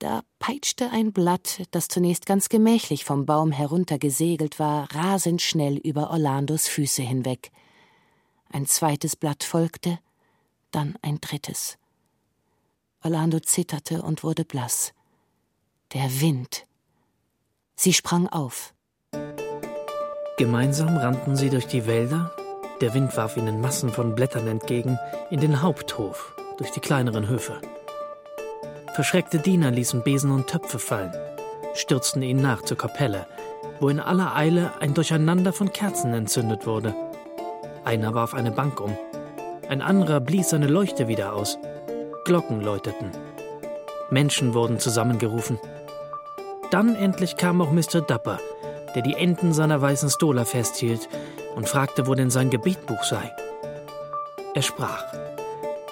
da 0.00 0.20
peitschte 0.38 0.90
ein 0.90 1.14
Blatt, 1.14 1.62
das 1.70 1.88
zunächst 1.88 2.26
ganz 2.26 2.50
gemächlich 2.50 3.06
vom 3.06 3.24
Baum 3.24 3.52
heruntergesegelt 3.52 4.58
war, 4.58 4.94
rasend 4.94 5.40
schnell 5.40 5.78
über 5.78 6.10
Orlandos 6.10 6.68
Füße 6.68 7.00
hinweg. 7.00 7.50
Ein 8.50 8.66
zweites 8.66 9.16
Blatt 9.16 9.44
folgte, 9.44 9.98
dann 10.72 10.98
ein 11.00 11.22
drittes. 11.22 11.78
Orlando 13.02 13.40
zitterte 13.40 14.02
und 14.02 14.22
wurde 14.22 14.44
blass. 14.44 14.92
Der 15.94 16.20
Wind. 16.20 16.66
Sie 17.78 17.92
sprang 17.92 18.26
auf. 18.28 18.74
Gemeinsam 20.38 20.96
rannten 20.96 21.36
sie 21.36 21.50
durch 21.50 21.66
die 21.66 21.86
Wälder, 21.86 22.34
der 22.80 22.94
Wind 22.94 23.14
warf 23.16 23.36
ihnen 23.36 23.60
Massen 23.60 23.90
von 23.90 24.14
Blättern 24.14 24.48
entgegen, 24.48 24.98
in 25.30 25.40
den 25.40 25.60
Haupthof, 25.60 26.34
durch 26.56 26.70
die 26.70 26.80
kleineren 26.80 27.28
Höfe. 27.28 27.60
Verschreckte 28.94 29.38
Diener 29.38 29.70
ließen 29.70 30.02
Besen 30.02 30.30
und 30.30 30.46
Töpfe 30.46 30.78
fallen, 30.78 31.12
stürzten 31.74 32.22
ihnen 32.22 32.40
nach 32.40 32.62
zur 32.62 32.78
Kapelle, 32.78 33.26
wo 33.78 33.90
in 33.90 34.00
aller 34.00 34.34
Eile 34.34 34.72
ein 34.80 34.94
Durcheinander 34.94 35.52
von 35.52 35.70
Kerzen 35.70 36.14
entzündet 36.14 36.66
wurde. 36.66 36.94
Einer 37.84 38.14
warf 38.14 38.32
eine 38.32 38.52
Bank 38.52 38.80
um, 38.80 38.96
ein 39.68 39.82
anderer 39.82 40.20
blies 40.20 40.48
seine 40.48 40.66
Leuchte 40.66 41.08
wieder 41.08 41.34
aus. 41.34 41.58
Glocken 42.24 42.62
läuteten. 42.62 43.10
Menschen 44.10 44.54
wurden 44.54 44.78
zusammengerufen. 44.78 45.58
Dann 46.70 46.96
endlich 46.96 47.36
kam 47.36 47.60
auch 47.60 47.70
Mr. 47.70 48.00
Dapper, 48.00 48.38
der 48.94 49.02
die 49.02 49.14
Enden 49.14 49.52
seiner 49.52 49.80
weißen 49.80 50.10
Stola 50.10 50.44
festhielt 50.44 51.08
und 51.54 51.68
fragte, 51.68 52.06
wo 52.06 52.14
denn 52.14 52.30
sein 52.30 52.50
Gebetbuch 52.50 53.04
sei. 53.04 53.32
Er 54.54 54.62
sprach: 54.62 55.04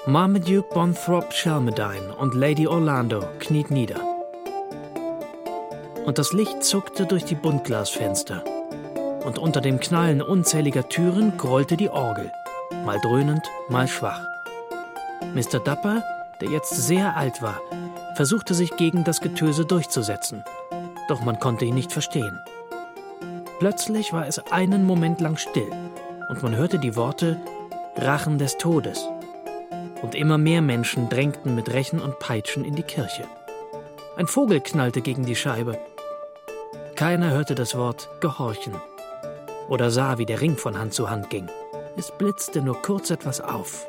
Marmaduke 0.06 0.68
Bonthrop 0.74 1.32
Shelmerdine 1.32 2.14
und 2.18 2.34
Lady 2.34 2.66
Orlando 2.66 3.22
kniet 3.38 3.70
nieder. 3.70 4.00
Und 6.04 6.18
das 6.18 6.32
Licht 6.32 6.64
zuckte 6.64 7.06
durch 7.06 7.24
die 7.24 7.34
Buntglasfenster. 7.34 8.42
Und 9.24 9.38
unter 9.38 9.62
dem 9.62 9.80
Knallen 9.80 10.20
unzähliger 10.20 10.88
Türen 10.88 11.38
grollte 11.38 11.78
die 11.78 11.88
Orgel, 11.88 12.30
mal 12.84 13.00
dröhnend, 13.00 13.42
mal 13.70 13.88
schwach. 13.88 14.20
Mr. 15.34 15.60
Dapper, 15.60 16.02
der 16.42 16.50
jetzt 16.50 16.74
sehr 16.74 17.16
alt 17.16 17.40
war, 17.40 17.58
versuchte 18.16 18.52
sich 18.52 18.76
gegen 18.76 19.04
das 19.04 19.22
Getöse 19.22 19.64
durchzusetzen. 19.64 20.44
Doch 21.09 21.22
man 21.22 21.38
konnte 21.38 21.64
ihn 21.64 21.74
nicht 21.74 21.92
verstehen. 21.92 22.38
Plötzlich 23.59 24.12
war 24.12 24.26
es 24.26 24.38
einen 24.50 24.84
Moment 24.84 25.20
lang 25.20 25.36
still 25.36 25.70
und 26.28 26.42
man 26.42 26.57
hörte 26.57 26.78
die 26.78 26.96
Worte 26.96 27.40
Rachen 27.96 28.38
des 28.38 28.57
Todes. 28.59 29.09
Und 30.02 30.14
immer 30.14 30.38
mehr 30.38 30.61
Menschen 30.61 31.09
drängten 31.09 31.55
mit 31.55 31.72
Rechen 31.72 32.00
und 32.00 32.18
Peitschen 32.18 32.64
in 32.64 32.74
die 32.74 32.82
Kirche. 32.82 33.24
Ein 34.16 34.26
Vogel 34.26 34.61
knallte 34.61 35.00
gegen 35.00 35.24
die 35.24 35.36
Scheibe. 35.36 35.78
Keiner 36.94 37.30
hörte 37.30 37.55
das 37.55 37.76
Wort 37.76 38.09
Gehorchen 38.20 38.74
oder 39.68 39.90
sah, 39.90 40.18
wie 40.18 40.26
der 40.26 40.40
Ring 40.40 40.57
von 40.57 40.78
Hand 40.78 40.94
zu 40.94 41.11
Hand 41.11 41.30
ging. 41.30 41.48
Es 41.96 42.11
blitzte 42.11 42.61
nur 42.61 42.80
kurz 42.82 43.11
etwas 43.11 43.40
auf. 43.40 43.86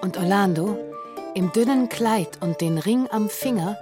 Und 0.00 0.16
Orlando, 0.16 0.78
im 1.34 1.52
dünnen 1.52 1.88
Kleid 1.88 2.38
und 2.40 2.60
den 2.60 2.78
Ring 2.78 3.08
am 3.10 3.28
Finger, 3.28 3.76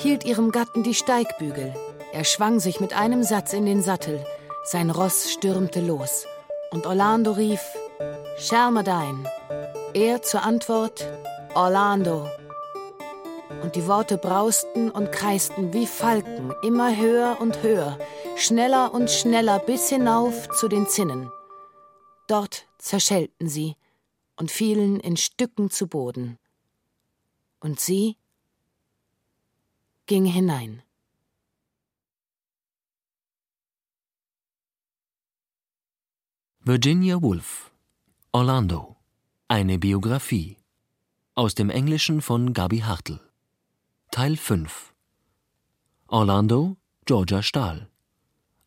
hielt 0.00 0.24
ihrem 0.24 0.50
Gatten 0.50 0.82
die 0.82 0.94
Steigbügel. 0.94 1.74
Er 2.12 2.24
schwang 2.24 2.58
sich 2.58 2.80
mit 2.80 2.94
einem 2.94 3.22
Satz 3.22 3.52
in 3.52 3.66
den 3.66 3.82
Sattel. 3.82 4.24
Sein 4.64 4.90
Ross 4.90 5.30
stürmte 5.30 5.80
los. 5.80 6.26
Und 6.70 6.86
Orlando 6.86 7.32
rief: 7.32 7.60
Schermerdein. 8.38 9.28
Er 9.92 10.22
zur 10.22 10.42
Antwort: 10.42 11.06
Orlando. 11.54 12.26
Und 13.62 13.76
die 13.76 13.86
Worte 13.86 14.16
brausten 14.16 14.90
und 14.90 15.12
kreisten 15.12 15.74
wie 15.74 15.86
Falken, 15.86 16.54
immer 16.62 16.96
höher 16.96 17.36
und 17.40 17.62
höher, 17.62 17.98
schneller 18.36 18.94
und 18.94 19.10
schneller 19.10 19.58
bis 19.58 19.90
hinauf 19.90 20.48
zu 20.50 20.68
den 20.68 20.88
Zinnen. 20.88 21.30
Dort 22.26 22.66
zerschellten 22.78 23.48
sie 23.48 23.76
und 24.36 24.50
fielen 24.50 24.98
in 25.00 25.16
Stücken 25.18 25.68
zu 25.70 25.88
Boden. 25.88 26.38
Und 27.60 27.80
sie 27.80 28.16
ging 30.10 30.24
hinein. 30.24 30.82
Virginia 36.64 37.22
Woolf 37.22 37.70
Orlando. 38.32 38.96
Eine 39.46 39.78
Biografie. 39.78 40.56
Aus 41.36 41.54
dem 41.54 41.70
Englischen 41.70 42.22
von 42.22 42.52
Gabi 42.54 42.80
Hartl. 42.80 43.20
Teil 44.10 44.36
5 44.36 44.92
Orlando 46.08 46.76
Georgia 47.04 47.40
Stahl. 47.40 47.88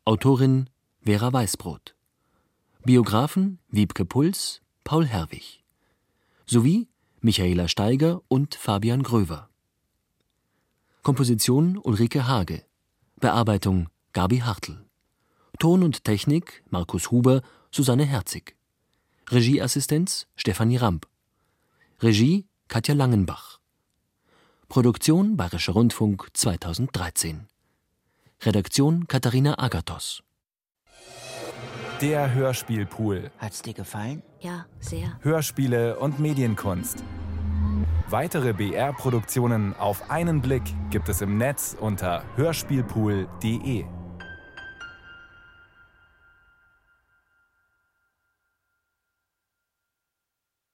Autorin 0.06 0.70
Vera 1.02 1.30
Weißbrot. 1.30 1.94
Biografen 2.86 3.58
Wiebke 3.68 4.06
Puls 4.06 4.62
Paul 4.82 5.06
Herwig. 5.06 5.62
Sowie 6.46 6.88
Michaela 7.20 7.68
Steiger 7.68 8.22
und 8.28 8.54
Fabian 8.54 9.02
Gröver. 9.02 9.50
Komposition 11.04 11.76
Ulrike 11.76 12.26
Hage. 12.26 12.64
Bearbeitung 13.20 13.90
Gabi 14.14 14.38
Hartl. 14.38 14.86
Ton 15.58 15.82
und 15.82 16.02
Technik 16.02 16.64
Markus 16.70 17.10
Huber, 17.10 17.42
Susanne 17.70 18.06
Herzig. 18.06 18.56
Regieassistenz 19.30 20.26
Stefanie 20.34 20.78
Ramp. 20.78 21.06
Regie 22.00 22.46
Katja 22.68 22.94
Langenbach. 22.94 23.60
Produktion 24.70 25.36
Bayerischer 25.36 25.74
Rundfunk 25.74 26.30
2013. 26.32 27.48
Redaktion 28.40 29.06
Katharina 29.06 29.58
Agathos. 29.58 30.22
Der 32.00 32.32
Hörspielpool. 32.32 33.30
Hat's 33.36 33.60
dir 33.60 33.74
gefallen? 33.74 34.22
Ja, 34.40 34.64
sehr. 34.80 35.18
Hörspiele 35.20 35.98
und 35.98 36.18
Medienkunst. 36.18 37.04
Weitere 38.10 38.52
BR-Produktionen 38.52 39.74
auf 39.76 40.10
einen 40.10 40.42
Blick 40.42 40.62
gibt 40.90 41.08
es 41.08 41.22
im 41.22 41.38
Netz 41.38 41.74
unter 41.80 42.22
hörspielpool.de. 42.36 43.84